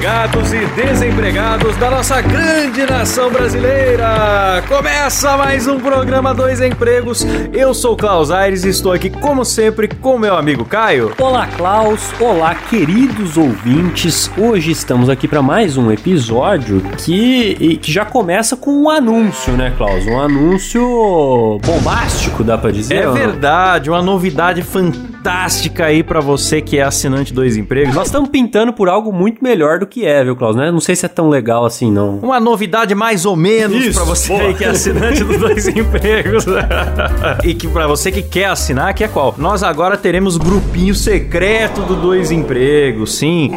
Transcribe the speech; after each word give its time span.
empregados 0.00 0.52
e 0.54 0.66
desempregados 0.66 1.76
da 1.76 1.90
nossa 1.90 2.22
grande 2.22 2.86
nação 2.86 3.30
brasileira! 3.30 4.64
Começa 4.66 5.36
mais 5.36 5.66
um 5.66 5.78
programa 5.78 6.32
Dois 6.32 6.58
Empregos. 6.58 7.22
Eu 7.52 7.74
sou 7.74 7.94
Klaus 7.94 8.30
Aires 8.30 8.64
e 8.64 8.70
estou 8.70 8.92
aqui, 8.92 9.10
como 9.10 9.44
sempre, 9.44 9.88
com 9.88 10.18
meu 10.18 10.34
amigo 10.34 10.64
Caio. 10.64 11.12
Olá, 11.20 11.46
Klaus. 11.48 12.14
Olá, 12.18 12.54
queridos 12.54 13.36
ouvintes. 13.36 14.30
Hoje 14.38 14.70
estamos 14.70 15.10
aqui 15.10 15.28
para 15.28 15.42
mais 15.42 15.76
um 15.76 15.92
episódio 15.92 16.80
que, 16.96 17.76
que 17.76 17.92
já 17.92 18.06
começa 18.06 18.56
com 18.56 18.84
um 18.84 18.88
anúncio, 18.88 19.52
né, 19.52 19.74
Klaus? 19.76 20.06
Um 20.06 20.18
anúncio 20.18 21.60
bombástico, 21.62 22.42
dá 22.42 22.56
pra 22.56 22.70
dizer? 22.70 22.94
É 22.94 23.10
verdade, 23.10 23.90
uma 23.90 24.00
novidade 24.00 24.62
fantástica 24.62 25.19
aí 25.90 26.02
pra 26.02 26.20
você 26.20 26.60
que 26.60 26.78
é 26.78 26.82
assinante 26.82 27.32
Dois 27.32 27.56
Empregos. 27.56 27.94
Nós 27.94 28.06
estamos 28.06 28.30
pintando 28.30 28.72
por 28.72 28.88
algo 28.88 29.12
muito 29.12 29.42
melhor 29.42 29.78
do 29.78 29.86
que 29.86 30.06
é, 30.06 30.22
viu, 30.22 30.36
Klaus? 30.36 30.56
Né? 30.56 30.70
Não 30.70 30.80
sei 30.80 30.94
se 30.96 31.04
é 31.04 31.08
tão 31.08 31.28
legal 31.28 31.64
assim, 31.64 31.90
não. 31.90 32.18
Uma 32.18 32.38
novidade 32.38 32.94
mais 32.94 33.24
ou 33.24 33.36
menos 33.36 33.94
pra 33.94 34.04
você 34.04 34.28
boa. 34.28 34.42
aí 34.42 34.54
que 34.54 34.64
é 34.64 34.68
assinante 34.68 35.24
dos 35.24 35.38
dois 35.38 35.66
empregos. 35.68 36.46
e 37.44 37.54
que 37.54 37.68
pra 37.68 37.86
você 37.86 38.12
que 38.12 38.22
quer 38.22 38.46
assinar, 38.46 38.94
que 38.94 39.04
é 39.04 39.08
qual? 39.08 39.34
Nós 39.36 39.62
agora 39.62 39.96
teremos 39.96 40.36
grupinho 40.36 40.94
secreto 40.94 41.82
do 41.82 41.96
dois 41.96 42.30
empregos, 42.30 43.14
sim. 43.14 43.50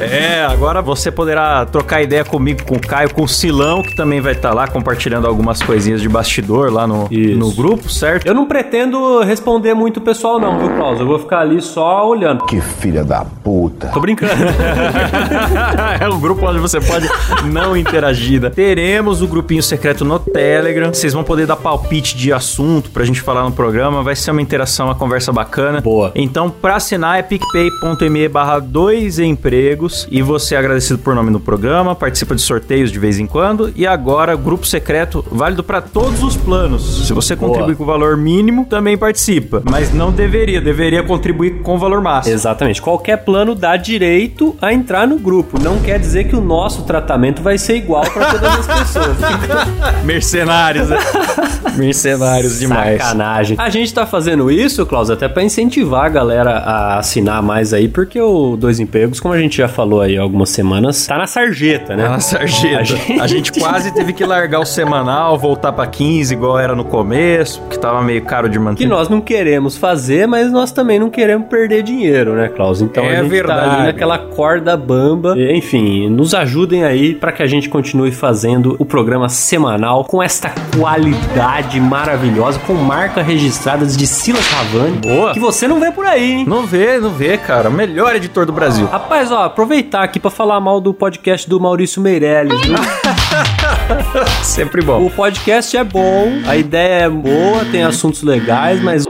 É, 0.00 0.44
agora 0.44 0.80
você 0.80 1.10
poderá 1.10 1.64
trocar 1.66 2.02
ideia 2.02 2.24
comigo, 2.24 2.64
com 2.64 2.76
o 2.76 2.80
Caio, 2.80 3.12
com 3.12 3.22
o 3.22 3.28
Silão, 3.28 3.82
que 3.82 3.94
também 3.94 4.20
vai 4.20 4.32
estar 4.32 4.54
lá 4.54 4.66
compartilhando 4.68 5.26
algumas 5.26 5.62
coisinhas 5.62 6.00
de 6.00 6.08
bastidor 6.08 6.72
lá 6.72 6.86
no, 6.86 7.08
Isso. 7.10 7.38
no 7.38 7.52
grupo, 7.52 7.88
certo? 7.88 8.26
Eu 8.26 8.34
não 8.34 8.46
pretendo 8.46 9.20
responder 9.20 9.74
muito 9.74 9.98
o 9.98 10.00
pessoal, 10.00 10.38
não, 10.38 10.58
viu, 10.58 10.69
Eu 10.98 11.06
vou 11.06 11.18
ficar 11.18 11.40
ali 11.40 11.60
só 11.60 12.08
olhando. 12.08 12.44
Que 12.44 12.60
filha 12.60 13.04
da 13.04 13.24
puta. 13.24 13.88
Tô 13.88 14.00
brincando. 14.00 14.32
é 16.00 16.08
um 16.08 16.20
grupo 16.20 16.46
onde 16.46 16.58
você 16.58 16.80
pode 16.80 17.08
não 17.52 17.76
interagir. 17.76 18.40
né? 18.40 18.50
Teremos 18.50 19.22
o 19.22 19.28
grupinho 19.28 19.62
secreto 19.62 20.04
no 20.04 20.18
Telegram. 20.18 20.92
Vocês 20.92 21.12
vão 21.12 21.24
poder 21.24 21.46
dar 21.46 21.56
palpite 21.56 22.16
de 22.16 22.32
assunto 22.32 22.90
pra 22.90 23.04
gente 23.04 23.20
falar 23.20 23.44
no 23.44 23.52
programa. 23.52 24.02
Vai 24.02 24.16
ser 24.16 24.30
uma 24.30 24.42
interação, 24.42 24.86
uma 24.86 24.94
conversa 24.94 25.32
bacana. 25.32 25.80
Boa. 25.80 26.12
Então, 26.14 26.50
pra 26.50 26.76
assinar 26.76 27.18
é 27.18 27.22
picpay.me 27.22 28.28
barra 28.28 28.58
dois 28.58 29.18
empregos 29.18 30.06
e 30.10 30.22
você 30.22 30.54
é 30.54 30.58
agradecido 30.58 30.98
por 30.98 31.14
nome 31.14 31.30
no 31.30 31.40
programa, 31.40 31.94
participa 31.94 32.34
de 32.34 32.42
sorteios 32.42 32.90
de 32.90 32.98
vez 32.98 33.18
em 33.18 33.26
quando 33.26 33.72
e 33.74 33.86
agora 33.86 34.36
grupo 34.36 34.66
secreto 34.66 35.24
válido 35.30 35.62
pra 35.62 35.80
todos 35.80 36.22
os 36.22 36.36
planos. 36.36 37.06
Se 37.06 37.12
você 37.12 37.34
Boa. 37.34 37.48
contribuir 37.48 37.76
com 37.76 37.82
o 37.82 37.86
valor 37.86 38.16
mínimo, 38.16 38.64
também 38.64 38.96
participa, 38.96 39.62
mas 39.68 39.92
não 39.92 40.10
deveria, 40.10 40.59
deveria 40.60 41.02
contribuir 41.02 41.60
com 41.62 41.74
o 41.74 41.78
valor 41.78 42.00
máximo. 42.00 42.34
Exatamente. 42.34 42.80
Qualquer 42.82 43.18
plano 43.18 43.54
dá 43.54 43.76
direito 43.76 44.56
a 44.60 44.72
entrar 44.72 45.06
no 45.06 45.18
grupo. 45.18 45.58
Não 45.62 45.78
quer 45.80 45.98
dizer 45.98 46.24
que 46.24 46.36
o 46.36 46.40
nosso 46.40 46.82
tratamento 46.82 47.42
vai 47.42 47.58
ser 47.58 47.76
igual 47.76 48.02
para 48.10 48.32
todas 48.32 48.68
as 48.68 48.78
pessoas. 48.80 49.16
Mercenários, 50.04 50.88
né? 50.88 50.98
Mercenários 51.76 52.58
demais. 52.58 53.00
Sacanagem. 53.00 53.56
A 53.58 53.70
gente 53.70 53.92
tá 53.94 54.06
fazendo 54.06 54.50
isso, 54.50 54.84
Klaus, 54.86 55.10
até 55.10 55.28
pra 55.28 55.42
incentivar 55.42 56.04
a 56.06 56.08
galera 56.08 56.50
a 56.58 56.98
assinar 56.98 57.42
mais 57.42 57.72
aí, 57.72 57.88
porque 57.88 58.20
o 58.20 58.56
Dois 58.56 58.80
Empregos, 58.80 59.20
como 59.20 59.34
a 59.34 59.38
gente 59.38 59.56
já 59.56 59.68
falou 59.68 60.00
aí 60.00 60.16
há 60.18 60.22
algumas 60.22 60.50
semanas, 60.50 61.06
tá 61.06 61.16
na 61.16 61.26
sarjeta, 61.26 61.96
né? 61.96 62.04
É 62.04 62.08
uma 62.08 62.20
sarjeta. 62.20 62.76
A 62.78 62.80
A 63.24 63.26
gente- 63.26 63.50
gente... 63.50 63.60
quase 63.60 63.92
teve 63.92 64.12
que 64.12 64.24
largar 64.24 64.60
o 64.60 64.64
semanal, 64.66 65.38
voltar 65.38 65.72
pra 65.72 65.86
15, 65.86 66.34
igual 66.34 66.58
era 66.58 66.74
no 66.74 66.84
começo, 66.84 67.60
porque 67.62 67.78
tava 67.78 68.02
meio 68.02 68.22
caro 68.24 68.48
de 68.48 68.58
manter. 68.58 68.82
Que 68.84 68.88
nós 68.88 69.08
não 69.08 69.20
queremos 69.20 69.76
fazer, 69.76 70.26
mas 70.26 70.49
nós 70.50 70.72
também 70.72 70.98
não 70.98 71.10
queremos 71.10 71.48
perder 71.48 71.82
dinheiro, 71.82 72.34
né, 72.34 72.48
Klaus? 72.48 72.80
Então 72.80 73.04
É 73.04 73.08
a 73.08 73.22
gente 73.22 73.22
tá 73.24 73.28
verdade. 73.28 73.74
ali 73.76 73.82
naquela 73.86 74.18
corda 74.18 74.76
bamba. 74.76 75.34
E, 75.36 75.56
Enfim, 75.56 76.08
nos 76.08 76.34
ajudem 76.34 76.84
aí 76.84 77.14
pra 77.14 77.32
que 77.32 77.42
a 77.42 77.46
gente 77.46 77.68
continue 77.68 78.12
fazendo 78.12 78.76
o 78.78 78.84
programa 78.84 79.28
semanal 79.28 80.04
com 80.04 80.22
esta 80.22 80.52
qualidade 80.78 81.80
maravilhosa, 81.80 82.58
com 82.66 82.74
marcas 82.74 83.26
registradas 83.26 83.96
de 83.96 84.06
Silas 84.06 84.46
Ravani. 84.48 84.96
Boa. 84.98 85.32
Que 85.32 85.40
você 85.40 85.66
não 85.68 85.78
vê 85.80 85.90
por 85.90 86.04
aí, 86.06 86.32
hein? 86.32 86.44
Não 86.46 86.66
vê, 86.66 86.98
não 86.98 87.10
vê, 87.10 87.36
cara. 87.36 87.70
Melhor 87.70 88.14
editor 88.16 88.46
do 88.46 88.52
Brasil. 88.52 88.86
Rapaz, 88.86 89.30
ó, 89.30 89.44
aproveitar 89.44 90.02
aqui 90.02 90.18
pra 90.20 90.30
falar 90.30 90.60
mal 90.60 90.80
do 90.80 90.92
podcast 90.94 91.48
do 91.48 91.58
Maurício 91.60 92.00
Meirelles, 92.02 92.60
viu? 92.62 92.76
Sempre 94.42 94.82
bom. 94.82 95.04
O 95.06 95.10
podcast 95.10 95.76
é 95.76 95.84
bom, 95.84 96.32
a 96.46 96.56
ideia 96.56 97.04
é 97.04 97.08
boa, 97.08 97.64
tem 97.70 97.82
assuntos 97.82 98.22
legais, 98.22 98.82
mas 98.82 99.06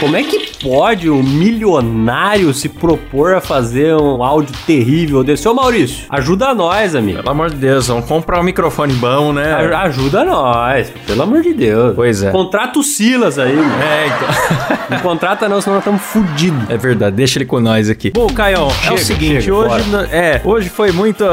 Como 0.00 0.16
é 0.16 0.22
que 0.22 0.52
pode 0.62 1.08
um 1.08 1.22
milionário 1.22 2.52
se 2.52 2.68
propor 2.68 3.34
a 3.34 3.40
fazer 3.40 3.94
um 3.94 4.22
áudio 4.22 4.54
terrível 4.66 5.22
desse? 5.24 5.48
Ô 5.48 5.54
Maurício, 5.54 6.04
ajuda 6.10 6.52
nós, 6.54 6.94
amigo. 6.94 7.18
Pelo 7.18 7.30
amor 7.30 7.50
de 7.50 7.56
Deus, 7.56 7.86
vamos 7.86 8.04
comprar 8.06 8.40
um 8.40 8.42
microfone 8.42 8.92
bom, 8.94 9.32
né? 9.32 9.52
A- 9.54 9.84
Ajuda 9.84 10.24
nós, 10.24 10.90
pelo 11.06 11.22
amor 11.22 11.42
de 11.42 11.52
Deus. 11.54 11.94
Pois 11.94 12.22
é. 12.22 12.30
Contrata 12.30 12.78
o 12.78 12.82
Silas 12.82 13.38
aí, 13.38 13.54
mano. 13.54 13.82
É, 13.82 14.06
então. 14.06 14.74
Não 14.90 14.98
contrata 15.00 15.48
não, 15.48 15.60
senão 15.62 15.76
nós 15.76 15.82
estamos 15.82 16.02
fudidos. 16.02 16.68
É 16.68 16.76
verdade, 16.76 17.16
deixa 17.16 17.38
ele 17.38 17.46
com 17.46 17.58
nós 17.58 17.88
aqui. 17.88 18.10
Bom, 18.10 18.26
Caião, 18.28 18.68
é 18.86 18.92
o 18.92 18.98
seguinte, 18.98 19.42
chega, 19.42 19.54
hoje 19.56 19.84
bora. 19.90 20.08
é, 20.12 20.40
hoje 20.44 20.68
foi 20.68 20.92
muito, 20.92 21.24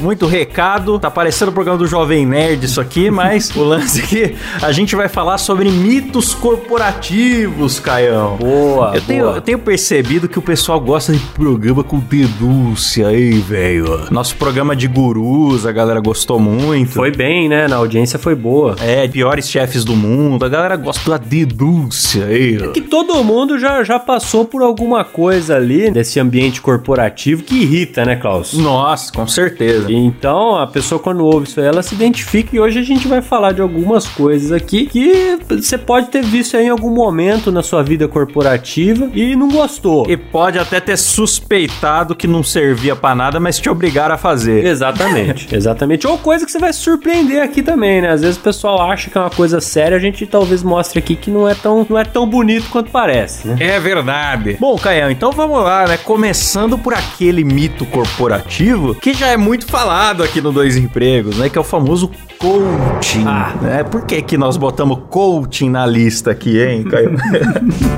muito 0.00 0.26
recado, 0.26 0.96
tá 0.98 1.10
parecendo 1.10 1.50
o 1.50 1.54
programa 1.54 1.76
do 1.76 1.86
Jovem 1.88 2.24
Nerd 2.24 2.64
isso 2.64 2.80
aqui, 2.80 3.10
mas 3.10 3.50
o 3.56 3.64
lance 3.64 4.00
aqui, 4.00 4.36
a 4.62 4.70
gente 4.70 4.94
vai 4.94 5.08
falar 5.08 5.38
sobre 5.38 5.68
mitos 5.70 6.32
corporativos, 6.34 7.80
Caião. 8.10 8.36
Boa, 8.36 8.92
Eu 8.94 9.00
tenho, 9.02 9.24
boa. 9.24 9.36
eu 9.36 9.40
tenho 9.40 9.58
percebido 9.58 10.28
que 10.28 10.38
o 10.38 10.42
pessoal 10.42 10.80
gosta 10.80 11.12
de 11.12 11.18
programa 11.18 11.84
com 11.84 11.98
denúncia 11.98 13.08
aí, 13.08 13.32
velho. 13.32 14.06
Nosso 14.10 14.36
programa 14.36 14.74
de 14.74 14.86
gurus, 14.88 15.64
a 15.64 15.72
galera 15.72 16.00
gostou 16.00 16.38
muito. 16.38 16.92
Foi 16.92 17.10
bem, 17.10 17.48
né? 17.48 17.68
Na 17.68 17.76
audiência 17.76 18.18
foi 18.18 18.34
boa. 18.34 18.76
É, 18.80 19.06
piores 19.06 19.48
chefes 19.48 19.84
do 19.84 19.94
mundo. 19.94 20.44
A 20.44 20.48
galera 20.48 20.76
gosta 20.76 21.10
da 21.10 21.16
denúncia 21.16 22.24
aí. 22.26 22.58
ó. 22.62 22.72
que 22.72 22.80
todo 22.80 23.22
mundo 23.22 23.58
já, 23.58 23.82
já 23.84 23.98
passou 23.98 24.44
por 24.44 24.62
alguma 24.62 25.04
coisa 25.04 25.56
ali 25.56 25.90
nesse 25.90 26.18
ambiente 26.18 26.60
corporativo 26.60 27.42
que 27.42 27.54
irrita, 27.62 28.04
né, 28.04 28.16
Klaus? 28.16 28.54
Nossa, 28.54 29.12
com 29.12 29.26
certeza. 29.26 29.90
Então, 29.92 30.56
a 30.56 30.66
pessoa 30.66 30.98
quando 30.98 31.24
ouve 31.24 31.46
isso 31.46 31.60
aí, 31.60 31.66
ela 31.66 31.82
se 31.82 31.94
identifica 31.94 32.54
e 32.56 32.60
hoje 32.60 32.78
a 32.78 32.82
gente 32.82 33.06
vai 33.06 33.22
falar 33.22 33.52
de 33.52 33.60
algumas 33.60 34.06
coisas 34.06 34.52
aqui 34.52 34.86
que 34.86 35.38
você 35.48 35.78
pode 35.78 36.08
ter 36.08 36.22
visto 36.22 36.56
aí 36.56 36.66
em 36.66 36.68
algum 36.68 36.90
momento 36.90 37.52
na 37.52 37.62
sua 37.62 37.82
vida 37.82 37.99
corporativa 38.08 39.10
e 39.14 39.34
não 39.36 39.48
gostou. 39.48 40.08
E 40.08 40.16
pode 40.16 40.58
até 40.58 40.80
ter 40.80 40.96
suspeitado 40.96 42.14
que 42.14 42.26
não 42.26 42.42
servia 42.42 42.94
pra 42.96 43.14
nada, 43.14 43.40
mas 43.40 43.58
te 43.58 43.68
obrigaram 43.68 44.14
a 44.14 44.18
fazer. 44.18 44.64
Exatamente, 44.64 45.54
exatamente. 45.54 46.06
Ou 46.06 46.18
coisa 46.18 46.44
que 46.44 46.52
você 46.52 46.58
vai 46.58 46.72
se 46.72 46.80
surpreender 46.80 47.42
aqui 47.42 47.62
também, 47.62 48.02
né? 48.02 48.10
Às 48.10 48.22
vezes 48.22 48.36
o 48.36 48.40
pessoal 48.40 48.90
acha 48.90 49.10
que 49.10 49.16
é 49.16 49.20
uma 49.20 49.30
coisa 49.30 49.60
séria, 49.60 49.96
a 49.96 50.00
gente 50.00 50.26
talvez 50.26 50.62
mostre 50.62 50.98
aqui 50.98 51.16
que 51.16 51.30
não 51.30 51.48
é 51.48 51.54
tão, 51.54 51.86
não 51.88 51.98
é 51.98 52.04
tão 52.04 52.26
bonito 52.26 52.68
quanto 52.70 52.90
parece, 52.90 53.48
né? 53.48 53.56
É 53.60 53.80
verdade. 53.80 54.56
Bom, 54.60 54.76
Caião, 54.76 55.10
então 55.10 55.32
vamos 55.32 55.62
lá, 55.62 55.86
né? 55.86 55.96
Começando 55.96 56.78
por 56.78 56.94
aquele 56.94 57.44
mito 57.44 57.84
corporativo 57.86 58.94
que 58.94 59.14
já 59.14 59.28
é 59.28 59.36
muito 59.36 59.66
falado 59.66 60.22
aqui 60.22 60.40
no 60.40 60.52
Dois 60.52 60.76
Empregos, 60.76 61.38
né? 61.38 61.48
Que 61.48 61.58
é 61.58 61.60
o 61.60 61.64
famoso 61.64 62.10
coaching. 62.38 63.24
Ah. 63.26 63.54
Né? 63.60 63.84
Por 63.84 64.04
que, 64.06 64.22
que 64.22 64.36
nós 64.38 64.56
botamos 64.56 65.00
coaching 65.10 65.68
na 65.70 65.86
lista 65.86 66.30
aqui, 66.30 66.60
hein, 66.60 66.84
Caio? 66.84 67.16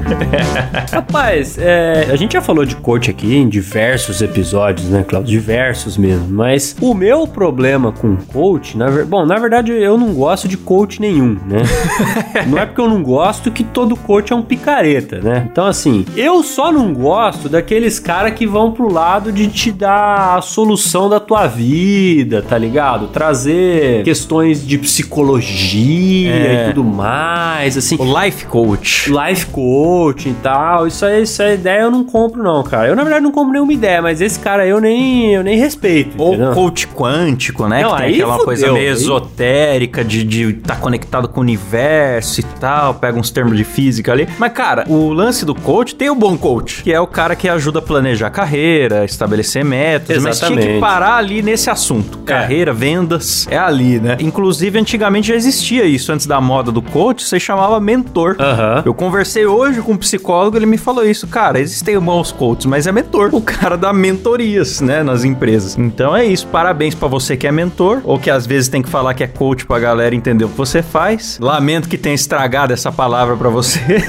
Rapaz, 0.92 1.56
é, 1.58 2.08
a 2.10 2.16
gente 2.16 2.32
já 2.32 2.40
falou 2.42 2.64
de 2.64 2.76
coach 2.76 3.10
aqui 3.10 3.36
em 3.36 3.48
diversos 3.48 4.20
episódios, 4.20 4.88
né, 4.88 5.04
Claudio? 5.06 5.30
Diversos 5.30 5.96
mesmo. 5.96 6.26
Mas 6.28 6.76
o 6.80 6.94
meu 6.94 7.26
problema 7.26 7.92
com 7.92 8.16
coach, 8.16 8.76
na 8.76 8.88
ver... 8.88 9.04
bom, 9.04 9.24
na 9.24 9.38
verdade 9.38 9.72
eu 9.72 9.96
não 9.96 10.12
gosto 10.14 10.46
de 10.48 10.56
coach 10.56 11.00
nenhum, 11.00 11.38
né? 11.46 11.62
não 12.46 12.58
é 12.58 12.66
porque 12.66 12.80
eu 12.80 12.88
não 12.88 13.02
gosto 13.02 13.50
que 13.50 13.64
todo 13.64 13.96
coach 13.96 14.32
é 14.32 14.36
um 14.36 14.42
picareta, 14.42 15.20
né? 15.20 15.48
Então, 15.50 15.66
assim, 15.66 16.04
eu 16.16 16.42
só 16.42 16.70
não 16.72 16.92
gosto 16.92 17.48
daqueles 17.48 17.98
caras 17.98 18.34
que 18.34 18.46
vão 18.46 18.72
pro 18.72 18.92
lado 18.92 19.32
de 19.32 19.46
te 19.48 19.70
dar 19.72 20.36
a 20.38 20.42
solução 20.42 21.08
da 21.08 21.20
tua 21.20 21.46
vida, 21.46 22.42
tá 22.42 22.58
ligado? 22.58 23.08
Trazer 23.08 24.02
questões 24.04 24.66
de 24.66 24.78
psicologia 24.78 26.32
É. 26.32 26.64
e 26.64 26.68
tudo 26.68 26.84
mais, 26.84 27.76
assim. 27.76 27.96
o 27.98 28.20
life 28.20 28.46
coach. 28.46 29.10
Life 29.10 29.46
coach. 29.46 29.81
Coaching 29.82 30.30
e 30.30 30.34
tal. 30.34 30.86
Isso 30.86 31.04
aí, 31.04 31.22
essa 31.22 31.52
ideia 31.52 31.82
eu 31.82 31.90
não 31.90 32.04
compro, 32.04 32.42
não, 32.42 32.62
cara. 32.62 32.88
Eu, 32.88 32.96
na 32.96 33.02
verdade, 33.02 33.22
não 33.24 33.32
compro 33.32 33.52
nenhuma 33.52 33.72
ideia, 33.72 34.00
mas 34.00 34.20
esse 34.20 34.38
cara 34.38 34.62
aí 34.62 34.70
eu 34.70 34.80
nem, 34.80 35.34
eu 35.34 35.42
nem 35.42 35.58
respeito. 35.58 36.14
Ou 36.18 36.34
entendeu? 36.34 36.52
coach 36.52 36.86
quântico, 36.88 37.66
né? 37.68 37.82
Não, 37.82 37.90
que 37.96 38.02
tem 38.02 38.14
aquela 38.14 38.32
fudeu, 38.34 38.44
coisa 38.44 38.72
meio 38.72 38.76
aí- 38.88 38.92
esotérica 38.92 40.04
de 40.04 40.50
estar 40.50 40.76
conectado 40.80 41.28
com 41.28 41.40
o 41.40 41.42
universo 41.42 42.40
e 42.40 42.42
tal, 42.60 42.94
pega 42.94 43.18
uns 43.18 43.30
termos 43.30 43.56
de 43.56 43.64
física 43.64 44.12
ali. 44.12 44.28
Mas, 44.38 44.52
cara, 44.52 44.84
o 44.88 45.12
lance 45.12 45.44
do 45.44 45.54
coach 45.54 45.94
tem 45.94 46.10
o 46.10 46.14
bom 46.14 46.36
coach, 46.36 46.82
que 46.82 46.92
é 46.92 47.00
o 47.00 47.06
cara 47.06 47.34
que 47.34 47.48
ajuda 47.48 47.78
a 47.80 47.82
planejar 47.82 48.30
carreira, 48.30 49.04
estabelecer 49.04 49.64
métodos, 49.64 50.22
mas 50.22 50.38
tinha 50.38 50.48
que 50.50 50.54
Exatamente. 50.58 50.80
parar 50.80 51.16
ali 51.16 51.42
nesse 51.42 51.70
assunto. 51.70 52.18
Carreira, 52.18 52.72
vendas, 52.72 53.46
é 53.50 53.58
ali, 53.58 53.98
né? 53.98 54.16
Inclusive, 54.20 54.78
antigamente 54.78 55.28
já 55.28 55.34
existia 55.34 55.84
isso, 55.84 56.12
antes 56.12 56.26
da 56.26 56.40
moda 56.40 56.70
do 56.70 56.82
coach, 56.82 57.24
você 57.24 57.38
chamava 57.40 57.80
mentor. 57.80 58.36
Eu 58.84 58.94
conversei 58.94 59.46
hoje 59.46 59.71
com 59.80 59.92
um 59.92 59.96
psicólogo, 59.96 60.56
ele 60.56 60.66
me 60.66 60.76
falou 60.76 61.04
isso. 61.04 61.26
Cara, 61.26 61.60
existem 61.60 61.98
bons 61.98 62.32
coaches, 62.32 62.66
mas 62.66 62.86
é 62.86 62.92
mentor. 62.92 63.30
O 63.32 63.40
cara 63.40 63.76
dá 63.76 63.92
mentorias, 63.92 64.80
né, 64.80 65.02
nas 65.02 65.24
empresas. 65.24 65.78
Então 65.78 66.16
é 66.16 66.24
isso. 66.24 66.46
Parabéns 66.48 66.94
pra 66.94 67.08
você 67.08 67.36
que 67.36 67.46
é 67.46 67.52
mentor, 67.52 68.00
ou 68.04 68.18
que 68.18 68.30
às 68.30 68.46
vezes 68.46 68.68
tem 68.68 68.82
que 68.82 68.88
falar 68.88 69.14
que 69.14 69.22
é 69.22 69.26
coach 69.26 69.64
pra 69.64 69.78
galera 69.78 70.14
entender 70.14 70.44
o 70.44 70.48
que 70.48 70.56
você 70.56 70.82
faz. 70.82 71.38
Lamento 71.40 71.88
que 71.88 71.96
tenha 71.96 72.14
estragado 72.14 72.72
essa 72.72 72.90
palavra 72.90 73.36
pra 73.36 73.48
você. 73.48 73.80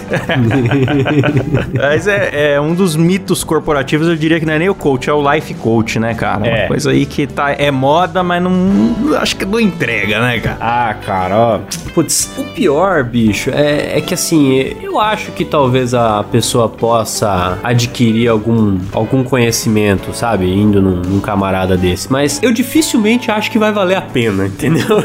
mas 1.74 2.08
é, 2.08 2.54
é 2.54 2.62
um 2.62 2.74
dos 2.74 2.96
mitos 2.96 3.44
corporativos, 3.44 4.08
eu 4.08 4.16
diria 4.16 4.40
que 4.40 4.46
não 4.46 4.54
é 4.54 4.60
nem 4.60 4.70
o 4.70 4.76
coach, 4.76 5.10
é 5.10 5.14
o 5.14 5.34
life 5.34 5.54
coach, 5.56 6.00
né, 6.00 6.14
cara? 6.14 6.48
É. 6.48 6.62
Uma 6.62 6.68
coisa 6.68 6.92
aí 6.92 7.06
que 7.06 7.28
tá, 7.28 7.52
é 7.52 7.72
moda, 7.72 8.24
mas 8.24 8.42
não. 8.42 8.54
Acho 9.18 9.36
que 9.36 9.46
não 9.46 9.60
entrega, 9.60 10.20
né, 10.20 10.40
cara? 10.40 10.58
Ah, 10.60 10.94
cara, 10.94 11.38
ó. 11.38 11.60
Putz, 11.94 12.30
o 12.38 12.44
pior, 12.46 13.04
bicho, 13.04 13.50
é, 13.52 13.98
é 13.98 14.02
que 14.02 14.14
assim, 14.14 14.76
eu 14.82 15.00
acho 15.00 15.32
que 15.32 15.46
talvez 15.54 15.94
a 15.94 16.24
pessoa 16.24 16.68
possa 16.68 17.60
adquirir 17.62 18.28
algum, 18.28 18.80
algum 18.92 19.24
conhecimento, 19.24 20.12
sabe? 20.12 20.52
Indo 20.52 20.82
num, 20.82 21.00
num 21.00 21.20
camarada 21.20 21.78
desse. 21.78 22.12
Mas 22.12 22.42
eu 22.42 22.52
dificilmente 22.52 23.30
acho 23.30 23.52
que 23.52 23.60
vai 23.60 23.72
valer 23.72 23.94
a 23.94 24.02
pena, 24.02 24.48
entendeu? 24.50 24.98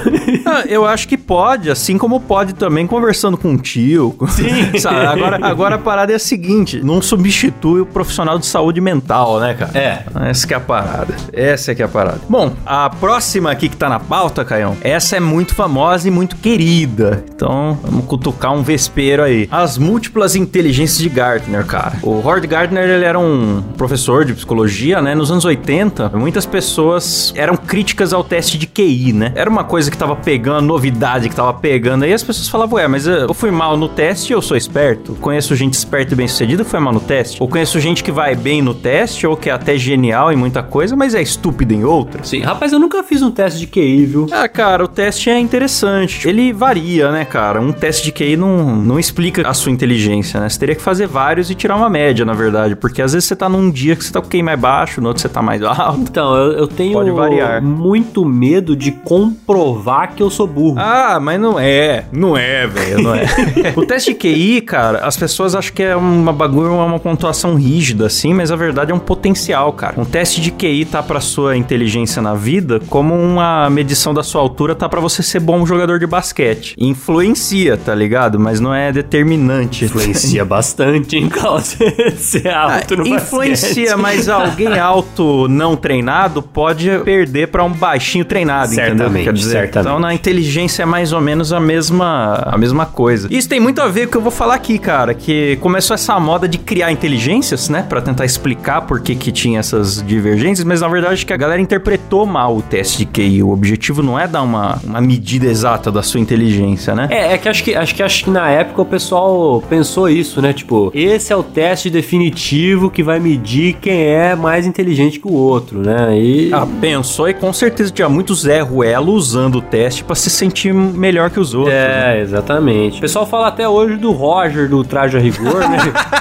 Ah, 0.46 0.64
eu 0.66 0.86
acho 0.86 1.06
que 1.06 1.18
pode, 1.18 1.70
assim 1.70 1.98
como 1.98 2.18
pode 2.18 2.54
também 2.54 2.86
conversando 2.86 3.36
com 3.36 3.50
um 3.50 3.56
tio. 3.58 4.16
Sim. 4.30 4.72
Sabe? 4.80 5.04
Agora, 5.04 5.38
agora 5.42 5.74
a 5.74 5.78
parada 5.78 6.12
é 6.12 6.16
a 6.16 6.18
seguinte: 6.18 6.80
não 6.82 7.02
substitui 7.02 7.82
o 7.82 7.86
profissional 7.86 8.38
de 8.38 8.46
saúde 8.46 8.80
mental, 8.80 9.38
né, 9.40 9.52
cara? 9.52 9.78
É. 9.78 10.30
Essa 10.30 10.46
que 10.46 10.54
é 10.54 10.56
a 10.56 10.60
parada. 10.60 11.14
Essa 11.30 11.74
que 11.74 11.82
é 11.82 11.84
a 11.84 11.88
parada. 11.88 12.20
Bom, 12.26 12.54
a 12.64 12.88
próxima 12.88 13.50
aqui 13.50 13.68
que 13.68 13.76
tá 13.76 13.90
na 13.90 14.00
pauta, 14.00 14.46
Caião, 14.46 14.78
essa 14.80 15.14
é 15.14 15.20
muito 15.20 15.54
famosa 15.54 16.08
e 16.08 16.10
muito 16.10 16.36
querida. 16.36 17.22
Então, 17.34 17.78
vamos 17.82 18.06
cutucar 18.06 18.54
um 18.54 18.62
vespeiro 18.62 19.22
aí. 19.22 19.46
As 19.50 19.76
múltiplas 19.76 20.37
inteligências 20.40 20.98
de 20.98 21.08
Gartner, 21.08 21.64
cara. 21.64 21.96
O 22.02 22.20
Howard 22.20 22.46
Gardner, 22.46 22.88
ele 22.88 23.04
era 23.04 23.18
um 23.18 23.62
professor 23.76 24.24
de 24.24 24.34
psicologia, 24.34 25.00
né? 25.00 25.14
Nos 25.14 25.30
anos 25.30 25.44
80, 25.44 26.10
muitas 26.14 26.46
pessoas 26.46 27.32
eram 27.36 27.56
críticas 27.56 28.12
ao 28.12 28.24
teste 28.24 28.56
de 28.58 28.66
QI, 28.66 29.12
né? 29.12 29.32
Era 29.34 29.48
uma 29.48 29.64
coisa 29.64 29.90
que 29.90 29.96
tava 29.96 30.16
pegando, 30.16 30.66
novidade 30.66 31.28
que 31.28 31.36
tava 31.36 31.52
pegando. 31.54 32.04
Aí 32.04 32.12
as 32.12 32.22
pessoas 32.22 32.48
falavam, 32.48 32.76
ué, 32.76 32.88
mas 32.88 33.06
eu 33.06 33.34
fui 33.34 33.50
mal 33.50 33.76
no 33.76 33.88
teste 33.88 34.34
ou 34.34 34.42
sou 34.42 34.56
esperto? 34.56 35.14
Conheço 35.20 35.54
gente 35.56 35.74
esperta 35.74 36.14
e 36.14 36.16
bem 36.16 36.28
sucedida 36.28 36.64
que 36.64 36.70
foi 36.70 36.80
mal 36.80 36.92
no 36.92 37.00
teste? 37.00 37.42
Ou 37.42 37.48
conheço 37.48 37.80
gente 37.80 38.02
que 38.04 38.12
vai 38.12 38.34
bem 38.34 38.62
no 38.62 38.74
teste 38.74 39.26
ou 39.26 39.36
que 39.36 39.50
é 39.50 39.52
até 39.52 39.76
genial 39.76 40.32
em 40.32 40.36
muita 40.36 40.62
coisa, 40.62 40.96
mas 40.96 41.14
é 41.14 41.22
estúpida 41.22 41.74
em 41.74 41.84
outras? 41.84 42.28
Sim, 42.28 42.40
rapaz, 42.40 42.72
eu 42.72 42.78
nunca 42.78 43.02
fiz 43.02 43.22
um 43.22 43.30
teste 43.30 43.60
de 43.60 43.66
QI, 43.66 44.06
viu? 44.06 44.26
Ah, 44.30 44.48
cara, 44.48 44.84
o 44.84 44.88
teste 44.88 45.30
é 45.30 45.38
interessante. 45.38 46.28
Ele 46.28 46.52
varia, 46.52 47.10
né, 47.10 47.24
cara? 47.24 47.60
Um 47.60 47.72
teste 47.72 48.04
de 48.04 48.12
QI 48.12 48.36
não, 48.36 48.76
não 48.76 48.98
explica 48.98 49.48
a 49.48 49.54
sua 49.54 49.72
inteligência, 49.72 50.27
né? 50.36 50.48
Você 50.48 50.58
teria 50.58 50.74
que 50.74 50.82
fazer 50.82 51.06
vários 51.06 51.50
e 51.50 51.54
tirar 51.54 51.76
uma 51.76 51.88
média, 51.88 52.24
na 52.24 52.32
verdade. 52.32 52.74
Porque 52.76 53.00
às 53.00 53.12
vezes 53.12 53.28
você 53.28 53.36
tá 53.36 53.48
num 53.48 53.70
dia 53.70 53.94
que 53.96 54.04
você 54.04 54.12
tá 54.12 54.20
com 54.20 54.26
o 54.26 54.30
QI 54.30 54.42
mais 54.42 54.58
baixo, 54.58 55.00
no 55.00 55.08
outro 55.08 55.22
você 55.22 55.28
tá 55.28 55.40
mais 55.40 55.62
alto. 55.64 56.00
Então, 56.00 56.36
eu, 56.36 56.52
eu 56.52 56.66
tenho 56.66 56.94
Pode 56.94 57.10
variar. 57.10 57.62
muito 57.62 58.24
medo 58.24 58.74
de 58.76 58.90
comprovar 58.92 60.14
que 60.14 60.22
eu 60.22 60.30
sou 60.30 60.46
burro. 60.46 60.76
Ah, 60.78 61.18
mas 61.20 61.40
não 61.40 61.58
é. 61.58 62.04
Não 62.12 62.36
é, 62.36 62.66
velho, 62.66 63.02
não 63.02 63.14
é. 63.14 63.26
o 63.76 63.86
teste 63.86 64.12
de 64.12 64.18
QI, 64.18 64.60
cara, 64.60 64.98
as 64.98 65.16
pessoas 65.16 65.54
acham 65.54 65.72
que 65.72 65.82
é 65.82 65.94
uma 65.94 66.32
bagulho, 66.32 66.72
uma 66.74 66.98
pontuação 66.98 67.54
rígida, 67.54 68.06
assim, 68.06 68.34
mas 68.34 68.50
a 68.50 68.56
verdade 68.56 68.90
é 68.90 68.94
um 68.94 68.98
potencial, 68.98 69.72
cara. 69.72 70.00
Um 70.00 70.04
teste 70.04 70.40
de 70.40 70.50
QI 70.50 70.84
tá 70.84 71.02
pra 71.02 71.20
sua 71.20 71.56
inteligência 71.56 72.20
na 72.20 72.34
vida 72.34 72.80
como 72.88 73.14
uma 73.14 73.68
medição 73.70 74.12
da 74.12 74.22
sua 74.22 74.40
altura 74.40 74.74
tá 74.74 74.88
pra 74.88 75.00
você 75.00 75.22
ser 75.22 75.40
bom 75.40 75.64
jogador 75.64 75.98
de 75.98 76.06
basquete. 76.06 76.74
Influencia, 76.78 77.76
tá 77.76 77.94
ligado? 77.94 78.38
Mas 78.40 78.60
não 78.60 78.74
é 78.74 78.92
determinante. 78.92 79.84
Influencia 79.84 80.17
bastante, 80.44 81.16
hein, 81.16 81.28
Klaus? 81.28 81.76
Ser 82.16 82.48
alto 82.48 82.96
no 82.96 83.04
Ah, 83.04 83.08
Influencia, 83.08 83.96
basquete. 83.96 83.96
mas 84.00 84.28
alguém 84.28 84.78
alto 84.78 85.46
não 85.48 85.76
treinado 85.76 86.42
pode 86.42 86.90
perder 87.04 87.48
pra 87.48 87.64
um 87.64 87.72
baixinho 87.72 88.24
treinado, 88.24 88.72
entendeu? 88.72 88.96
Certamente, 88.96 89.24
Quer 89.24 89.32
dizer, 89.32 89.50
certamente. 89.50 89.86
Então 89.88 89.98
na 90.00 90.14
inteligência 90.14 90.82
é 90.82 90.86
mais 90.86 91.12
ou 91.12 91.20
menos 91.20 91.52
a 91.52 91.60
mesma, 91.60 92.34
a 92.46 92.56
mesma 92.58 92.86
coisa. 92.86 93.28
Isso 93.30 93.48
tem 93.48 93.60
muito 93.60 93.80
a 93.80 93.88
ver 93.88 94.02
com 94.02 94.08
o 94.08 94.10
que 94.12 94.16
eu 94.18 94.22
vou 94.22 94.30
falar 94.30 94.54
aqui, 94.54 94.78
cara, 94.78 95.14
que 95.14 95.56
começou 95.60 95.94
essa 95.94 96.18
moda 96.18 96.48
de 96.48 96.58
criar 96.58 96.90
inteligências, 96.92 97.68
né, 97.68 97.84
Pra 97.88 98.00
tentar 98.00 98.24
explicar 98.24 98.82
por 98.82 99.00
que 99.00 99.14
que 99.14 99.30
tinha 99.32 99.60
essas 99.60 100.02
divergências, 100.02 100.64
mas 100.64 100.80
na 100.80 100.88
verdade 100.88 101.14
acho 101.14 101.26
que 101.26 101.32
a 101.32 101.36
galera 101.36 101.60
interpretou 101.60 102.26
mal 102.26 102.56
o 102.56 102.62
teste 102.62 102.98
de 102.98 103.06
QI. 103.06 103.42
O 103.42 103.50
objetivo 103.50 104.02
não 104.02 104.18
é 104.18 104.26
dar 104.28 104.42
uma, 104.42 104.78
uma 104.84 105.00
medida 105.00 105.46
exata 105.46 105.90
da 105.90 106.02
sua 106.02 106.20
inteligência, 106.20 106.94
né? 106.94 107.08
É, 107.10 107.32
é 107.34 107.38
que 107.38 107.48
acho 107.48 107.64
que 107.64 107.74
acho 107.74 107.94
que 107.94 108.02
acho 108.02 108.24
que 108.24 108.30
na 108.30 108.48
época 108.50 108.82
o 108.82 108.84
pessoal 108.84 109.62
pensou 109.68 109.97
isso, 110.06 110.42
né? 110.42 110.52
Tipo, 110.52 110.90
esse 110.94 111.32
é 111.32 111.36
o 111.36 111.42
teste 111.42 111.88
definitivo 111.88 112.90
que 112.90 113.02
vai 113.02 113.18
medir 113.18 113.74
quem 113.80 114.02
é 114.02 114.36
mais 114.36 114.66
inteligente 114.66 115.18
que 115.18 115.26
o 115.26 115.32
outro, 115.32 115.78
né? 115.78 116.18
E 116.20 116.52
Ah, 116.52 116.66
pensou 116.80 117.26
e 117.26 117.32
com 117.32 117.50
certeza 117.54 117.90
tinha 117.90 118.08
muito 118.08 118.34
Zé 118.34 118.60
Ruelo 118.60 119.12
usando 119.12 119.56
o 119.56 119.62
teste 119.62 120.04
pra 120.04 120.14
se 120.14 120.28
sentir 120.28 120.74
melhor 120.74 121.30
que 121.30 121.40
os 121.40 121.54
outros. 121.54 121.72
né? 121.74 122.18
É, 122.18 122.20
exatamente. 122.20 122.98
O 122.98 123.00
pessoal 123.00 123.24
fala 123.26 123.48
até 123.48 123.66
hoje 123.66 123.96
do 123.96 124.12
Roger 124.12 124.68
do 124.68 124.84
Traje 124.84 125.16
a 125.16 125.20
Rigor, 125.20 125.60
né? 125.60 125.78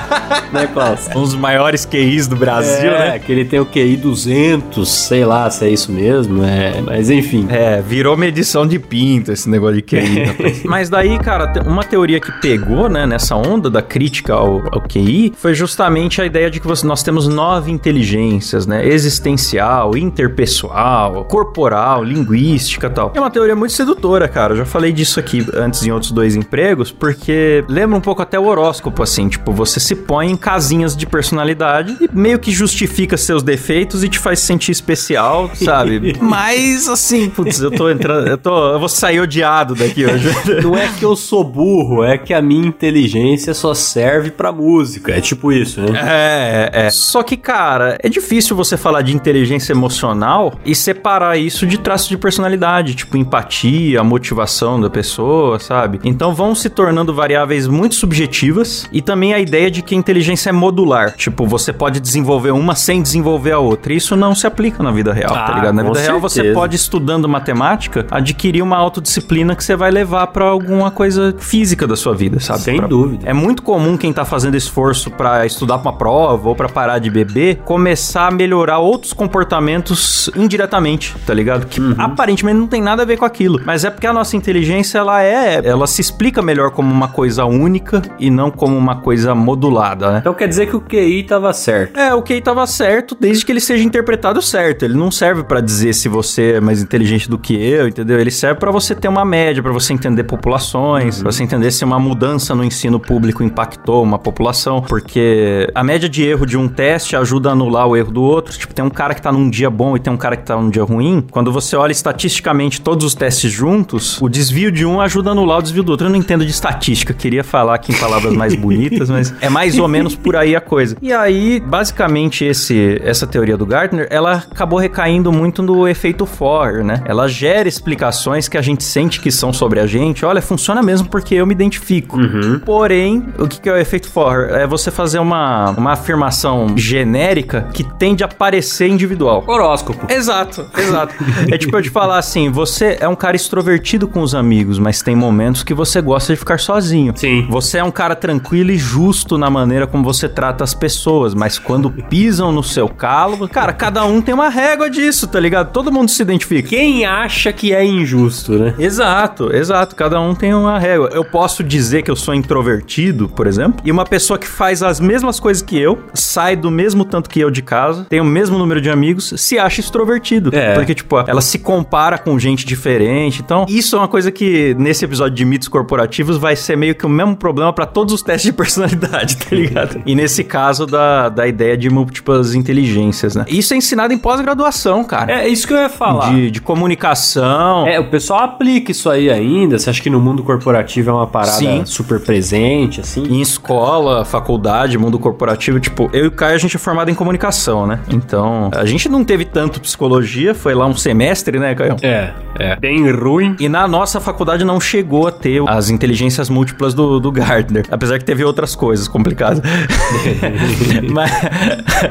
né, 0.54 0.68
Klaus? 0.72 1.08
Um 1.16 1.22
dos 1.22 1.36
maiores 1.36 1.86
QIs 1.86 2.28
do 2.28 2.36
Brasil, 2.36 2.92
é, 2.92 3.12
né? 3.12 3.20
que 3.20 3.32
ele 3.32 3.44
tem 3.44 3.60
o 3.60 3.66
QI 3.66 3.98
200, 3.98 4.88
sei 4.88 5.26
lá 5.26 5.50
se 5.50 5.66
é 5.66 5.70
isso 5.70 5.92
mesmo, 5.92 6.44
é, 6.44 6.82
mas 6.82 7.10
enfim. 7.10 7.48
É, 7.50 7.82
virou 7.82 8.16
medição 8.16 8.66
de 8.66 8.80
pinto 8.80 9.32
esse 9.32 9.50
negócio 9.50 9.76
de 9.76 9.82
QI. 9.82 10.64
Mas 10.66 10.90
daí, 10.90 11.18
cara, 11.20 11.52
uma 11.66 11.84
teoria 11.84 12.20
que 12.20 12.32
pegou, 12.40 12.90
né, 12.90 13.06
nessa 13.06 13.36
onda 13.36 13.67
da 13.70 13.82
crítica 13.82 14.34
ao, 14.34 14.62
ao 14.72 14.82
QI 14.82 15.34
foi 15.38 15.54
justamente 15.54 16.22
a 16.22 16.26
ideia 16.26 16.50
de 16.50 16.60
que 16.60 16.68
você- 16.68 16.86
nós 16.86 17.04
temos 17.04 17.28
nove 17.28 17.72
inteligências, 17.72 18.66
né? 18.68 18.86
Existencial, 18.88 19.96
interpessoal, 19.98 21.26
corporal, 21.26 22.04
linguística 22.04 22.88
e 22.88 22.90
tal. 22.90 23.12
É 23.16 23.20
uma 23.20 23.30
teoria 23.32 23.56
muito 23.56 23.74
sedutora, 23.74 24.28
cara. 24.28 24.54
Eu 24.54 24.58
já 24.58 24.66
falei 24.66 24.92
disso 24.92 25.20
aqui 25.20 25.46
antes 25.54 25.86
em 25.86 25.92
outros 25.92 26.12
dois 26.12 26.36
empregos, 26.36 26.92
porque 26.92 27.64
lembra 27.68 27.98
um 27.98 28.02
pouco 28.02 28.22
até 28.22 28.40
o 28.40 28.46
horóscopo, 28.46 29.04
assim. 29.04 29.28
Tipo, 29.28 29.52
você 29.52 29.80
se 29.80 29.96
põe 29.96 30.30
em 30.32 30.38
casinhas 30.38 30.96
de 30.96 31.06
personalidade 31.06 31.98
e 32.00 32.10
meio 32.14 32.40
que 32.40 32.52
justifica 32.52 33.18
seus 33.18 33.44
defeitos 33.44 34.04
e 34.04 34.10
te 34.10 34.20
faz 34.20 34.40
se 34.40 34.46
sentir 34.48 34.72
especial, 34.72 35.50
sabe? 35.56 36.16
Mas, 36.22 36.88
assim, 36.88 37.30
putz, 37.30 37.60
eu 37.60 37.72
tô 37.72 37.90
entrando. 37.90 38.28
Eu, 38.28 38.38
tô, 38.38 38.74
eu 38.74 38.80
vou 38.80 38.90
sair 38.90 39.20
odiado 39.20 39.76
daqui 39.76 40.06
hoje. 40.06 40.30
Não 40.64 40.76
é 40.78 40.88
que 40.98 41.04
eu 41.04 41.16
sou 41.16 41.44
burro, 41.44 42.04
é 42.04 42.18
que 42.18 42.34
a 42.34 42.42
minha 42.42 42.68
inteligência 42.68 43.54
só 43.58 43.74
serve 43.74 44.32
pra 44.32 44.52
música. 44.52 45.12
É 45.12 45.22
tipo 45.22 45.52
isso, 45.52 45.82
né? 45.82 45.90
É, 46.04 46.70
é. 46.88 46.90
Só 46.90 47.24
que, 47.24 47.36
cara, 47.38 47.98
é 48.02 48.10
difícil 48.10 48.56
você 48.56 48.78
falar 48.78 49.02
de 49.02 49.16
inteligência 49.16 49.74
emocional 49.74 50.54
e 50.66 50.74
separar 50.76 51.38
isso 51.38 51.66
de 51.66 51.78
traços 51.78 52.08
de 52.10 52.18
personalidade, 52.18 52.96
tipo 52.96 53.18
empatia, 53.18 54.04
motivação 54.04 54.80
da 54.80 54.90
pessoa, 54.90 55.60
sabe? 55.60 56.00
Então 56.04 56.34
vão 56.34 56.54
se 56.56 56.70
tornando 56.70 57.14
variáveis 57.14 57.68
muito 57.68 57.96
subjetivas 57.96 58.88
e 58.92 59.02
também 59.02 59.34
a 59.34 59.40
ideia 59.40 59.70
de 59.72 59.82
que 59.82 59.96
a 59.96 59.98
inteligência 59.98 60.50
é 60.50 60.54
modular. 60.54 61.16
Tipo, 61.16 61.46
você 61.46 61.72
pode 61.74 62.00
desenvolver 62.00 62.52
uma 62.52 62.76
sem 62.76 63.02
desenvolver 63.02 63.52
a 63.54 63.60
outra. 63.60 63.94
Isso 63.94 64.16
não 64.16 64.36
se 64.36 64.46
aplica 64.46 64.84
na 64.84 64.92
vida 64.92 65.14
real, 65.14 65.34
tá 65.34 65.48
Ah, 65.48 65.56
ligado? 65.56 65.76
Na 65.76 65.84
vida 65.84 66.00
real 66.00 66.20
você 66.20 66.36
certeza. 66.36 66.56
pode, 66.56 66.76
estudando 66.76 67.28
matemática, 67.28 68.06
adquirir 68.12 68.62
uma 68.62 68.78
autodisciplina 68.78 69.56
que 69.56 69.64
você 69.64 69.76
vai 69.76 69.92
levar 69.92 70.28
pra 70.28 70.46
alguma 70.46 70.92
coisa 70.92 71.34
física 71.40 71.88
da 71.88 71.96
sua 71.96 72.14
vida, 72.14 72.40
sabe? 72.40 72.60
Sem 72.62 72.78
Pra- 72.78 72.88
dúvida. 72.88 73.24
é 73.28 73.34
muito 73.34 73.47
comum 73.56 73.98
quem 73.98 74.14
tá 74.14 74.26
fazendo 74.26 74.56
esforço 74.56 75.12
pra 75.12 75.46
estudar 75.46 75.78
pra 75.80 75.92
uma 75.92 75.98
prova 75.98 76.50
ou 76.50 76.56
pra 76.56 76.70
parar 76.70 77.00
de 77.00 77.10
beber 77.10 77.58
começar 77.66 78.28
a 78.28 78.32
melhorar 78.32 78.80
outros 78.80 79.14
comportamentos 79.14 80.30
indiretamente, 80.36 81.16
tá 81.26 81.34
ligado? 81.34 81.66
Que 81.66 81.82
aparentemente 81.98 82.58
não 82.58 82.68
tem 82.68 82.82
nada 82.82 83.04
a 83.04 83.06
ver 83.06 83.18
com 83.18 83.26
aquilo, 83.26 83.62
mas 83.66 83.84
é 83.84 83.90
porque 83.90 84.08
a 84.08 84.14
nossa 84.14 84.36
inteligência 84.36 84.98
ela 85.00 85.24
é, 85.24 85.62
ela 85.64 85.88
se 85.88 86.02
explica 86.02 86.42
melhor 86.42 86.72
como 86.72 86.92
uma 86.92 87.08
coisa 87.08 87.46
única 87.46 88.02
e 88.20 88.30
não 88.30 88.52
como 88.52 88.78
uma 88.78 88.98
coisa 88.98 89.34
modulada, 89.34 90.12
né? 90.12 90.18
Então 90.20 90.34
quer 90.34 90.48
dizer 90.48 90.68
que 90.68 90.76
o 90.76 90.82
QI 90.82 91.24
tava 91.24 91.52
certo. 91.54 91.98
É, 91.98 92.14
o 92.14 92.22
QI 92.22 92.42
tava 92.42 92.66
certo 92.68 93.16
desde 93.20 93.46
que 93.46 93.52
ele 93.52 93.60
seja 93.60 93.84
interpretado 93.84 94.42
certo. 94.42 94.84
Ele 94.84 94.96
não 94.96 95.12
serve 95.12 95.44
pra 95.44 95.62
dizer 95.62 95.94
se 95.94 96.08
você 96.08 96.54
é 96.54 96.60
mais 96.60 96.82
inteligente 96.82 97.30
do 97.30 97.38
que 97.38 97.54
eu, 97.54 97.88
entendeu? 97.88 98.20
Ele 98.20 98.32
serve 98.32 98.60
pra 98.60 98.72
você 98.72 98.96
ter 98.96 99.08
uma 99.08 99.26
média, 99.26 99.62
pra 99.62 99.72
você 99.72 99.94
entender 99.94 100.24
populações, 100.24 101.22
pra 101.22 101.32
você 101.32 101.44
entender 101.44 101.72
se 101.72 101.84
uma 101.84 102.00
mudança 102.00 102.54
no 102.56 102.64
ensino 102.64 103.00
público 103.00 103.37
impactou 103.44 104.04
uma 104.04 104.20
população, 104.20 104.82
porque 104.82 105.70
a 105.74 105.84
média 105.84 106.10
de 106.10 106.24
erro 106.24 106.46
de 106.46 106.58
um 106.58 106.68
teste 106.68 107.16
ajuda 107.16 107.50
a 107.50 107.52
anular 107.52 107.88
o 107.88 107.96
erro 107.96 108.12
do 108.12 108.22
outro. 108.22 108.58
Tipo, 108.58 108.74
tem 108.74 108.84
um 108.84 108.90
cara 108.90 109.14
que 109.14 109.22
tá 109.22 109.32
num 109.32 109.50
dia 109.50 109.70
bom 109.70 109.96
e 109.96 110.00
tem 110.00 110.12
um 110.12 110.18
cara 110.18 110.36
que 110.36 110.44
tá 110.44 110.56
num 110.56 110.70
dia 110.70 110.84
ruim. 110.84 111.26
Quando 111.32 111.52
você 111.52 111.76
olha 111.76 111.92
estatisticamente 111.92 112.82
todos 112.82 113.06
os 113.06 113.16
testes 113.16 113.52
juntos, 113.52 114.22
o 114.22 114.30
desvio 114.30 114.72
de 114.72 114.86
um 114.86 115.02
ajuda 115.02 115.30
a 115.30 115.32
anular 115.32 115.60
o 115.60 115.62
desvio 115.62 115.84
do 115.84 115.92
outro. 115.92 116.08
Eu 116.08 116.12
não 116.12 116.18
entendo 116.18 116.46
de 116.46 116.52
estatística, 116.52 117.14
queria 117.14 117.44
falar 117.44 117.76
aqui 117.76 117.92
em 117.92 117.96
palavras 117.96 118.34
mais 118.34 118.56
bonitas, 118.56 119.10
mas 119.10 119.34
é 119.42 119.50
mais 119.50 119.78
ou 119.80 119.88
menos 119.88 120.16
por 120.16 120.36
aí 120.36 120.56
a 120.56 120.62
coisa. 120.62 120.98
E 121.02 121.14
aí, 121.14 121.60
basicamente, 121.60 122.46
esse, 122.46 123.00
essa 123.04 123.26
teoria 123.28 123.58
do 123.58 123.66
Gartner, 123.66 124.08
ela 124.10 124.44
acabou 124.52 124.80
recaindo 124.80 125.32
muito 125.32 125.62
no 125.62 125.88
efeito 125.88 126.26
Forer, 126.26 126.84
né? 126.84 127.02
Ela 127.06 127.28
gera 127.28 127.68
explicações 127.68 128.48
que 128.48 128.58
a 128.58 128.62
gente 128.62 128.84
sente 128.84 129.20
que 129.20 129.32
são 129.32 129.52
sobre 129.52 129.80
a 129.80 129.88
gente. 129.88 130.26
Olha, 130.26 130.42
funciona 130.42 130.82
mesmo 130.82 131.10
porque 131.10 131.36
eu 131.36 131.46
me 131.46 131.54
identifico. 131.54 132.18
Uhum. 132.18 132.60
Porém, 132.60 133.27
o 133.38 133.48
que 133.48 133.60
que 133.60 133.70
é 133.70 133.74
o 133.74 133.78
efeito 133.78 134.10
Forer? 134.10 134.52
É 134.52 134.68
você 134.68 134.92
fazer 134.92 135.20
uma, 135.20 135.72
uma 135.72 135.94
afirmação 135.94 136.78
genérica 136.78 137.68
que 137.74 137.84
tende 137.84 138.24
a 138.24 138.28
parecer 138.28 138.88
individual. 138.88 139.44
Horóscopo. 139.48 140.12
Exato, 140.12 140.66
exato. 140.78 141.16
é 141.52 141.58
tipo 141.58 141.76
eu 141.76 141.82
te 141.82 141.90
falar 141.90 142.18
assim: 142.18 142.50
você 142.50 142.98
é 143.00 143.08
um 143.08 143.16
cara 143.16 143.36
extrovertido 143.36 144.08
com 144.08 144.22
os 144.22 144.36
amigos, 144.36 144.80
mas 144.80 145.02
tem 145.02 145.16
momentos 145.16 145.64
que 145.64 145.74
você 145.74 146.02
gosta 146.02 146.34
de 146.34 146.40
ficar 146.40 146.60
sozinho. 146.60 147.14
Sim. 147.16 147.48
Você 147.50 147.78
é 147.78 147.84
um 147.84 147.92
cara 147.92 148.16
tranquilo 148.16 148.72
e 148.72 148.78
justo 148.78 149.38
na 149.38 149.50
maneira 149.50 149.88
como 149.88 150.04
você 150.04 150.28
trata 150.30 150.64
as 150.64 150.74
pessoas, 150.74 151.34
mas 151.34 151.58
quando 151.58 151.90
pisam 151.92 152.52
no 152.52 152.64
seu 152.64 152.88
calo, 152.88 153.48
cara, 153.48 153.74
cada 153.74 154.06
um 154.06 154.22
tem 154.22 154.34
uma 154.34 154.50
régua 154.50 154.90
disso, 154.90 155.28
tá 155.28 155.40
ligado? 155.40 155.72
Todo 155.72 155.92
mundo 155.92 156.10
se 156.10 156.22
identifica. 156.22 156.70
Quem 156.70 157.06
acha 157.06 157.52
que 157.52 157.74
é 157.74 157.84
injusto, 157.84 158.54
né? 158.54 158.74
Exato, 158.78 159.54
exato. 159.56 159.96
Cada 159.96 160.20
um 160.20 160.36
tem 160.36 160.54
uma 160.54 160.78
régua. 160.78 161.10
Eu 161.12 161.24
posso 161.24 161.64
dizer 161.64 162.04
que 162.04 162.12
eu 162.12 162.16
sou 162.16 162.34
introvertido, 162.34 163.17
por 163.26 163.48
exemplo, 163.48 163.82
e 163.86 163.92
uma 163.92 164.06
pessoa 164.06 164.38
que 164.38 164.48
faz 164.48 164.84
as 164.84 165.00
mesmas 165.00 165.40
coisas 165.40 165.64
que 165.64 165.80
eu, 165.80 166.00
sai 166.14 166.56
do 166.56 166.70
mesmo 166.70 167.06
tanto 167.06 167.30
que 167.30 167.40
eu 167.40 167.50
de 167.50 167.62
casa, 167.62 168.06
tem 168.10 168.20
o 168.20 168.26
mesmo 168.26 168.58
número 168.58 168.82
de 168.82 168.90
amigos, 168.90 169.34
se 169.38 169.58
acha 169.58 169.80
extrovertido. 169.80 170.54
É. 170.54 170.74
Porque, 170.74 170.94
tipo, 170.94 171.18
ela 171.20 171.42
se 171.42 171.60
compara 171.60 172.18
com 172.18 172.38
gente 172.38 172.66
diferente. 172.66 173.42
Então, 173.42 173.66
isso 173.70 173.96
é 173.96 174.00
uma 174.00 174.08
coisa 174.08 174.32
que 174.32 174.76
nesse 174.78 175.06
episódio 175.06 175.36
de 175.36 175.46
mitos 175.46 175.68
corporativos 175.68 176.38
vai 176.38 176.56
ser 176.56 176.76
meio 176.76 176.96
que 176.96 177.06
o 177.06 177.10
mesmo 177.10 177.36
problema 177.36 177.72
pra 177.72 177.86
todos 177.86 178.14
os 178.14 178.22
testes 178.22 178.52
de 178.52 178.54
personalidade, 178.54 179.38
tá 179.38 179.56
ligado? 179.56 180.02
e 180.06 180.16
nesse 180.16 180.44
caso 180.44 180.86
da, 180.86 181.30
da 181.30 181.48
ideia 181.48 181.78
de 181.78 181.90
múltiplas 181.90 182.54
inteligências, 182.54 183.36
né? 183.36 183.46
Isso 183.48 183.74
é 183.74 183.78
ensinado 183.78 184.14
em 184.14 184.18
pós-graduação, 184.18 185.04
cara. 185.04 185.44
É 185.44 185.48
isso 185.48 185.68
que 185.68 185.74
eu 185.74 185.78
ia 185.78 185.90
falar. 185.90 186.34
De, 186.34 186.52
de 186.52 186.62
comunicação. 186.62 187.88
É, 187.88 188.00
o 188.00 188.10
pessoal 188.10 188.42
aplica 188.42 188.92
isso 188.92 189.10
aí 189.10 189.30
ainda. 189.30 189.78
Você 189.78 189.90
acha 189.90 190.02
que 190.02 190.10
no 190.10 190.20
mundo 190.20 190.44
corporativo 190.44 191.10
é 191.10 191.14
uma 191.14 191.28
parada 191.28 191.52
Sim. 191.52 191.86
super 191.86 192.20
presente, 192.20 193.00
assim? 193.08 193.24
Em 193.24 193.42
escola, 193.42 194.26
faculdade, 194.26 194.98
mundo 194.98 195.18
corporativo, 195.18 195.80
tipo, 195.80 196.10
eu 196.12 196.26
e 196.26 196.28
o 196.28 196.32
Caio, 196.32 196.56
a 196.56 196.58
gente 196.58 196.76
é 196.76 196.80
formado 196.80 197.10
em 197.10 197.16
comunicação, 197.16 197.88
né? 197.88 198.00
Então, 198.10 198.70
a 198.74 198.86
gente 198.86 199.08
não 199.08 199.24
teve 199.24 199.46
tanto 199.46 199.80
psicologia, 199.80 200.54
foi 200.54 200.76
lá 200.76 200.86
um 200.86 200.96
semestre, 200.96 201.58
né, 201.58 201.74
Caio? 201.74 201.96
É, 202.02 202.34
é. 202.60 202.76
Bem 202.76 203.10
ruim. 203.10 203.56
E 203.60 203.70
na 203.70 203.88
nossa 203.88 204.20
faculdade 204.20 204.66
não 204.66 204.80
chegou 204.80 205.28
a 205.28 205.32
ter 205.32 205.62
as 205.68 205.90
inteligências 205.90 206.50
múltiplas 206.50 206.94
do, 206.94 207.20
do 207.20 207.32
Gardner. 207.32 207.86
Apesar 207.90 208.20
que 208.20 208.26
teve 208.26 208.44
outras 208.44 208.76
coisas 208.76 209.08
complicadas. 209.08 209.62
mas, 211.12 211.32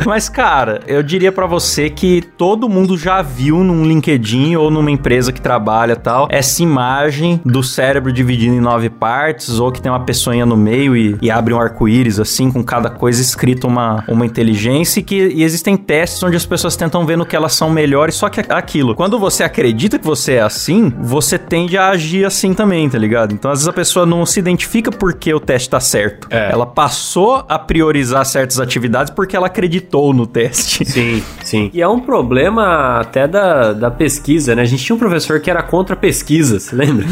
mas, 0.07 0.29
cara, 0.29 0.81
eu 0.87 1.03
diria 1.03 1.31
pra 1.31 1.47
você 1.47 1.91
que 1.91 2.23
todo 2.37 2.69
mundo 2.69 2.97
já 2.97 3.21
viu 3.21 3.59
num 3.59 3.85
LinkedIn 3.85 4.57
ou 4.57 4.71
numa 4.71 4.91
empresa 4.91 5.33
que 5.33 5.41
trabalha 5.41 5.95
tal, 5.95 6.29
essa 6.31 6.63
imagem 6.63 7.41
do 7.45 7.63
cérebro 7.63 8.13
dividido 8.13 8.55
em 8.55 8.61
nove 8.61 8.89
partes, 8.89 9.59
ou 9.59 9.71
que 9.71 9.81
tem 9.81 9.91
uma 9.91 10.01
pessoinha 10.01 10.47
no 10.47 10.57
meio 10.57 10.76
e, 10.77 11.17
e 11.23 11.31
abre 11.31 11.55
um 11.55 11.61
arco-íris, 11.61 12.19
assim, 12.19 12.51
com 12.51 12.63
cada 12.63 12.91
coisa 12.91 13.21
escrita 13.21 13.67
uma, 13.67 14.05
uma 14.09 14.27
inteligência, 14.27 15.01
e 15.01 15.03
que 15.03 15.17
e 15.17 15.43
existem 15.43 15.77
testes 15.77 16.23
onde 16.23 16.37
as 16.37 16.47
pessoas 16.47 16.77
tentam 16.77 17.05
ver 17.07 17.17
no 17.17 17.27
que 17.27 17.35
elas 17.35 17.55
são 17.55 17.71
melhores, 17.71 18.15
só 18.15 18.29
que 18.29 18.41
é 18.41 18.45
aquilo. 18.51 18.95
Quando 18.95 19.19
você 19.19 19.43
acredita 19.43 19.99
que 19.99 20.05
você 20.05 20.35
é 20.35 20.43
assim, 20.43 20.93
você 21.01 21.39
tende 21.39 21.77
a 21.77 21.89
agir 21.89 22.25
assim 22.25 22.55
também, 22.55 22.89
tá 22.89 22.99
ligado? 22.99 23.33
Então, 23.33 23.51
às 23.51 23.59
vezes 23.59 23.69
a 23.69 23.73
pessoa 23.73 24.07
não 24.07 24.25
se 24.27 24.39
identifica 24.39 24.91
porque 24.91 25.33
o 25.33 25.41
teste 25.41 25.71
tá 25.71 25.81
certo. 25.81 26.29
É. 26.31 26.51
Ela 26.53 26.67
passou 26.67 27.45
a 27.49 27.59
priorizar 27.59 28.25
certas 28.25 28.61
atividades 28.61 29.13
porque 29.13 29.37
ela 29.37 29.47
acreditou 29.47 30.13
no 30.13 30.27
teste. 30.27 30.85
Sim, 30.97 31.23
sim. 31.43 31.71
E 31.75 31.83
é 31.83 31.89
um 31.89 32.01
problema 32.01 33.01
até 33.01 33.27
da, 33.29 33.73
da 33.73 33.91
pesquisa, 33.91 34.55
né? 34.55 34.63
A 34.63 34.65
gente 34.65 34.85
tinha 34.85 34.97
um 34.97 34.99
professor 34.99 35.41
que 35.41 35.51
era 35.51 35.63
contra 35.63 35.95
a 35.95 35.99
pesquisa, 35.99 36.59
você 36.59 36.75
lembra? 36.77 37.05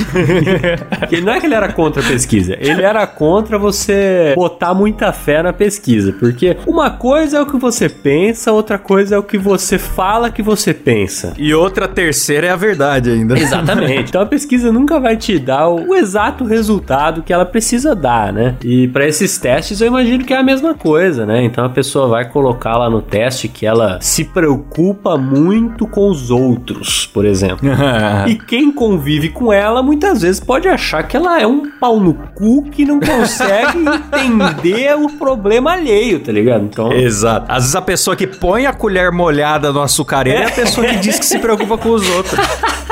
que 1.08 1.20
não 1.20 1.32
é 1.32 1.40
que 1.40 1.46
ele 1.46 1.54
era 1.54 1.72
contra 1.72 2.02
a 2.02 2.06
pesquisa, 2.06 2.56
ele 2.58 2.82
era 2.82 3.06
contra 3.06 3.53
você 3.58 4.32
botar 4.36 4.74
muita 4.74 5.12
fé 5.12 5.42
na 5.42 5.52
pesquisa. 5.52 6.12
Porque 6.12 6.56
uma 6.66 6.90
coisa 6.90 7.38
é 7.38 7.40
o 7.40 7.46
que 7.46 7.56
você 7.56 7.88
pensa, 7.88 8.52
outra 8.52 8.78
coisa 8.78 9.16
é 9.16 9.18
o 9.18 9.22
que 9.22 9.38
você 9.38 9.78
fala 9.78 10.30
que 10.30 10.42
você 10.42 10.72
pensa. 10.72 11.34
E 11.38 11.54
outra 11.54 11.88
terceira 11.88 12.46
é 12.46 12.50
a 12.50 12.56
verdade 12.56 13.10
ainda. 13.10 13.38
Exatamente. 13.38 14.04
Então 14.14 14.22
a 14.22 14.26
pesquisa 14.26 14.70
nunca 14.70 15.00
vai 15.00 15.16
te 15.16 15.38
dar 15.38 15.68
o, 15.68 15.90
o 15.90 15.94
exato 15.94 16.44
resultado 16.44 17.22
que 17.22 17.32
ela 17.32 17.44
precisa 17.44 17.94
dar, 17.94 18.32
né? 18.32 18.56
E 18.62 18.86
para 18.88 19.06
esses 19.06 19.38
testes 19.38 19.80
eu 19.80 19.88
imagino 19.88 20.24
que 20.24 20.32
é 20.32 20.36
a 20.36 20.42
mesma 20.42 20.74
coisa, 20.74 21.26
né? 21.26 21.42
Então 21.42 21.64
a 21.64 21.68
pessoa 21.68 22.06
vai 22.06 22.28
colocar 22.28 22.76
lá 22.76 22.88
no 22.88 23.02
teste 23.02 23.48
que 23.48 23.66
ela 23.66 23.98
se 24.00 24.24
preocupa 24.24 25.16
muito 25.16 25.86
com 25.86 26.10
os 26.10 26.30
outros, 26.30 27.06
por 27.06 27.24
exemplo. 27.24 27.68
E 28.26 28.36
quem 28.36 28.72
convive 28.72 29.28
com 29.28 29.52
ela 29.52 29.82
muitas 29.82 30.22
vezes 30.22 30.40
pode 30.40 30.68
achar 30.68 31.02
que 31.02 31.16
ela 31.16 31.40
é 31.40 31.46
um 31.46 31.70
pau 31.78 32.00
no 32.00 32.14
cu 32.14 32.62
que 32.70 32.84
não 32.84 33.00
consegue 33.00 33.43
entender 34.14 34.94
o 34.96 35.08
problema 35.10 35.72
alheio, 35.72 36.20
tá 36.20 36.32
ligado? 36.32 36.64
Então, 36.64 36.92
Exato. 36.92 37.46
Às 37.48 37.64
vezes 37.64 37.76
a 37.76 37.82
pessoa 37.82 38.16
que 38.16 38.26
põe 38.26 38.66
a 38.66 38.72
colher 38.72 39.10
molhada 39.12 39.72
no 39.72 39.82
açucareiro 39.82 40.42
é, 40.42 40.46
a 40.46 40.50
pessoa 40.50 40.86
que 40.86 40.96
diz 40.96 41.18
que 41.18 41.26
se 41.26 41.38
preocupa 41.38 41.76
com 41.78 41.90
os 41.90 42.08
outros. 42.10 42.38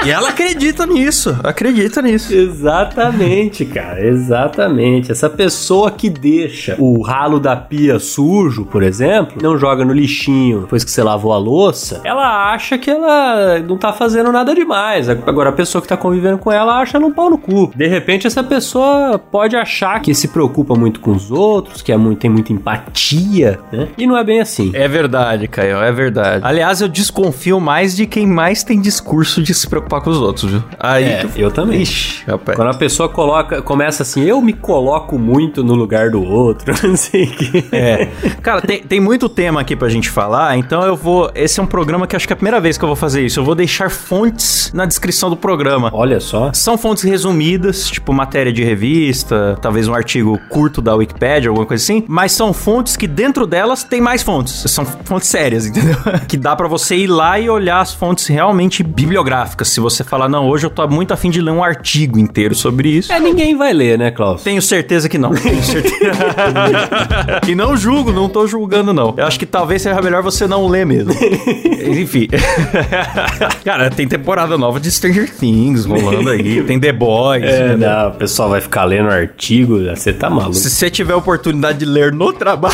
E 0.05 0.11
ela 0.11 0.31
acredita 0.31 0.85
nisso, 0.85 1.39
acredita 1.45 2.03
nisso. 2.03 2.35
Exatamente, 2.35 3.65
cara, 3.65 4.05
exatamente. 4.05 5.13
Essa 5.13 5.31
pessoa 5.31 5.93
que 5.93 6.11
deixa 6.11 6.75
o 6.79 7.01
ralo 7.03 7.39
da 7.39 7.55
pia 7.55 8.01
sujo, 8.01 8.65
por 8.65 8.83
exemplo, 8.83 9.41
não 9.41 9.57
joga 9.57 9.85
no 9.85 9.93
lixinho 9.93 10.63
depois 10.63 10.83
que 10.83 10.91
você 10.91 11.05
lavou 11.05 11.33
a 11.33 11.39
louça, 11.39 12.01
ela 12.03 12.53
acha 12.53 12.77
que 12.77 12.91
ela 12.91 13.61
não 13.61 13.79
tá 13.79 13.93
fazendo 13.93 14.33
nada 14.33 14.53
demais. 14.55 15.09
Agora, 15.09 15.51
a 15.51 15.53
pessoa 15.53 15.81
que 15.81 15.87
tá 15.87 15.97
convivendo 15.97 16.39
com 16.39 16.51
ela 16.51 16.81
acha 16.81 16.99
ela 16.99 17.07
um 17.07 17.13
pau 17.13 17.31
no 17.31 17.39
cu. 17.39 17.71
De 17.75 17.87
repente, 17.87 18.27
essa 18.27 18.43
pessoa 18.43 19.21
pode 19.21 19.55
achar 19.55 20.01
que 20.01 20.13
se 20.15 20.27
preocupa 20.29 20.75
muito 20.75 20.99
com 20.99 21.13
os 21.13 21.31
outros, 21.31 21.81
que 21.81 21.93
é 21.93 21.97
muito, 21.97 22.19
tem 22.19 22.31
muita 22.31 22.53
empatia, 22.53 23.61
né? 23.71 23.89
E 23.97 24.05
não 24.05 24.17
é 24.17 24.25
bem 24.25 24.41
assim. 24.41 24.73
É 24.75 24.89
verdade, 24.89 25.47
Caio, 25.47 25.77
é 25.77 25.93
verdade. 25.93 26.45
Aliás, 26.45 26.81
eu 26.81 26.89
desconfio 26.89 27.61
mais 27.61 27.95
de 27.95 28.05
quem 28.05 28.27
mais 28.27 28.65
tem 28.65 28.81
discurso 28.81 29.41
de 29.41 29.55
se 29.55 29.69
preocupar 29.69 29.92
com 30.01 30.11
os 30.11 30.19
outros, 30.19 30.51
viu? 30.51 30.63
Aí, 30.79 31.05
É, 31.05 31.27
eu 31.37 31.51
também. 31.51 31.83
Ixi, 31.83 32.25
rapaz. 32.27 32.57
Quando 32.57 32.69
a 32.71 32.75
pessoa 32.75 33.09
coloca, 33.09 33.61
começa 33.63 34.03
assim, 34.03 34.23
eu 34.23 34.41
me 34.41 34.53
coloco 34.53 35.19
muito 35.19 35.63
no 35.63 35.75
lugar 35.75 36.11
do 36.11 36.23
outro, 36.23 36.75
não 36.87 36.97
sei 36.97 37.25
o 37.25 37.31
que. 37.31 37.65
É. 37.73 38.07
Cara, 38.43 38.61
tem, 38.61 38.83
tem 38.83 39.01
muito 39.01 39.29
tema 39.29 39.61
aqui 39.61 39.75
pra 39.77 39.89
gente 39.89 40.09
falar, 40.11 40.57
então 40.57 40.83
eu 40.83 40.97
vou. 40.97 41.31
Esse 41.35 41.61
é 41.61 41.63
um 41.63 41.67
programa 41.67 42.07
que 42.07 42.17
acho 42.17 42.27
que 42.27 42.33
é 42.33 42.35
a 42.35 42.37
primeira 42.37 42.61
vez 42.61 42.79
que 42.79 42.85
eu 42.85 42.89
vou 42.89 42.97
fazer 42.97 43.25
isso. 43.25 43.41
Eu 43.41 43.45
vou 43.45 43.55
deixar 43.55 43.91
fontes 43.91 44.71
na 44.73 44.87
descrição 44.87 45.29
do 45.31 45.37
programa. 45.37 45.91
Olha 45.93 46.21
só. 46.21 46.53
São 46.53 46.77
fontes 46.79 47.03
resumidas, 47.03 47.89
tipo 47.91 48.13
matéria 48.13 48.53
de 48.53 48.63
revista, 48.63 49.59
talvez 49.61 49.89
um 49.89 49.95
artigo 49.95 50.39
curto 50.49 50.81
da 50.83 50.95
Wikipedia, 50.95 51.49
alguma 51.51 51.67
coisa 51.67 51.83
assim, 51.83 52.05
mas 52.09 52.33
são 52.33 52.53
fontes 52.53 52.97
que 52.97 53.07
dentro 53.07 53.47
delas 53.47 53.83
tem 53.85 54.01
mais 54.01 54.23
fontes. 54.23 54.65
São 54.71 54.85
fontes 54.85 55.29
sérias, 55.29 55.67
entendeu? 55.67 55.97
que 56.29 56.37
dá 56.37 56.55
pra 56.55 56.69
você 56.69 56.97
ir 56.97 57.07
lá 57.07 57.39
e 57.39 57.49
olhar 57.49 57.81
as 57.81 57.93
fontes 57.93 58.27
realmente 58.27 58.83
bibliográficas. 58.83 59.69
Se 59.69 59.81
você 59.83 60.03
falar, 60.05 60.29
não, 60.29 60.49
hoje 60.49 60.65
eu 60.67 60.71
tô 60.71 60.87
muito 60.89 61.13
afim 61.13 61.31
de 61.31 61.41
ler 61.41 61.51
um 61.51 61.63
artigo 61.63 62.19
inteiro 62.19 62.55
sobre 62.55 62.89
isso. 62.89 63.13
É, 63.13 63.21
ninguém 63.21 63.57
vai 63.57 63.73
ler, 63.73 63.99
né, 63.99 64.11
Klaus? 64.11 64.43
Tenho 64.43 64.63
certeza 64.63 65.09
que 65.09 65.19
não. 65.19 65.31
Tenho 65.35 65.63
certeza. 65.63 66.13
e 67.49 67.55
não 67.55 67.77
julgo, 67.77 68.13
não 68.13 68.29
tô 68.29 68.47
julgando, 68.47 68.93
não. 68.93 69.15
Eu 69.17 69.27
acho 69.27 69.39
que 69.39 69.47
talvez 69.47 69.83
seja 69.83 70.01
melhor 70.01 70.23
você 70.23 70.47
não 70.47 70.67
ler 70.67 70.87
mesmo. 70.87 71.13
Enfim. 71.85 72.29
Cara, 73.65 73.91
tem 73.91 74.07
temporada 74.07 74.57
nova 74.57 74.79
de 74.79 74.91
Stranger 74.91 75.31
Things 75.35 75.85
rolando 75.85 76.31
aí. 76.31 76.63
Tem 76.63 76.79
The 76.79 76.93
Boys. 76.93 77.43
É, 77.45 77.77
né? 77.77 77.87
não, 77.89 78.09
o 78.11 78.13
pessoal 78.13 78.49
vai 78.49 78.61
ficar 78.61 78.85
lendo 78.85 79.09
artigo, 79.11 79.79
você 79.85 80.13
tá 80.13 80.31
maluco. 80.31 80.55
Se 80.55 80.71
você 80.71 80.89
tiver 80.89 81.15
oportunidade 81.15 81.79
de 81.81 81.85
ler 81.85 82.13
no 82.13 82.33
trabalho, 82.33 82.73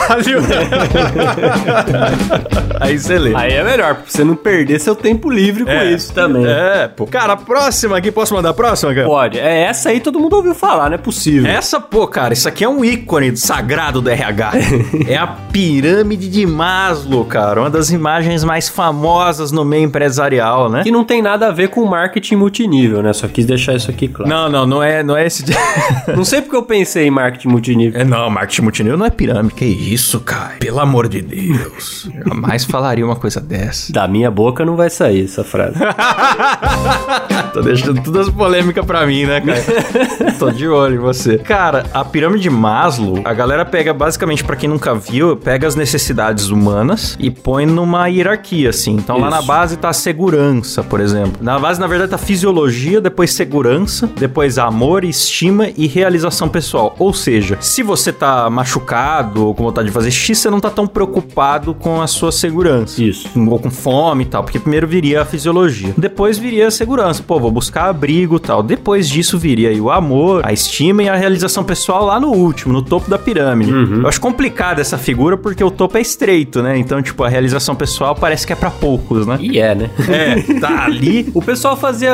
aí 2.80 2.98
você 2.98 3.18
lê. 3.18 3.34
Aí 3.34 3.52
é 3.52 3.64
melhor, 3.64 3.94
pra 3.96 4.04
você 4.06 4.24
não 4.24 4.36
perder 4.36 4.78
seu 4.80 4.94
tempo 4.94 5.30
livre 5.30 5.64
com 5.64 5.70
É. 5.70 5.90
isso 5.92 6.12
também. 6.12 6.44
É, 6.46 6.88
pô. 6.98 7.06
Cara, 7.06 7.34
a 7.34 7.36
próxima 7.36 7.96
aqui, 7.96 8.10
posso 8.10 8.34
mandar 8.34 8.50
a 8.50 8.54
próxima, 8.54 8.92
cara? 8.92 9.06
Pode. 9.06 9.38
É 9.38 9.62
essa 9.62 9.90
aí 9.90 10.00
todo 10.00 10.18
mundo 10.18 10.34
ouviu 10.34 10.54
falar, 10.54 10.88
não 10.88 10.96
é 10.96 10.98
possível. 10.98 11.48
Essa, 11.48 11.80
pô, 11.80 12.08
cara, 12.08 12.32
isso 12.32 12.48
aqui 12.48 12.64
é 12.64 12.68
um 12.68 12.84
ícone 12.84 13.36
sagrado 13.36 14.00
do 14.02 14.10
RH. 14.10 14.52
é 15.06 15.16
a 15.16 15.26
pirâmide 15.26 16.28
de 16.28 16.44
Maslow, 16.44 17.24
cara. 17.24 17.60
Uma 17.60 17.70
das 17.70 17.90
imagens 17.90 18.42
mais 18.42 18.68
famosas 18.68 19.52
no 19.52 19.64
meio 19.64 19.84
empresarial, 19.84 20.68
né? 20.68 20.82
Que 20.82 20.90
não 20.90 21.04
tem 21.04 21.22
nada 21.22 21.46
a 21.46 21.52
ver 21.52 21.68
com 21.68 21.84
marketing 21.84 22.36
multinível, 22.36 23.02
né? 23.02 23.12
Só 23.12 23.28
quis 23.28 23.46
deixar 23.46 23.74
isso 23.74 23.90
aqui 23.90 24.08
claro. 24.08 24.28
Não, 24.28 24.48
não, 24.48 24.66
não 24.66 24.82
é, 24.82 25.02
não 25.02 25.16
é 25.16 25.26
esse. 25.26 25.44
não 26.16 26.24
sei 26.24 26.42
porque 26.42 26.56
eu 26.56 26.62
pensei 26.64 27.06
em 27.06 27.10
marketing 27.10 27.48
multinível. 27.48 28.00
É, 28.00 28.04
não, 28.04 28.28
marketing 28.28 28.62
multinível 28.62 28.98
não 28.98 29.06
é 29.06 29.10
pirâmide. 29.10 29.54
Que 29.54 29.64
isso, 29.64 30.20
cara? 30.20 30.56
Pelo 30.58 30.80
amor 30.80 31.08
de 31.08 31.22
Deus. 31.22 32.08
Jamais 32.26 32.64
falaria 32.64 33.04
uma 33.04 33.16
coisa 33.16 33.40
dessa. 33.40 33.92
Da 33.92 34.08
minha 34.08 34.30
boca 34.30 34.64
não 34.64 34.76
vai 34.76 34.90
sair 34.90 35.24
essa 35.24 35.44
frase. 35.44 35.78
Tô 37.52 37.60
deixando 37.62 38.02
todas 38.02 38.28
as 38.28 38.34
polêmicas 38.34 38.84
pra 38.84 39.06
mim, 39.06 39.24
né, 39.24 39.40
cara? 39.40 40.34
Tô 40.38 40.50
de 40.50 40.68
olho 40.68 40.96
em 40.96 40.98
você. 40.98 41.38
Cara, 41.38 41.86
a 41.92 42.04
pirâmide 42.04 42.42
de 42.42 42.50
Maslow, 42.50 43.20
a 43.24 43.32
galera 43.32 43.64
pega 43.64 43.92
basicamente, 43.92 44.44
para 44.44 44.56
quem 44.56 44.68
nunca 44.68 44.94
viu, 44.94 45.36
pega 45.36 45.66
as 45.66 45.74
necessidades 45.74 46.50
humanas 46.50 47.16
e 47.18 47.30
põe 47.30 47.66
numa 47.66 48.06
hierarquia, 48.06 48.70
assim. 48.70 48.92
Então 48.92 49.16
Isso. 49.16 49.24
lá 49.24 49.30
na 49.30 49.42
base 49.42 49.76
tá 49.76 49.88
a 49.88 49.92
segurança, 49.92 50.82
por 50.82 51.00
exemplo. 51.00 51.38
Na 51.40 51.58
base, 51.58 51.80
na 51.80 51.86
verdade, 51.86 52.10
tá 52.10 52.18
fisiologia, 52.18 53.00
depois 53.00 53.32
segurança, 53.32 54.08
depois 54.16 54.58
amor, 54.58 55.04
estima 55.04 55.68
e 55.76 55.86
realização 55.86 56.48
pessoal. 56.48 56.94
Ou 56.98 57.12
seja, 57.12 57.58
se 57.60 57.82
você 57.82 58.12
tá 58.12 58.48
machucado 58.50 59.46
ou 59.46 59.54
com 59.54 59.64
vontade 59.64 59.88
de 59.88 59.94
fazer 59.94 60.10
xixi, 60.10 60.34
você 60.34 60.50
não 60.50 60.60
tá 60.60 60.70
tão 60.70 60.86
preocupado 60.86 61.74
com 61.74 62.00
a 62.00 62.06
sua 62.06 62.30
segurança. 62.30 63.02
Isso. 63.02 63.28
Ou 63.36 63.58
com 63.58 63.70
fome 63.70 64.24
e 64.24 64.26
tal, 64.26 64.44
porque 64.44 64.58
primeiro 64.58 64.86
viria 64.86 65.22
a 65.22 65.24
fisiologia. 65.24 65.92
Depois 65.96 66.38
viria 66.38 66.67
a 66.68 66.70
segurança. 66.70 67.22
Pô, 67.22 67.38
vou 67.38 67.50
buscar 67.50 67.86
abrigo 67.86 68.36
e 68.36 68.40
tal. 68.40 68.62
Depois 68.62 69.08
disso 69.08 69.38
viria 69.38 69.70
aí 69.70 69.80
o 69.80 69.90
amor, 69.90 70.42
a 70.44 70.52
estima 70.52 71.02
e 71.02 71.08
a 71.08 71.14
realização 71.14 71.64
pessoal 71.64 72.04
lá 72.04 72.20
no 72.20 72.30
último, 72.30 72.72
no 72.72 72.82
topo 72.82 73.10
da 73.10 73.18
pirâmide. 73.18 73.72
Uhum. 73.72 74.02
Eu 74.02 74.08
acho 74.08 74.20
complicada 74.20 74.80
essa 74.80 74.98
figura 74.98 75.36
porque 75.36 75.62
o 75.62 75.70
topo 75.70 75.96
é 75.98 76.00
estreito, 76.00 76.62
né? 76.62 76.78
Então, 76.78 77.02
tipo, 77.02 77.22
a 77.24 77.28
realização 77.28 77.74
pessoal 77.74 78.14
parece 78.14 78.46
que 78.46 78.52
é 78.52 78.56
para 78.56 78.70
poucos, 78.70 79.26
né? 79.26 79.38
E 79.40 79.58
é, 79.58 79.74
né? 79.74 79.90
É, 80.08 80.60
tá 80.60 80.84
ali. 80.84 81.30
o 81.34 81.42
pessoal 81.42 81.76
fazia, 81.76 82.10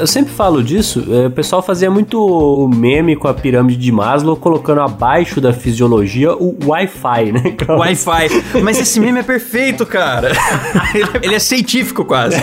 eu 0.00 0.06
sempre 0.06 0.32
falo 0.32 0.62
disso, 0.62 1.04
é, 1.10 1.26
o 1.26 1.30
pessoal 1.30 1.62
fazia 1.62 1.90
muito 1.90 2.68
meme 2.74 3.16
com 3.16 3.28
a 3.28 3.34
pirâmide 3.34 3.78
de 3.78 3.92
Maslow, 3.92 4.36
colocando 4.36 4.80
abaixo 4.80 5.40
da 5.40 5.52
fisiologia 5.52 6.32
o 6.34 6.56
Wi-Fi, 6.64 7.32
né? 7.32 7.56
Wi-Fi. 7.68 8.60
Mas 8.62 8.78
esse 8.78 9.00
meme 9.00 9.20
é 9.20 9.22
perfeito, 9.22 9.84
cara. 9.86 10.32
Ele 11.22 11.34
é 11.34 11.38
científico 11.38 12.04
quase. 12.04 12.36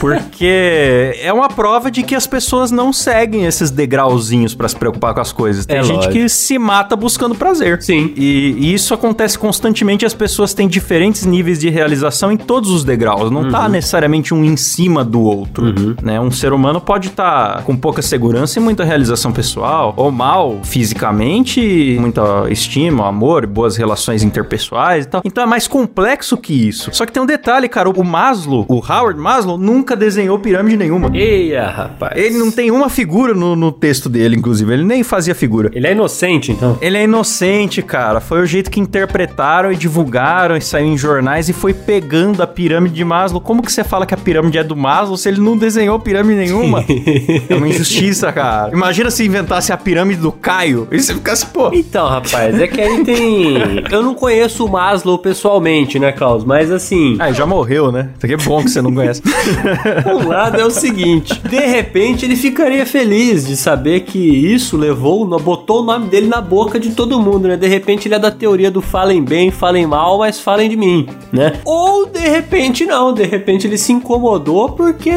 Porque 0.00 1.05
é 1.20 1.32
uma 1.32 1.48
prova 1.48 1.90
de 1.90 2.02
que 2.02 2.14
as 2.14 2.26
pessoas 2.26 2.70
não 2.70 2.92
seguem 2.92 3.44
esses 3.44 3.70
degrauzinhos 3.70 4.54
para 4.54 4.68
se 4.68 4.76
preocupar 4.76 5.14
com 5.14 5.20
as 5.20 5.32
coisas. 5.32 5.66
Tem 5.66 5.78
é 5.78 5.82
gente 5.82 5.96
lógico. 5.96 6.12
que 6.14 6.28
se 6.28 6.58
mata 6.58 6.96
buscando 6.96 7.34
prazer. 7.34 7.82
Sim. 7.82 8.12
E, 8.16 8.56
e, 8.58 8.74
isso 8.74 8.94
acontece 8.94 9.38
constantemente. 9.38 10.04
As 10.04 10.14
pessoas 10.14 10.54
têm 10.54 10.68
diferentes 10.68 11.24
níveis 11.24 11.58
de 11.58 11.68
realização 11.68 12.30
em 12.30 12.36
todos 12.36 12.70
os 12.70 12.84
degraus. 12.84 13.30
Não 13.30 13.42
tá 13.42 13.46
uhum. 13.46 13.52
tá 13.64 13.68
necessariamente 13.68 14.34
um 14.34 14.44
em 14.44 14.56
cima 14.56 15.04
do 15.04 15.20
outro. 15.20 15.66
Uhum. 15.66 15.96
Né? 16.02 16.20
Um 16.20 16.30
ser 16.30 16.52
humano 16.52 16.80
pode 16.80 17.08
estar 17.08 17.56
tá 17.56 17.62
com 17.62 17.76
pouca 17.76 18.02
segurança 18.02 18.58
e 18.58 18.62
muita 18.62 18.84
realização 18.84 19.32
pessoal, 19.32 19.94
ou 19.96 20.10
mal 20.10 20.60
fisicamente, 20.62 21.96
muita 22.00 22.50
estima, 22.50 23.08
amor, 23.08 23.46
boas 23.46 23.76
relações 23.76 24.22
interpessoais 24.22 25.04
e 25.04 25.08
tal. 25.08 25.22
Então 25.24 25.42
é 25.42 25.46
mais 25.46 25.66
complexo 25.68 26.36
que 26.36 26.52
isso. 26.52 26.90
Só 26.92 27.04
que 27.04 27.12
tem 27.12 27.22
um 27.22 27.26
detalhe, 27.26 27.68
cara. 27.68 27.88
O 27.88 28.04
Maslow, 28.04 28.64
o 28.68 28.76
Howard 28.76 29.18
Maslow, 29.18 29.58
nunca 29.58 29.96
desenhou 29.96 30.38
pirâmide 30.38 30.76
nenhuma. 30.76 30.95
Eia, 31.14 31.68
rapaz. 31.68 32.12
Ele 32.16 32.38
não 32.38 32.50
tem 32.50 32.70
uma 32.70 32.88
figura 32.88 33.34
no, 33.34 33.56
no 33.56 33.72
texto 33.72 34.08
dele, 34.08 34.36
inclusive. 34.36 34.72
Ele 34.72 34.84
nem 34.84 35.02
fazia 35.02 35.34
figura. 35.34 35.70
Ele 35.72 35.86
é 35.86 35.92
inocente, 35.92 36.52
então? 36.52 36.78
Ele 36.80 36.96
é 36.96 37.04
inocente, 37.04 37.82
cara. 37.82 38.20
Foi 38.20 38.42
o 38.42 38.46
jeito 38.46 38.70
que 38.70 38.80
interpretaram 38.80 39.72
e 39.72 39.76
divulgaram 39.76 40.56
e 40.56 40.60
saiu 40.60 40.86
em 40.86 40.98
jornais 40.98 41.48
e 41.48 41.52
foi 41.52 41.74
pegando 41.74 42.42
a 42.42 42.46
pirâmide 42.46 42.94
de 42.94 43.04
Maslow. 43.04 43.40
Como 43.40 43.62
que 43.62 43.72
você 43.72 43.84
fala 43.84 44.06
que 44.06 44.14
a 44.14 44.16
pirâmide 44.16 44.58
é 44.58 44.64
do 44.64 44.76
Maslow 44.76 45.16
se 45.16 45.28
ele 45.28 45.40
não 45.40 45.56
desenhou 45.56 45.98
pirâmide 45.98 46.38
nenhuma? 46.38 46.84
é 47.48 47.54
uma 47.54 47.68
injustiça, 47.68 48.32
cara. 48.32 48.72
Imagina 48.72 49.10
se 49.10 49.24
inventasse 49.24 49.72
a 49.72 49.76
pirâmide 49.76 50.20
do 50.20 50.32
Caio 50.32 50.88
e 50.90 51.00
você 51.00 51.14
ficasse, 51.14 51.46
pô. 51.46 51.70
Então, 51.72 52.08
rapaz, 52.08 52.58
é 52.60 52.66
que 52.66 52.80
aí 52.80 53.04
tem. 53.04 53.56
Eu 53.90 54.02
não 54.02 54.14
conheço 54.14 54.64
o 54.64 54.70
Maslow 54.70 55.18
pessoalmente, 55.18 55.98
né, 55.98 56.12
Klaus? 56.12 56.44
Mas 56.44 56.70
assim. 56.70 57.16
Ah, 57.18 57.32
já 57.32 57.46
morreu, 57.46 57.92
né? 57.92 58.10
Isso 58.16 58.26
aqui 58.26 58.34
é 58.34 58.36
bom 58.36 58.62
que 58.62 58.70
você 58.70 58.82
não 58.82 58.94
conhece. 58.94 59.22
o 60.06 60.28
lado 60.28 60.60
é 60.60 60.64
o 60.64 60.70
seguinte: 60.70 60.85
de 60.90 61.60
repente 61.66 62.24
ele 62.24 62.36
ficaria 62.36 62.84
feliz 62.86 63.46
de 63.46 63.56
saber 63.56 64.00
que 64.00 64.18
isso 64.18 64.76
levou, 64.76 65.26
botou 65.38 65.82
o 65.82 65.84
nome 65.84 66.08
dele 66.08 66.26
na 66.26 66.40
boca 66.40 66.78
de 66.78 66.90
todo 66.90 67.20
mundo, 67.20 67.48
né? 67.48 67.56
De 67.56 67.66
repente 67.66 68.08
ele 68.08 68.14
é 68.14 68.18
da 68.18 68.30
teoria 68.30 68.70
do 68.70 68.80
falem 68.80 69.22
bem, 69.22 69.50
falem 69.50 69.86
mal, 69.86 70.18
mas 70.18 70.40
falem 70.40 70.68
de 70.68 70.76
mim, 70.76 71.06
né? 71.32 71.60
Ou 71.64 72.06
de 72.06 72.28
repente 72.28 72.84
não, 72.84 73.12
de 73.12 73.24
repente 73.24 73.66
ele 73.66 73.78
se 73.78 73.92
incomodou 73.92 74.70
porque 74.70 75.12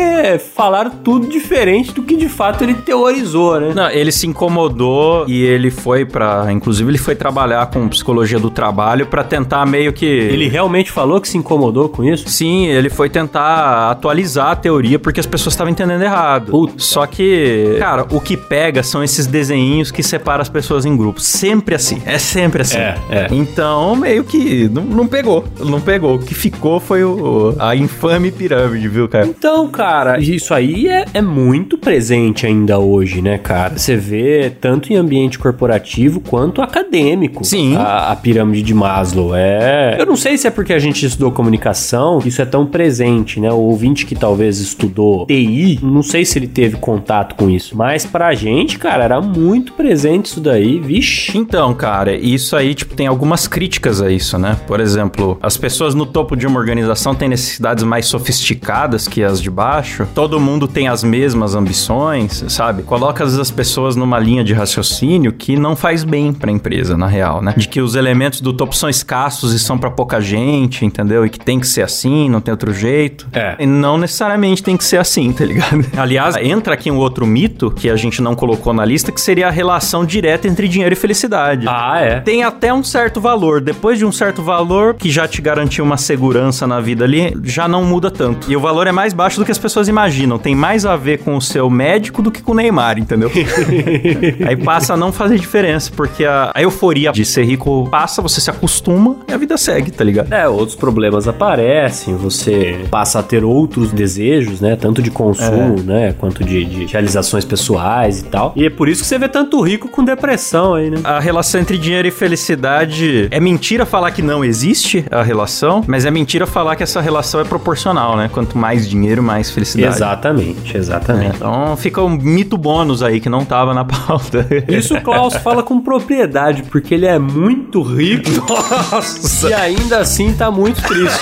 falaram 0.53 0.91
tudo 1.03 1.27
diferente 1.27 1.93
do 1.93 2.03
que 2.03 2.15
de 2.15 2.29
fato 2.29 2.63
ele 2.63 2.73
teorizou, 2.73 3.59
né? 3.59 3.71
Não, 3.73 3.89
ele 3.89 4.11
se 4.11 4.27
incomodou 4.27 5.25
e 5.27 5.43
ele 5.43 5.71
foi 5.71 6.05
para, 6.05 6.51
inclusive 6.51 6.89
ele 6.89 6.97
foi 6.97 7.15
trabalhar 7.15 7.67
com 7.67 7.87
psicologia 7.87 8.39
do 8.39 8.49
trabalho 8.49 9.05
para 9.05 9.23
tentar 9.23 9.65
meio 9.65 9.93
que 9.93 10.05
Ele 10.05 10.47
realmente 10.47 10.91
falou 10.91 11.19
que 11.19 11.27
se 11.27 11.37
incomodou 11.37 11.89
com 11.89 12.03
isso? 12.03 12.27
Sim, 12.29 12.67
ele 12.67 12.89
foi 12.89 13.09
tentar 13.09 13.91
atualizar 13.91 14.51
a 14.51 14.55
teoria 14.55 14.99
porque 14.99 15.19
as 15.19 15.25
pessoas 15.25 15.55
estavam 15.59 15.71
entendendo 15.71 16.01
errado. 16.01 16.51
Putz. 16.51 16.85
Só 16.85 17.05
que, 17.05 17.75
cara, 17.79 18.05
o 18.11 18.19
que 18.19 18.37
pega 18.37 18.81
são 18.81 19.03
esses 19.03 19.27
desenhinhos 19.27 19.91
que 19.91 20.01
separam 20.01 20.41
as 20.41 20.49
pessoas 20.49 20.85
em 20.85 20.95
grupos. 20.95 21.25
Sempre 21.25 21.75
assim. 21.75 22.01
É 22.05 22.17
sempre 22.17 22.61
assim. 22.61 22.77
É, 22.77 22.97
é. 23.09 23.27
Então, 23.31 23.95
meio 23.95 24.23
que 24.23 24.69
não, 24.69 24.83
não 24.83 25.07
pegou. 25.07 25.45
Não 25.59 25.81
pegou. 25.81 26.15
O 26.15 26.19
que 26.19 26.33
ficou 26.33 26.79
foi 26.79 27.03
o, 27.03 27.53
a 27.59 27.75
infame 27.75 28.31
pirâmide, 28.31 28.87
viu, 28.87 29.07
cara? 29.07 29.25
Então, 29.25 29.67
cara, 29.67 30.19
isso 30.19 30.53
aí 30.53 30.87
é, 30.87 31.05
é 31.13 31.21
muito 31.21 31.77
presente 31.77 32.45
ainda 32.45 32.79
hoje, 32.79 33.21
né, 33.21 33.37
cara? 33.37 33.77
Você 33.77 33.95
vê 33.95 34.51
tanto 34.61 34.91
em 34.93 34.95
ambiente 34.95 35.37
corporativo 35.37 36.19
quanto 36.21 36.61
acadêmico. 36.61 37.43
Sim. 37.43 37.75
A, 37.75 38.11
a 38.11 38.15
pirâmide 38.15 38.61
de 38.61 38.73
Maslow. 38.73 39.35
É. 39.35 39.97
Eu 39.99 40.05
não 40.05 40.15
sei 40.15 40.37
se 40.37 40.47
é 40.47 40.51
porque 40.51 40.73
a 40.73 40.79
gente 40.79 41.05
estudou 41.05 41.31
comunicação, 41.31 42.19
isso 42.25 42.41
é 42.41 42.45
tão 42.45 42.65
presente, 42.65 43.39
né? 43.39 43.51
O 43.51 43.57
ouvinte 43.57 44.05
que 44.05 44.15
talvez 44.15 44.59
estudou 44.59 45.25
TI, 45.25 45.48
não 45.81 46.03
sei 46.03 46.25
se 46.25 46.37
ele 46.37 46.47
teve 46.47 46.77
contato 46.77 47.35
com 47.35 47.49
isso, 47.49 47.75
mas 47.75 48.05
pra 48.05 48.33
gente, 48.33 48.77
cara, 48.77 49.03
era 49.03 49.21
muito 49.21 49.73
presente 49.73 50.27
isso 50.27 50.39
daí, 50.39 50.79
vixe. 50.79 51.37
Então, 51.37 51.73
cara, 51.73 52.15
isso 52.15 52.55
aí, 52.55 52.73
tipo, 52.73 52.95
tem 52.95 53.07
algumas 53.07 53.47
críticas 53.47 54.01
a 54.01 54.11
isso, 54.11 54.37
né? 54.37 54.57
Por 54.67 54.79
exemplo, 54.79 55.37
as 55.41 55.57
pessoas 55.57 55.93
no 55.95 56.05
topo 56.05 56.35
de 56.35 56.47
uma 56.47 56.59
organização 56.59 57.15
têm 57.15 57.29
necessidades 57.29 57.83
mais 57.83 58.05
sofisticadas 58.05 59.07
que 59.07 59.23
as 59.23 59.41
de 59.41 59.49
baixo, 59.49 60.07
todo 60.13 60.39
mundo 60.39 60.67
tem 60.67 60.87
as 60.87 61.03
mesmas 61.03 61.55
ambições, 61.55 62.43
sabe? 62.47 62.83
Coloca 62.83 63.23
as 63.23 63.51
pessoas 63.51 63.95
numa 63.95 64.19
linha 64.19 64.43
de 64.43 64.53
raciocínio 64.53 65.31
que 65.31 65.55
não 65.57 65.75
faz 65.75 66.03
bem 66.03 66.33
pra 66.33 66.51
empresa, 66.51 66.97
na 66.97 67.07
real, 67.07 67.41
né? 67.41 67.53
De 67.55 67.67
que 67.67 67.81
os 67.81 67.95
elementos 67.95 68.41
do 68.41 68.53
topo 68.53 68.75
são 68.75 68.89
escassos 68.89 69.53
e 69.53 69.59
são 69.59 69.77
para 69.77 69.89
pouca 69.89 70.19
gente, 70.19 70.85
entendeu? 70.85 71.25
E 71.25 71.29
que 71.29 71.39
tem 71.39 71.59
que 71.59 71.67
ser 71.67 71.81
assim, 71.81 72.29
não 72.29 72.41
tem 72.41 72.51
outro 72.51 72.73
jeito. 72.73 73.27
É. 73.33 73.55
E 73.59 73.65
não 73.65 73.97
necessariamente 73.97 74.61
tem 74.63 74.77
que 74.77 74.83
ser 74.83 74.97
assim, 74.97 75.31
tá 75.39 75.45
ligado? 75.45 75.85
Aliás, 75.97 76.35
entra 76.35 76.73
aqui 76.73 76.91
um 76.91 76.97
outro 76.97 77.25
mito 77.25 77.71
que 77.71 77.89
a 77.89 77.95
gente 77.95 78.21
não 78.21 78.35
colocou 78.35 78.73
na 78.73 78.83
lista, 78.83 79.11
que 79.11 79.21
seria 79.21 79.47
a 79.47 79.51
relação 79.51 80.03
direta 80.03 80.47
entre 80.47 80.67
dinheiro 80.67 80.93
e 80.93 80.97
felicidade. 80.97 81.65
Ah, 81.67 81.99
é? 82.01 82.19
Tem 82.19 82.43
até 82.43 82.73
um 82.73 82.83
certo 82.83 83.21
valor. 83.21 83.61
Depois 83.61 83.97
de 83.97 84.05
um 84.05 84.11
certo 84.11 84.43
valor, 84.43 84.95
que 84.95 85.09
já 85.09 85.27
te 85.27 85.41
garantiu 85.41 85.85
uma 85.85 85.95
segurança 85.97 86.67
na 86.67 86.81
vida 86.81 87.05
ali, 87.05 87.35
já 87.43 87.67
não 87.67 87.85
muda 87.85 88.11
tanto. 88.11 88.51
E 88.51 88.55
o 88.55 88.59
valor 88.59 88.85
é 88.85 88.91
mais 88.91 89.13
baixo 89.13 89.39
do 89.39 89.45
que 89.45 89.51
as 89.51 89.57
pessoas 89.57 89.87
imaginam. 89.87 90.37
Tem 90.37 90.53
mais 90.53 90.85
a 90.85 90.97
ver 90.97 91.19
com 91.19 91.37
o 91.37 91.41
seu 91.41 91.69
médico 91.69 92.21
do 92.21 92.29
que 92.29 92.41
com 92.41 92.51
o 92.51 92.55
Neymar, 92.55 92.99
entendeu? 92.99 93.31
Aí 94.45 94.57
passa 94.57 94.95
a 94.95 94.97
não 94.97 95.13
fazer 95.13 95.39
diferença, 95.39 95.89
porque 95.95 96.25
a, 96.25 96.51
a 96.53 96.61
euforia 96.61 97.11
de 97.13 97.23
ser 97.23 97.45
rico 97.45 97.87
passa, 97.89 98.21
você 98.21 98.41
se 98.41 98.49
acostuma 98.49 99.15
e 99.27 99.33
a 99.33 99.37
vida 99.37 99.57
segue, 99.57 99.91
tá 99.91 100.03
ligado? 100.03 100.33
É, 100.33 100.49
outros 100.49 100.75
problemas 100.75 101.27
aparecem, 101.27 102.15
você 102.15 102.81
passa 102.91 103.19
a 103.19 103.23
ter 103.23 103.43
outros 103.45 103.91
desejos, 103.91 104.59
né? 104.59 104.75
Tanto 104.75 105.01
de 105.01 105.09
consumo, 105.19 105.75
é. 105.79 105.81
né? 105.81 106.15
Quanto 106.17 106.45
de, 106.45 106.63
de, 106.63 106.85
realizações 106.85 107.43
pessoais 107.43 108.21
e 108.21 108.23
tal. 108.25 108.53
E 108.55 108.65
é 108.65 108.69
por 108.69 108.87
isso 108.87 109.01
que 109.01 109.07
você 109.07 109.19
vê 109.19 109.27
tanto 109.27 109.59
rico 109.61 109.89
com 109.89 110.01
depressão 110.01 110.75
aí, 110.75 110.89
né? 110.89 111.01
A 111.03 111.19
relação 111.19 111.59
entre 111.59 111.77
dinheiro 111.77 112.07
e 112.07 112.11
felicidade 112.11 113.27
é 113.29 113.39
mentira 113.39 113.85
falar 113.85 114.11
que 114.11 114.21
não 114.21 114.45
existe 114.45 115.03
a 115.11 115.21
relação, 115.21 115.83
mas 115.85 116.05
é 116.05 116.11
mentira 116.11 116.47
falar 116.47 116.77
que 116.77 116.83
essa 116.83 117.01
relação 117.01 117.41
é 117.41 117.43
proporcional, 117.43 118.15
né? 118.15 118.29
Quanto 118.31 118.57
mais 118.57 118.89
dinheiro, 118.89 119.21
mais 119.21 119.51
felicidade. 119.51 119.93
Exatamente, 119.93 120.77
exatamente. 120.77 121.33
É, 121.33 121.35
então 121.35 121.75
fica 121.75 122.01
um 122.01 122.09
mito 122.09 122.57
bônus 122.57 123.03
aí 123.03 123.19
que 123.19 123.27
não 123.27 123.43
tava 123.43 123.73
na 123.73 123.83
pauta. 123.83 124.47
Isso 124.69 124.95
o 124.95 125.01
Klaus 125.01 125.35
fala 125.35 125.61
com 125.61 125.81
propriedade, 125.81 126.63
porque 126.63 126.93
ele 126.93 127.05
é 127.05 127.19
muito 127.19 127.81
rico. 127.81 128.29
Nossa! 128.91 129.49
E 129.49 129.53
ainda 129.53 129.99
assim 129.99 130.31
tá 130.33 130.49
muito 130.49 130.81
triste. 130.81 131.19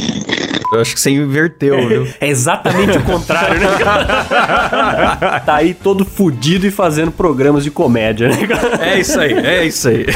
Eu 0.72 0.80
acho 0.80 0.94
que 0.94 1.00
você 1.00 1.10
inverteu, 1.10 1.88
viu? 1.88 2.06
É 2.20 2.28
exatamente 2.28 2.96
o 2.96 3.02
contrário, 3.02 3.58
né? 3.58 3.66
tá 5.44 5.56
aí 5.56 5.74
todo 5.74 6.04
fudido 6.04 6.66
e 6.66 6.70
fazendo 6.70 7.10
programas 7.10 7.64
de 7.64 7.70
comédia, 7.70 8.28
né? 8.28 8.36
É 8.80 9.00
isso 9.00 9.18
aí, 9.18 9.32
é 9.32 9.66
isso 9.66 9.88
aí. 9.88 10.06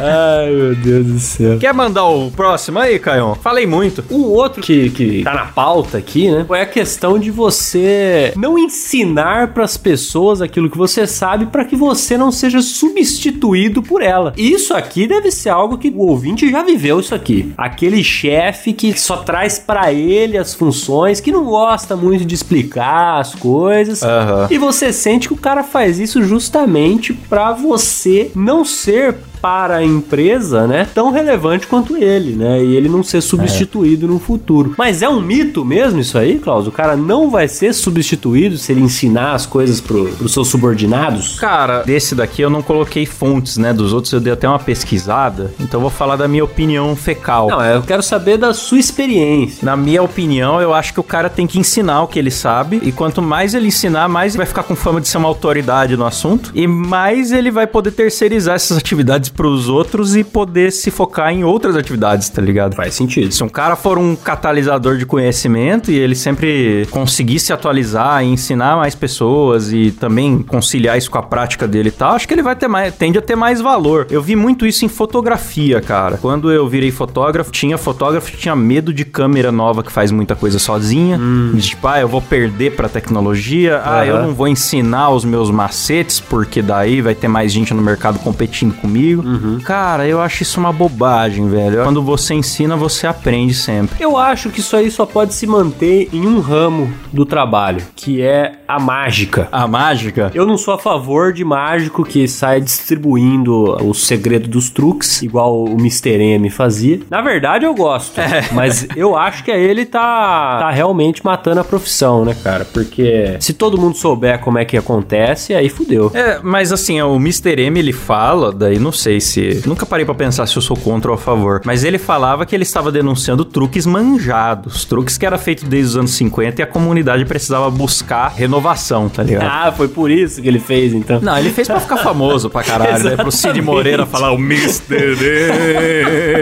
Ai, 0.00 0.50
meu 0.50 0.74
Deus 0.74 1.06
do 1.06 1.20
céu. 1.20 1.58
Quer 1.58 1.72
mandar 1.72 2.06
o 2.06 2.30
próximo 2.32 2.80
aí, 2.80 2.98
Caio? 2.98 3.36
Falei 3.36 3.66
muito. 3.66 4.04
Um 4.10 4.22
outro 4.24 4.62
que, 4.62 4.90
que 4.90 5.22
tá 5.22 5.32
na 5.32 5.44
pauta 5.46 5.98
aqui, 5.98 6.30
né? 6.30 6.44
É 6.50 6.62
a 6.62 6.66
questão 6.66 7.18
de 7.18 7.30
você 7.30 8.32
não 8.36 8.58
ensinar 8.58 9.48
pras 9.54 9.76
pessoas 9.76 10.42
aquilo 10.42 10.68
que 10.68 10.76
você 10.76 11.06
sabe 11.06 11.46
para 11.46 11.64
que 11.64 11.76
você 11.76 12.18
não 12.18 12.32
seja 12.32 12.60
substituído 12.60 13.80
por 13.80 14.02
ela. 14.02 14.32
Isso 14.36 14.74
aqui 14.74 15.06
deve 15.06 15.30
ser 15.30 15.50
algo 15.50 15.78
que 15.78 15.88
o 15.88 16.00
ouvinte 16.00 16.50
já 16.50 16.62
viveu 16.62 16.98
isso 16.98 17.14
aqui. 17.14 17.52
Aquele 17.56 18.02
chefe 18.02 18.72
que 18.72 18.87
só 18.96 19.18
traz 19.18 19.58
para 19.58 19.92
ele 19.92 20.38
as 20.38 20.54
funções, 20.54 21.20
que 21.20 21.32
não 21.32 21.44
gosta 21.44 21.96
muito 21.96 22.24
de 22.24 22.34
explicar 22.34 23.20
as 23.20 23.34
coisas. 23.34 24.02
Aham. 24.02 24.48
E 24.50 24.58
você 24.58 24.92
sente 24.92 25.28
que 25.28 25.34
o 25.34 25.38
cara 25.38 25.62
faz 25.62 25.98
isso 25.98 26.22
justamente 26.22 27.12
para 27.12 27.52
você 27.52 28.30
não 28.34 28.64
ser 28.64 29.16
para 29.40 29.76
a 29.76 29.84
empresa, 29.84 30.66
né, 30.66 30.86
tão 30.94 31.10
relevante 31.10 31.66
quanto 31.66 31.96
ele, 31.96 32.34
né, 32.34 32.62
e 32.62 32.76
ele 32.76 32.88
não 32.88 33.02
ser 33.02 33.20
substituído 33.20 34.06
no 34.06 34.18
futuro. 34.18 34.74
Mas 34.76 35.02
é 35.02 35.08
um 35.08 35.20
mito 35.20 35.64
mesmo 35.64 36.00
isso 36.00 36.18
aí, 36.18 36.38
Klaus? 36.38 36.66
O 36.66 36.72
cara 36.72 36.96
não 36.96 37.30
vai 37.30 37.48
ser 37.48 37.72
substituído 37.72 38.56
se 38.58 38.72
ele 38.72 38.80
ensinar 38.80 39.32
as 39.32 39.46
coisas 39.46 39.80
pro, 39.80 40.08
pros 40.14 40.32
seus 40.32 40.48
subordinados? 40.48 41.38
Cara, 41.38 41.82
desse 41.82 42.14
daqui 42.14 42.42
eu 42.42 42.50
não 42.50 42.62
coloquei 42.62 43.06
fontes, 43.06 43.56
né? 43.56 43.72
Dos 43.72 43.92
outros 43.92 44.12
eu 44.12 44.20
dei 44.20 44.32
até 44.32 44.48
uma 44.48 44.58
pesquisada. 44.58 45.52
Então 45.60 45.78
eu 45.78 45.82
vou 45.82 45.90
falar 45.90 46.16
da 46.16 46.28
minha 46.28 46.44
opinião 46.44 46.94
fecal. 46.96 47.48
Não, 47.48 47.64
eu 47.64 47.82
quero 47.82 48.02
saber 48.02 48.36
da 48.36 48.52
sua 48.52 48.78
experiência. 48.78 49.64
Na 49.64 49.76
minha 49.76 50.02
opinião, 50.02 50.60
eu 50.60 50.74
acho 50.74 50.92
que 50.92 51.00
o 51.00 51.04
cara 51.04 51.28
tem 51.28 51.46
que 51.46 51.58
ensinar 51.58 52.02
o 52.02 52.08
que 52.08 52.18
ele 52.18 52.30
sabe. 52.30 52.80
E 52.82 52.92
quanto 52.92 53.22
mais 53.22 53.54
ele 53.54 53.68
ensinar, 53.68 54.08
mais 54.08 54.34
ele 54.34 54.38
vai 54.38 54.46
ficar 54.46 54.62
com 54.62 54.74
fama 54.74 55.00
de 55.00 55.08
ser 55.08 55.18
uma 55.18 55.28
autoridade 55.28 55.96
no 55.96 56.06
assunto. 56.06 56.50
E 56.54 56.66
mais 56.66 57.32
ele 57.32 57.50
vai 57.50 57.66
poder 57.66 57.92
terceirizar 57.92 58.56
essas 58.56 58.76
atividades 58.76 59.27
pros 59.30 59.68
outros 59.68 60.16
e 60.16 60.24
poder 60.24 60.72
se 60.72 60.90
focar 60.90 61.32
em 61.32 61.44
outras 61.44 61.76
atividades, 61.76 62.28
tá 62.28 62.40
ligado? 62.42 62.74
Faz 62.74 62.94
sentido. 62.94 63.32
Se 63.32 63.42
um 63.42 63.48
cara 63.48 63.76
for 63.76 63.98
um 63.98 64.14
catalisador 64.16 64.96
de 64.96 65.06
conhecimento 65.06 65.90
e 65.90 65.98
ele 65.98 66.14
sempre 66.14 66.86
conseguir 66.90 67.38
se 67.38 67.52
atualizar 67.52 68.24
e 68.24 68.28
ensinar 68.28 68.76
mais 68.76 68.94
pessoas 68.94 69.72
e 69.72 69.90
também 69.90 70.42
conciliar 70.42 70.96
isso 70.98 71.10
com 71.10 71.18
a 71.18 71.22
prática 71.22 71.66
dele 71.66 71.88
e 71.88 71.92
tal, 71.92 72.14
acho 72.14 72.26
que 72.26 72.34
ele 72.34 72.42
vai 72.42 72.56
ter 72.56 72.68
mais, 72.68 72.94
tende 72.94 73.18
a 73.18 73.22
ter 73.22 73.36
mais 73.36 73.60
valor. 73.60 74.06
Eu 74.10 74.22
vi 74.22 74.36
muito 74.36 74.66
isso 74.66 74.84
em 74.84 74.88
fotografia, 74.88 75.80
cara. 75.80 76.16
Quando 76.18 76.50
eu 76.50 76.68
virei 76.68 76.90
fotógrafo, 76.90 77.50
tinha 77.50 77.78
fotógrafo 77.78 78.30
que 78.30 78.36
tinha 78.36 78.56
medo 78.56 78.92
de 78.92 79.04
câmera 79.04 79.50
nova 79.52 79.82
que 79.82 79.92
faz 79.92 80.10
muita 80.10 80.34
coisa 80.34 80.58
sozinha. 80.58 81.18
De, 81.54 81.62
tipo, 81.62 81.86
ah, 81.86 82.00
eu 82.00 82.08
vou 82.08 82.20
perder 82.22 82.72
pra 82.72 82.88
tecnologia. 82.88 83.80
Ah, 83.84 84.06
eu 84.06 84.22
não 84.22 84.34
vou 84.34 84.48
ensinar 84.48 85.10
os 85.10 85.24
meus 85.24 85.50
macetes 85.50 86.20
porque 86.20 86.62
daí 86.62 87.00
vai 87.00 87.14
ter 87.14 87.28
mais 87.28 87.52
gente 87.52 87.72
no 87.74 87.82
mercado 87.82 88.18
competindo 88.18 88.74
comigo. 88.74 89.17
Cara, 89.64 90.06
eu 90.06 90.20
acho 90.20 90.42
isso 90.42 90.58
uma 90.58 90.72
bobagem, 90.72 91.48
velho. 91.48 91.82
Quando 91.82 92.02
você 92.02 92.34
ensina, 92.34 92.76
você 92.76 93.06
aprende 93.06 93.54
sempre. 93.54 94.02
Eu 94.02 94.16
acho 94.16 94.50
que 94.50 94.60
isso 94.60 94.76
aí 94.76 94.90
só 94.90 95.06
pode 95.06 95.34
se 95.34 95.46
manter 95.46 96.08
em 96.12 96.26
um 96.26 96.40
ramo 96.40 96.92
do 97.12 97.24
trabalho, 97.24 97.82
que 97.94 98.22
é 98.22 98.52
a 98.66 98.78
mágica. 98.78 99.48
A 99.50 99.66
mágica? 99.66 100.30
Eu 100.34 100.46
não 100.46 100.58
sou 100.58 100.74
a 100.74 100.78
favor 100.78 101.32
de 101.32 101.44
mágico 101.44 102.04
que 102.04 102.28
sai 102.28 102.60
distribuindo 102.60 103.76
o 103.84 103.94
segredo 103.94 104.48
dos 104.48 104.70
truques, 104.70 105.22
igual 105.22 105.64
o 105.64 105.72
Mr. 105.72 106.22
M 106.22 106.50
fazia. 106.50 107.00
Na 107.10 107.20
verdade, 107.20 107.64
eu 107.64 107.74
gosto, 107.74 108.20
mas 108.52 108.86
eu 108.96 109.16
acho 109.16 109.44
que 109.44 109.50
ele 109.50 109.84
tá, 109.86 110.58
tá 110.60 110.70
realmente 110.70 111.24
matando 111.24 111.60
a 111.60 111.64
profissão, 111.64 112.24
né, 112.24 112.36
cara? 112.42 112.64
Porque 112.64 113.36
se 113.40 113.52
todo 113.52 113.80
mundo 113.80 113.96
souber 113.96 114.38
como 114.40 114.58
é 114.58 114.64
que 114.64 114.76
acontece, 114.76 115.54
aí 115.54 115.68
fudeu. 115.68 116.10
É, 116.14 116.40
mas 116.42 116.72
assim, 116.72 117.00
o 117.00 117.16
Mr. 117.16 117.62
M 117.62 117.78
ele 117.78 117.92
fala, 117.92 118.52
daí 118.52 118.78
não 118.78 118.92
sei 118.92 119.07
se. 119.20 119.62
Nunca 119.66 119.86
parei 119.86 120.04
pra 120.04 120.14
pensar 120.14 120.46
se 120.46 120.56
eu 120.56 120.62
sou 120.62 120.76
contra 120.76 121.10
ou 121.10 121.14
a 121.14 121.18
favor. 121.18 121.60
Mas 121.64 121.84
ele 121.84 121.98
falava 121.98 122.44
que 122.44 122.54
ele 122.54 122.62
estava 122.64 122.92
denunciando 122.92 123.44
truques 123.44 123.86
manjados. 123.86 124.84
Truques 124.84 125.16
que 125.16 125.24
era 125.24 125.38
feito 125.38 125.64
desde 125.66 125.90
os 125.90 125.96
anos 125.96 126.10
50 126.12 126.60
e 126.60 126.62
a 126.62 126.66
comunidade 126.66 127.24
precisava 127.24 127.70
buscar 127.70 128.28
renovação, 128.28 129.08
tá 129.08 129.22
ligado? 129.22 129.46
Ah, 129.48 129.72
foi 129.72 129.88
por 129.88 130.10
isso 130.10 130.42
que 130.42 130.48
ele 130.48 130.58
fez, 130.58 130.92
então. 130.92 131.20
Não, 131.20 131.38
ele 131.38 131.50
fez 131.50 131.66
pra 131.68 131.80
ficar 131.80 131.96
famoso 131.98 132.50
pra 132.50 132.62
caralho. 132.62 132.98
Né? 133.08 133.16
Pro 133.16 133.30
Cid. 133.30 133.62
Moreira 133.62 134.04
falar 134.06 134.32
o 134.32 134.36
Mr. 134.38 135.16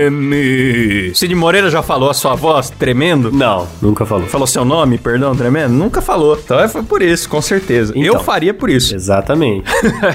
M. 0.07 1.13
Cid 1.15 1.35
Moreira 1.35 1.71
já 1.71 1.83
falou 1.83 2.09
a 2.11 2.15
sua 2.15 2.35
voz 2.35 2.71
tremendo? 2.71 3.31
Não, 3.33 3.67
nunca 3.81 4.05
falou. 4.07 4.27
Falou 4.27 4.47
seu 4.47 4.65
nome, 4.65 4.97
perdão, 4.99 5.35
tremendo? 5.35 5.73
Nunca 5.73 6.01
falou. 6.01 6.39
Então 6.43 6.59
é- 6.59 6.69
foi 6.69 6.83
por 6.83 7.03
isso, 7.03 7.29
com 7.29 7.41
certeza. 7.43 7.93
Então. 7.97 8.15
eu 8.15 8.21
faria 8.21 8.55
por 8.55 8.71
isso. 8.71 8.95
Exatamente. 8.95 9.65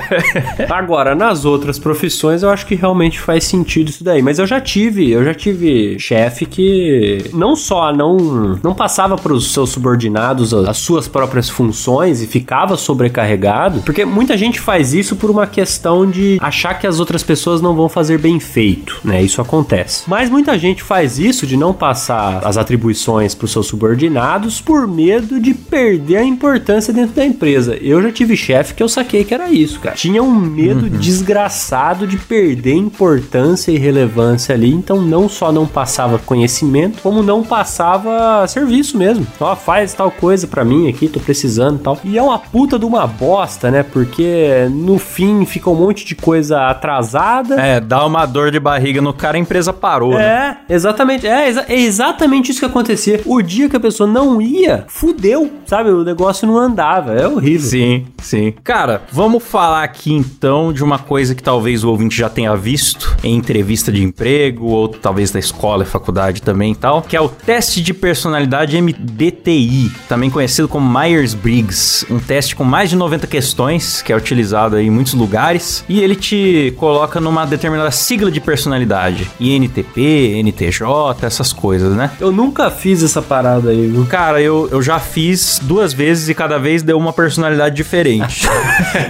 Agora, 0.70 1.14
nas 1.16 1.46
outras 1.46 1.78
profissões, 1.80 2.40
eu 2.43 2.49
acho 2.49 2.65
que 2.65 2.75
realmente 2.75 3.19
faz 3.19 3.43
sentido 3.43 3.89
isso 3.89 4.04
daí. 4.04 4.21
Mas 4.21 4.39
eu 4.39 4.47
já 4.47 4.60
tive, 4.60 5.10
eu 5.10 5.23
já 5.23 5.34
tive 5.34 5.97
chefe 5.99 6.45
que 6.45 7.30
não 7.34 7.56
só 7.56 7.93
não, 7.93 8.60
não 8.63 8.73
passava 8.73 9.15
para 9.15 9.34
os 9.34 9.51
seus 9.54 9.69
subordinados 9.69 10.54
as 10.54 10.77
suas 10.77 11.08
próprias 11.08 11.49
funções 11.49 12.21
e 12.21 12.27
ficava 12.27 12.77
sobrecarregado, 12.77 13.82
porque 13.82 14.06
muita 14.06 14.38
gente 14.38 14.60
faz 14.60 14.93
isso 14.93 15.15
por 15.15 15.30
uma 15.30 15.47
questão 15.47 16.10
de 16.10 16.38
achar 16.41 16.75
que 16.75 16.88
as 16.88 16.99
outras 16.99 17.23
pessoas 17.23 17.62
não 17.62 17.75
vão 17.75 17.89
fazer 17.89 18.17
bem 18.17 18.39
feito, 18.39 18.99
né? 19.04 19.21
Isso 19.21 19.41
acontece. 19.41 20.04
Mas 20.08 20.30
muita 20.30 20.58
gente 20.58 20.84
faz 20.84 21.19
isso 21.19 21.45
de 21.45 21.58
não 21.58 21.73
passar 21.73 22.45
as 22.45 22.58
atribuições 22.58 23.36
para 23.36 23.45
os 23.45 23.51
seus 23.51 23.67
subordinados 23.67 24.62
por 24.62 24.88
medo 24.88 25.39
de 25.39 25.54
perder 25.54 26.17
a 26.17 26.23
importância 26.23 26.93
dentro 26.93 27.15
da 27.15 27.25
empresa. 27.25 27.75
Eu 27.82 28.01
já 28.01 28.12
tive 28.12 28.36
chefe 28.36 28.73
que 28.73 28.84
eu 28.84 28.89
saquei 28.89 29.23
que 29.23 29.34
era 29.34 29.49
isso, 29.49 29.80
cara. 29.80 29.95
Tinha 29.95 30.21
um 30.21 30.34
medo 30.34 30.89
desgraçado 30.89 32.08
de 32.08 32.17
perder 32.36 32.76
importância 32.76 33.74
e 33.74 33.78
relevância 33.78 34.56
ali, 34.56 34.72
então 34.74 35.02
não 35.02 35.28
só 35.28 35.52
não 35.52 35.67
passava 35.67 36.17
conhecimento, 36.17 37.02
como 37.02 37.22
não 37.22 37.44
passava 37.44 38.48
serviço 38.48 38.98
mesmo. 38.98 39.28
Ó, 39.38 39.54
faz 39.54 39.94
tal 39.94 40.10
coisa 40.10 40.48
pra 40.48 40.63
mim 40.63 40.88
aqui, 40.88 41.10
tô 41.10 41.20
precisando 41.20 41.76
e 41.76 41.80
tal. 41.80 42.00
E 42.06 42.17
é 42.17 42.24
uma 42.24 42.39
puta 42.39 42.80
de 42.80 42.86
uma 42.86 43.06
bosta, 43.06 43.70
né? 43.70 43.84
Porque 43.84 44.65
no 44.72 44.98
fim 44.98 45.46
fica 45.46 45.70
um 45.70 45.76
monte 45.76 46.06
de 46.06 46.15
coisa 46.15 46.67
atrasada. 46.70 47.56
É, 47.60 47.82
dá 47.82 48.06
uma 48.06 48.26
dor 48.26 48.50
de 48.50 48.62
barriga 48.62 49.02
no 49.02 49.12
cara, 49.13 49.36
a 49.36 49.39
empresa 49.39 49.74
parou, 49.74 50.13
né? 50.13 50.58
É, 50.70 50.74
exatamente. 50.74 51.28
É, 51.28 51.50
exa- 51.50 51.65
é 51.67 51.78
exatamente 51.78 52.50
isso 52.52 52.62
que 52.62 52.65
acontecia. 52.65 53.20
O 53.26 53.41
dia 53.41 53.67
que 53.67 53.76
a 53.76 53.80
pessoa 53.80 54.08
não 54.10 54.41
ia, 54.41 54.86
fudeu, 54.88 55.52
sabe? 55.65 55.89
O 55.89 56.06
negócio 56.06 56.48
não 56.48 56.58
andava. 56.58 57.13
É 57.13 57.28
horrível. 57.28 57.67
Sim, 57.70 58.06
sim. 58.22 58.54
Cara, 58.63 59.02
vamos 59.12 59.44
falar 59.44 59.84
aqui 59.84 60.13
então 60.13 60.72
de 60.72 60.82
uma 60.82 60.98
coisa 60.98 61.36
que 61.36 61.44
talvez 61.44 61.84
o 61.84 61.89
ouvinte 61.89 62.20
já 62.21 62.29
tenha 62.29 62.55
visto 62.55 63.17
em 63.23 63.36
entrevista 63.36 63.91
de 63.91 64.03
emprego, 64.03 64.67
ou 64.67 64.88
talvez 64.88 65.31
da 65.31 65.39
escola 65.39 65.84
e 65.84 65.88
faculdade 65.88 66.41
também 66.41 66.73
e 66.73 66.75
tal, 66.75 67.01
que 67.01 67.17
é 67.17 67.21
o 67.21 67.27
teste 67.27 67.81
de 67.81 67.95
personalidade 67.95 68.79
MDTI, 68.79 69.91
também 70.07 70.29
conhecido 70.29 70.67
como 70.67 70.88
Myers-Briggs. 70.99 72.05
Um 72.12 72.19
teste 72.19 72.55
com 72.55 72.63
mais 72.63 72.91
de 72.91 72.95
90 72.95 73.25
questões, 73.25 74.03
que 74.03 74.13
é 74.13 74.15
utilizado 74.15 74.75
aí 74.75 74.86
em 74.86 74.89
muitos 74.91 75.15
lugares, 75.15 75.84
e 75.89 75.99
ele 75.99 76.15
te 76.15 76.73
coloca 76.77 77.19
numa 77.19 77.43
determinada 77.45 77.89
sigla 77.89 78.29
de 78.29 78.39
personalidade. 78.39 79.27
INTP, 79.39 80.39
NTJ, 80.43 80.86
essas 81.23 81.51
coisas, 81.51 81.95
né? 81.95 82.12
Eu 82.19 82.31
nunca 82.31 82.69
fiz 82.69 83.01
essa 83.01 83.21
parada 83.21 83.71
aí, 83.71 83.88
viu? 83.88 84.05
Cara, 84.05 84.39
eu, 84.39 84.69
eu 84.71 84.81
já 84.81 84.99
fiz 84.99 85.60
duas 85.63 85.91
vezes 85.91 86.29
e 86.29 86.36
cada 86.36 86.60
vez 86.60 86.84
deu 86.84 86.99
uma 86.99 87.13
personalidade 87.13 87.75
diferente. 87.75 88.47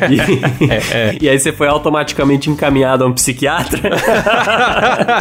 E, 0.09 1.25
e 1.25 1.29
aí 1.29 1.39
você 1.39 1.51
foi 1.51 1.67
automaticamente 1.67 2.49
encaminhado 2.49 3.00
a 3.01 3.07
um 3.07 3.13
psiquiatra? 3.13 3.91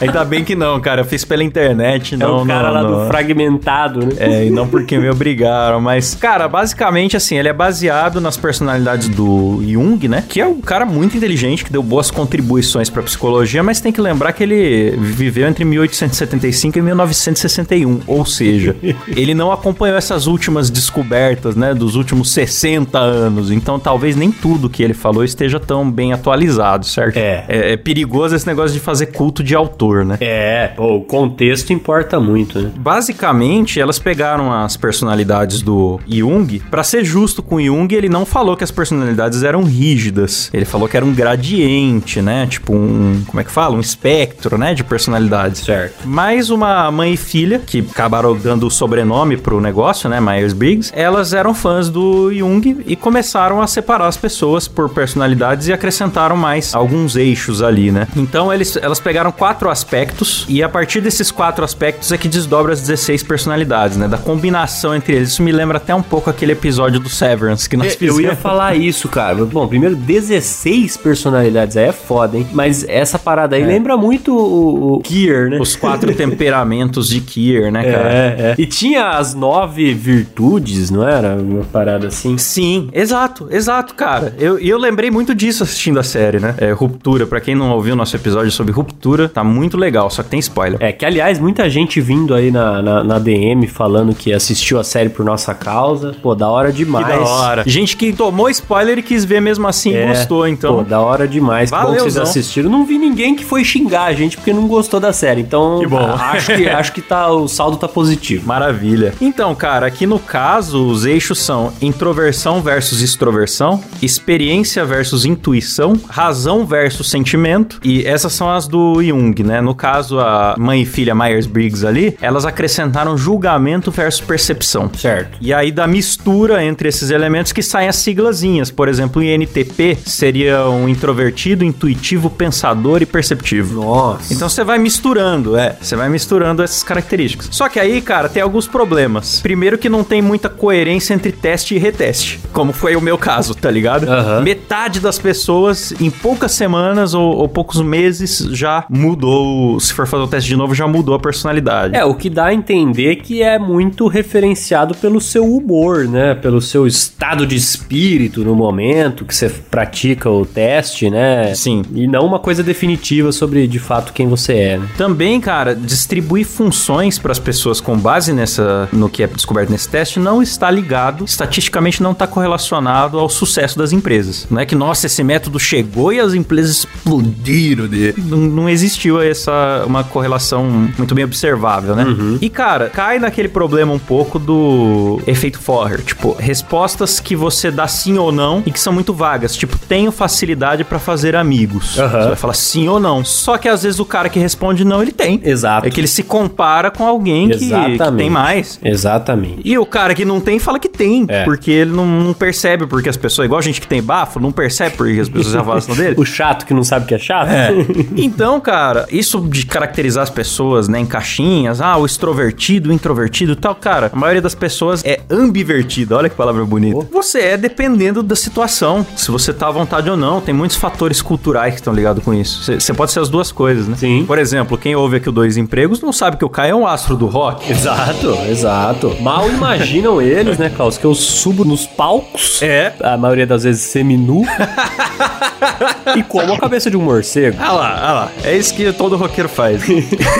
Ainda 0.00 0.24
bem 0.24 0.44
que 0.44 0.54
não, 0.54 0.80
cara. 0.80 1.02
Eu 1.02 1.04
fiz 1.04 1.24
pela 1.24 1.42
internet, 1.42 2.14
É 2.14 2.18
não. 2.18 2.42
o 2.42 2.46
cara 2.46 2.68
não, 2.68 2.74
lá 2.74 2.82
não. 2.82 3.02
do 3.02 3.06
fragmentado, 3.08 4.00
né? 4.06 4.12
É, 4.18 4.46
e 4.46 4.50
não 4.50 4.66
porque 4.66 4.98
me 4.98 5.08
obrigaram, 5.08 5.80
mas, 5.80 6.14
cara, 6.14 6.48
basicamente, 6.48 7.16
assim, 7.16 7.38
ele 7.38 7.48
é 7.48 7.52
baseado 7.52 8.20
nas 8.20 8.36
personalidades 8.36 9.08
do 9.08 9.62
Jung, 9.66 10.06
né? 10.08 10.24
Que 10.28 10.40
é 10.40 10.46
um 10.46 10.60
cara 10.60 10.84
muito 10.84 11.16
inteligente, 11.16 11.64
que 11.64 11.72
deu 11.72 11.82
boas 11.82 12.10
contribuições 12.10 12.90
pra 12.90 13.02
psicologia, 13.02 13.62
mas 13.62 13.80
tem 13.80 13.92
que 13.92 14.00
lembrar 14.00 14.32
que 14.32 14.42
ele 14.42 14.96
viveu 14.98 15.48
entre 15.48 15.64
1875 15.64 16.78
e 16.78 16.82
1961, 16.82 18.00
ou 18.06 18.24
seja, 18.24 18.76
ele 19.08 19.34
não 19.34 19.52
acompanhou 19.52 19.96
essas 19.96 20.26
últimas 20.26 20.70
descobertas, 20.70 21.56
né, 21.56 21.74
dos 21.74 21.96
últimos 21.96 22.30
60 22.32 22.98
anos, 22.98 23.50
então 23.50 23.78
talvez 23.78 24.16
nem 24.16 24.30
tudo 24.30 24.68
que 24.68 24.82
ele 24.82 24.94
falou 24.94 25.24
esteja 25.24 25.58
tão 25.60 25.90
bem 25.90 26.12
atualizado. 26.12 26.73
Errado, 26.74 26.84
certo? 26.84 27.16
É. 27.16 27.44
é. 27.48 27.72
é 27.72 27.76
perigoso 27.76 28.34
esse 28.34 28.46
negócio 28.46 28.72
de 28.72 28.80
fazer 28.80 29.06
culto 29.06 29.42
de 29.42 29.54
autor, 29.54 30.04
né? 30.04 30.18
É, 30.20 30.72
o 30.76 31.00
contexto 31.00 31.72
importa 31.72 32.18
muito, 32.20 32.60
né? 32.60 32.70
Basicamente, 32.76 33.80
elas 33.80 33.98
pegaram 33.98 34.52
as 34.52 34.76
personalidades 34.76 35.62
do 35.62 36.00
Jung. 36.08 36.60
Pra 36.70 36.82
ser 36.82 37.04
justo 37.04 37.42
com 37.42 37.56
o 37.56 37.62
Jung, 37.62 37.92
ele 37.94 38.08
não 38.08 38.26
falou 38.26 38.56
que 38.56 38.64
as 38.64 38.70
personalidades 38.70 39.42
eram 39.42 39.62
rígidas. 39.62 40.50
Ele 40.52 40.64
falou 40.64 40.88
que 40.88 40.96
era 40.96 41.06
um 41.06 41.14
gradiente, 41.14 42.20
né? 42.20 42.46
Tipo 42.46 42.74
um. 42.74 43.22
Como 43.26 43.40
é 43.40 43.44
que 43.44 43.50
fala? 43.50 43.76
Um 43.76 43.80
espectro, 43.80 44.58
né? 44.58 44.74
De 44.74 44.82
personalidades. 44.82 45.60
Certo. 45.60 46.06
Mais 46.06 46.50
uma 46.50 46.90
mãe 46.90 47.14
e 47.14 47.16
filha, 47.16 47.60
que 47.64 47.84
acabaram 47.90 48.36
dando 48.36 48.66
o 48.66 48.70
sobrenome 48.70 49.36
pro 49.36 49.60
negócio, 49.60 50.08
né? 50.08 50.20
Myers-Briggs. 50.20 50.92
Elas 50.94 51.32
eram 51.32 51.54
fãs 51.54 51.88
do 51.88 52.32
Jung 52.32 52.82
e 52.86 52.96
começaram 52.96 53.60
a 53.60 53.66
separar 53.66 54.06
as 54.06 54.16
pessoas 54.16 54.66
por 54.66 54.88
personalidades 54.90 55.68
e 55.68 55.72
acrescentaram 55.72 56.36
mais 56.36 56.63
alguns 56.72 57.16
eixos 57.16 57.62
ali, 57.62 57.90
né? 57.90 58.06
Então 58.16 58.52
eles, 58.52 58.76
elas 58.76 59.00
pegaram 59.00 59.32
quatro 59.32 59.68
aspectos 59.68 60.44
e 60.48 60.62
a 60.62 60.68
partir 60.68 61.00
desses 61.00 61.30
quatro 61.30 61.64
aspectos 61.64 62.12
é 62.12 62.18
que 62.18 62.28
desdobra 62.28 62.72
as 62.72 62.80
16 62.80 63.22
personalidades, 63.24 63.96
né? 63.96 64.06
Da 64.06 64.18
combinação 64.18 64.94
entre 64.94 65.14
eles. 65.14 65.30
Isso 65.30 65.42
me 65.42 65.52
lembra 65.52 65.78
até 65.78 65.94
um 65.94 66.02
pouco 66.02 66.30
aquele 66.30 66.52
episódio 66.52 67.00
do 67.00 67.08
Severance 67.08 67.68
que 67.68 67.76
nós 67.76 67.92
Eu 67.92 67.98
fizemos. 67.98 68.20
ia 68.22 68.36
falar 68.36 68.74
isso, 68.78 69.08
cara. 69.08 69.44
Bom, 69.44 69.66
primeiro, 69.66 69.96
16 69.96 70.96
personalidades 70.98 71.76
aí 71.76 71.86
é 71.88 71.92
foda, 71.92 72.36
hein? 72.38 72.46
Mas 72.52 72.84
essa 72.88 73.18
parada 73.18 73.56
aí 73.56 73.64
lembra 73.64 73.96
muito 73.96 74.34
o, 74.36 74.94
o 74.94 75.00
Kier, 75.00 75.50
né? 75.50 75.58
Os 75.60 75.74
quatro 75.76 76.12
temperamentos 76.16 77.08
de 77.08 77.20
Kier, 77.20 77.72
né, 77.72 77.82
cara? 77.84 78.12
É, 78.12 78.36
é. 78.38 78.54
E 78.58 78.66
tinha 78.66 79.10
as 79.10 79.34
nove 79.34 79.92
virtudes, 79.94 80.90
não 80.90 81.06
era? 81.06 81.34
Uma 81.36 81.64
parada 81.64 82.08
assim. 82.08 82.36
Sim, 82.38 82.88
exato, 82.92 83.48
exato, 83.50 83.94
cara. 83.94 84.34
Eu, 84.38 84.58
e 84.58 84.68
eu 84.68 84.78
lembrei 84.78 85.10
muito 85.10 85.34
disso 85.34 85.62
assistindo 85.62 85.98
a 85.98 86.02
série, 86.02 86.38
né? 86.38 86.53
É, 86.58 86.72
Ruptura, 86.72 87.26
pra 87.26 87.40
quem 87.40 87.54
não 87.54 87.70
ouviu 87.70 87.94
nosso 87.96 88.14
episódio 88.16 88.50
sobre 88.50 88.72
Ruptura, 88.72 89.28
tá 89.28 89.42
muito 89.44 89.76
legal, 89.76 90.10
só 90.10 90.22
que 90.22 90.30
tem 90.30 90.38
spoiler. 90.40 90.78
É, 90.80 90.92
que 90.92 91.04
aliás, 91.04 91.38
muita 91.38 91.68
gente 91.68 92.00
vindo 92.00 92.34
aí 92.34 92.50
na, 92.50 92.82
na, 92.82 93.04
na 93.04 93.18
DM 93.18 93.66
falando 93.66 94.14
que 94.14 94.32
assistiu 94.32 94.78
a 94.78 94.84
série 94.84 95.08
por 95.08 95.24
nossa 95.24 95.54
causa. 95.54 96.14
Pô, 96.22 96.34
da 96.34 96.48
hora 96.48 96.72
demais. 96.72 97.06
Que 97.06 97.12
da 97.12 97.20
hora. 97.20 97.64
Gente 97.66 97.96
que 97.96 98.12
tomou 98.12 98.48
spoiler 98.50 98.98
e 98.98 99.02
quis 99.02 99.24
ver 99.24 99.40
mesmo 99.40 99.66
assim 99.66 99.90
e 99.90 99.96
É, 99.96 100.06
gostou, 100.08 100.46
então. 100.46 100.76
Pô, 100.76 100.82
da 100.82 101.00
hora 101.00 101.26
demais. 101.26 101.70
Que 101.70 101.76
bom 101.76 101.92
que 101.92 102.00
vocês 102.00 102.16
assistiram. 102.16 102.70
Não 102.70 102.84
vi 102.84 102.98
ninguém 102.98 103.34
que 103.34 103.44
foi 103.44 103.64
xingar 103.64 104.04
a 104.04 104.12
gente 104.12 104.36
porque 104.36 104.52
não 104.52 104.66
gostou 104.66 105.00
da 105.00 105.12
série. 105.12 105.40
Então, 105.40 105.78
Que 105.80 105.86
bom. 105.86 105.98
acho 105.98 106.54
que, 106.54 106.68
acho 106.68 106.92
que 106.92 107.02
tá, 107.02 107.28
o 107.30 107.48
saldo 107.48 107.76
tá 107.76 107.88
positivo. 107.88 108.46
Maravilha. 108.46 109.14
Então, 109.20 109.54
cara, 109.54 109.86
aqui 109.86 110.06
no 110.06 110.18
caso, 110.18 110.86
os 110.86 111.04
eixos 111.04 111.38
são 111.40 111.72
introversão 111.80 112.60
versus 112.62 113.00
extroversão, 113.02 113.82
experiência 114.02 114.84
versus 114.84 115.24
intuição, 115.24 115.94
razão 116.08 116.43
versus 116.66 117.10
sentimento, 117.10 117.78
e 117.82 118.04
essas 118.06 118.32
são 118.32 118.50
as 118.50 118.66
do 118.66 119.02
Jung, 119.02 119.42
né? 119.42 119.60
No 119.60 119.74
caso, 119.74 120.18
a 120.20 120.54
mãe 120.58 120.82
e 120.82 120.86
filha 120.86 121.14
Myers-Briggs 121.14 121.86
ali, 121.86 122.16
elas 122.20 122.44
acrescentaram 122.44 123.16
julgamento 123.16 123.90
versus 123.90 124.20
percepção. 124.20 124.90
Certo. 124.96 125.38
E 125.40 125.52
aí 125.52 125.70
da 125.70 125.86
mistura 125.86 126.64
entre 126.64 126.88
esses 126.88 127.10
elementos 127.10 127.52
que 127.52 127.62
saem 127.62 127.88
as 127.88 127.96
siglazinhas. 127.96 128.70
Por 128.70 128.88
exemplo, 128.88 129.20
o 129.20 129.24
INTP 129.24 129.98
seria 130.04 130.68
um 130.68 130.88
introvertido, 130.88 131.64
intuitivo, 131.64 132.30
pensador 132.30 133.02
e 133.02 133.06
perceptivo. 133.06 133.82
Nossa. 133.82 134.32
Então 134.32 134.48
você 134.48 134.64
vai 134.64 134.78
misturando, 134.78 135.56
é. 135.56 135.76
Você 135.80 135.96
vai 135.96 136.08
misturando 136.08 136.62
essas 136.62 136.82
características. 136.82 137.48
Só 137.50 137.68
que 137.68 137.78
aí, 137.78 138.00
cara, 138.00 138.28
tem 138.28 138.42
alguns 138.42 138.66
problemas. 138.66 139.40
Primeiro 139.40 139.78
que 139.78 139.88
não 139.88 140.04
tem 140.04 140.20
muita 140.20 140.48
coerência 140.48 141.14
entre 141.14 141.32
teste 141.32 141.74
e 141.74 141.78
reteste. 141.78 142.40
Como 142.52 142.72
foi 142.72 142.96
o 142.96 143.00
meu 143.00 143.18
caso, 143.18 143.54
tá 143.54 143.70
ligado? 143.70 144.08
Aham. 144.08 144.40
Metade 144.42 145.00
das 145.00 145.18
pessoas, 145.18 145.92
em 146.00 146.10
poucas 146.34 146.50
semanas 146.50 147.14
ou, 147.14 147.36
ou 147.36 147.48
poucos 147.48 147.80
meses, 147.80 148.38
já 148.50 148.84
mudou. 148.90 149.78
Se 149.78 149.92
for 149.92 150.04
fazer 150.04 150.24
o 150.24 150.26
teste 150.26 150.48
de 150.48 150.56
novo, 150.56 150.74
já 150.74 150.84
mudou 150.88 151.14
a 151.14 151.18
personalidade. 151.18 151.94
É, 151.94 152.04
o 152.04 152.12
que 152.12 152.28
dá 152.28 152.46
a 152.46 152.54
entender 152.54 153.16
que 153.16 153.40
é 153.40 153.56
muito 153.56 154.08
referenciado 154.08 154.96
pelo 154.96 155.20
seu 155.20 155.44
humor, 155.44 156.08
né? 156.08 156.34
Pelo 156.34 156.60
seu 156.60 156.88
estado 156.88 157.46
de 157.46 157.54
espírito 157.54 158.44
no 158.44 158.56
momento 158.56 159.24
que 159.24 159.34
você 159.34 159.48
pratica 159.48 160.28
o 160.28 160.44
teste, 160.44 161.08
né? 161.08 161.54
Sim. 161.54 161.82
E 161.94 162.08
não 162.08 162.26
uma 162.26 162.40
coisa 162.40 162.64
definitiva 162.64 163.30
sobre 163.30 163.68
de 163.68 163.78
fato 163.78 164.12
quem 164.12 164.26
você 164.26 164.54
é, 164.54 164.78
né? 164.78 164.88
Também, 164.96 165.40
cara, 165.40 165.72
distribuir 165.72 166.44
funções 166.44 167.16
para 167.16 167.30
as 167.30 167.38
pessoas 167.38 167.80
com 167.80 167.96
base 167.96 168.32
nessa 168.32 168.88
no 168.92 169.08
que 169.08 169.22
é 169.22 169.28
descoberto 169.28 169.70
nesse 169.70 169.88
teste 169.88 170.18
não 170.18 170.42
está 170.42 170.68
ligado, 170.68 171.24
estatisticamente 171.24 172.02
não 172.02 172.10
está 172.10 172.26
correlacionado 172.26 173.20
ao 173.20 173.28
sucesso 173.28 173.78
das 173.78 173.92
empresas. 173.92 174.48
Não 174.50 174.60
é 174.60 174.66
que, 174.66 174.74
nossa, 174.74 175.06
esse 175.06 175.22
método 175.22 175.60
chegou 175.60 176.12
e 176.12 176.23
as 176.24 176.34
empresas 176.34 176.78
explodiram 176.78 177.86
dele. 177.86 178.14
Não, 178.18 178.38
não 178.38 178.68
existiu 178.68 179.20
essa 179.20 179.84
uma 179.86 180.02
correlação 180.04 180.64
muito 180.96 181.14
bem 181.14 181.24
observável, 181.24 181.94
né? 181.94 182.04
E, 182.40 182.48
cara, 182.48 182.88
cai 182.88 183.18
naquele 183.18 183.48
problema 183.48 183.92
um 183.92 183.98
pouco 183.98 184.38
do 184.38 185.20
efeito 185.26 185.58
Forer. 185.58 186.02
Tipo, 186.02 186.34
respostas 186.38 187.20
que 187.20 187.36
você 187.36 187.70
dá 187.70 187.86
sim 187.86 188.18
ou 188.18 188.32
não 188.32 188.62
e 188.66 188.70
que 188.70 188.80
são 188.80 188.92
muito 188.92 189.12
vagas. 189.12 189.54
Tipo, 189.56 189.78
tenho 189.78 190.10
facilidade 190.10 190.84
para 190.84 190.98
fazer 190.98 191.36
amigos. 191.36 191.98
Aham. 191.98 192.20
Você 192.22 192.26
vai 192.28 192.36
falar 192.36 192.54
sim 192.54 192.88
ou 192.88 192.98
não. 192.98 193.24
Só 193.24 193.58
que 193.58 193.68
às 193.68 193.82
vezes 193.82 194.00
o 194.00 194.04
cara 194.04 194.28
que 194.28 194.38
responde 194.38 194.84
não, 194.84 195.02
ele 195.02 195.12
tem. 195.12 195.40
Exato. 195.44 195.86
É 195.86 195.90
que 195.90 196.00
ele 196.00 196.06
se 196.08 196.22
compara 196.22 196.90
com 196.90 197.06
alguém 197.06 197.48
que, 197.50 197.68
que 197.68 197.98
tem 198.16 198.30
mais. 198.30 198.78
Exatamente. 198.84 199.60
E 199.64 199.76
o 199.78 199.86
cara 199.86 200.14
que 200.14 200.24
não 200.24 200.40
tem 200.40 200.58
fala 200.58 200.78
que 200.78 200.88
tem, 200.88 201.24
É. 201.28 201.44
porque 201.44 201.70
ele 201.70 201.92
não, 201.92 202.06
não 202.06 202.32
percebe 202.34 202.86
porque 202.86 203.08
as 203.08 203.16
pessoas, 203.16 203.46
igual 203.46 203.58
a 203.58 203.62
gente 203.62 203.80
que 203.80 203.86
tem 203.86 204.02
bafo, 204.02 204.40
não 204.40 204.52
percebe 204.52 204.96
porque 204.96 205.20
as 205.20 205.28
pessoas 205.28 205.52
já 205.54 205.62
gostam 205.62 205.94
dele. 205.94 206.13
O 206.20 206.24
chato 206.24 206.64
que 206.66 206.72
não 206.74 206.84
sabe 206.84 207.06
que 207.06 207.14
é 207.14 207.18
chato? 207.18 207.48
É. 207.48 207.70
Então, 208.16 208.60
cara, 208.60 209.06
isso 209.10 209.40
de 209.40 209.66
caracterizar 209.66 210.22
as 210.22 210.30
pessoas, 210.30 210.88
né, 210.88 210.98
em 211.00 211.06
caixinhas, 211.06 211.80
ah, 211.80 211.96
o 211.96 212.06
extrovertido, 212.06 212.90
o 212.90 212.92
introvertido 212.92 213.52
e 213.52 213.56
tal, 213.56 213.74
cara, 213.74 214.10
a 214.12 214.16
maioria 214.16 214.40
das 214.42 214.54
pessoas 214.54 215.02
é 215.04 215.20
ambivertida, 215.30 216.16
olha 216.16 216.28
que 216.28 216.36
palavra 216.36 216.64
bonita. 216.64 217.06
Você 217.12 217.40
é 217.40 217.56
dependendo 217.56 218.22
da 218.22 218.36
situação, 218.36 219.06
se 219.16 219.30
você 219.30 219.52
tá 219.52 219.68
à 219.68 219.70
vontade 219.70 220.08
ou 220.10 220.16
não, 220.16 220.40
tem 220.40 220.54
muitos 220.54 220.76
fatores 220.76 221.20
culturais 221.22 221.74
que 221.74 221.80
estão 221.80 221.92
ligados 221.92 222.22
com 222.24 222.32
isso. 222.32 222.62
Você- 222.64 222.80
Você 222.80 222.94
pode 222.94 223.12
ser 223.12 223.20
as 223.20 223.28
duas 223.28 223.50
coisas, 223.52 223.86
né? 223.88 223.96
Sim. 223.96 224.24
Por 224.26 224.38
exemplo, 224.38 224.76
quem 224.78 224.94
ouve 224.96 225.16
aqui 225.16 225.28
o 225.28 225.32
Dois 225.32 225.56
Empregos 225.56 226.00
não 226.00 226.12
sabe 226.12 226.36
que 226.36 226.44
o 226.44 226.48
Caio 226.48 226.72
é 226.72 226.74
um 226.74 226.86
astro 226.86 227.16
do 227.16 227.26
rock. 227.26 227.70
Exato, 227.70 228.30
exato. 228.48 229.16
Mal 229.20 229.48
imaginam 229.50 230.20
eles, 230.20 230.58
né, 230.58 230.70
Klaus, 230.70 230.96
que 230.98 231.04
eu 231.04 231.14
subo 231.14 231.64
nos 231.64 231.86
palcos. 231.86 232.60
É. 232.62 232.92
A 233.02 233.16
maioria 233.16 233.46
das 233.46 233.64
vezes 233.64 233.82
seminu. 233.82 234.42
e 236.16 236.22
como 236.22 236.52
a 236.52 236.58
cabeça 236.58 236.90
de 236.90 236.96
um 236.96 237.02
morcego. 237.02 237.56
Ah 237.60 237.72
lá, 237.72 237.98
ah 238.00 238.12
lá. 238.12 238.32
É 238.42 238.56
isso 238.56 238.74
que 238.74 238.92
todo 238.92 239.16
roqueiro 239.16 239.48
faz. 239.48 239.82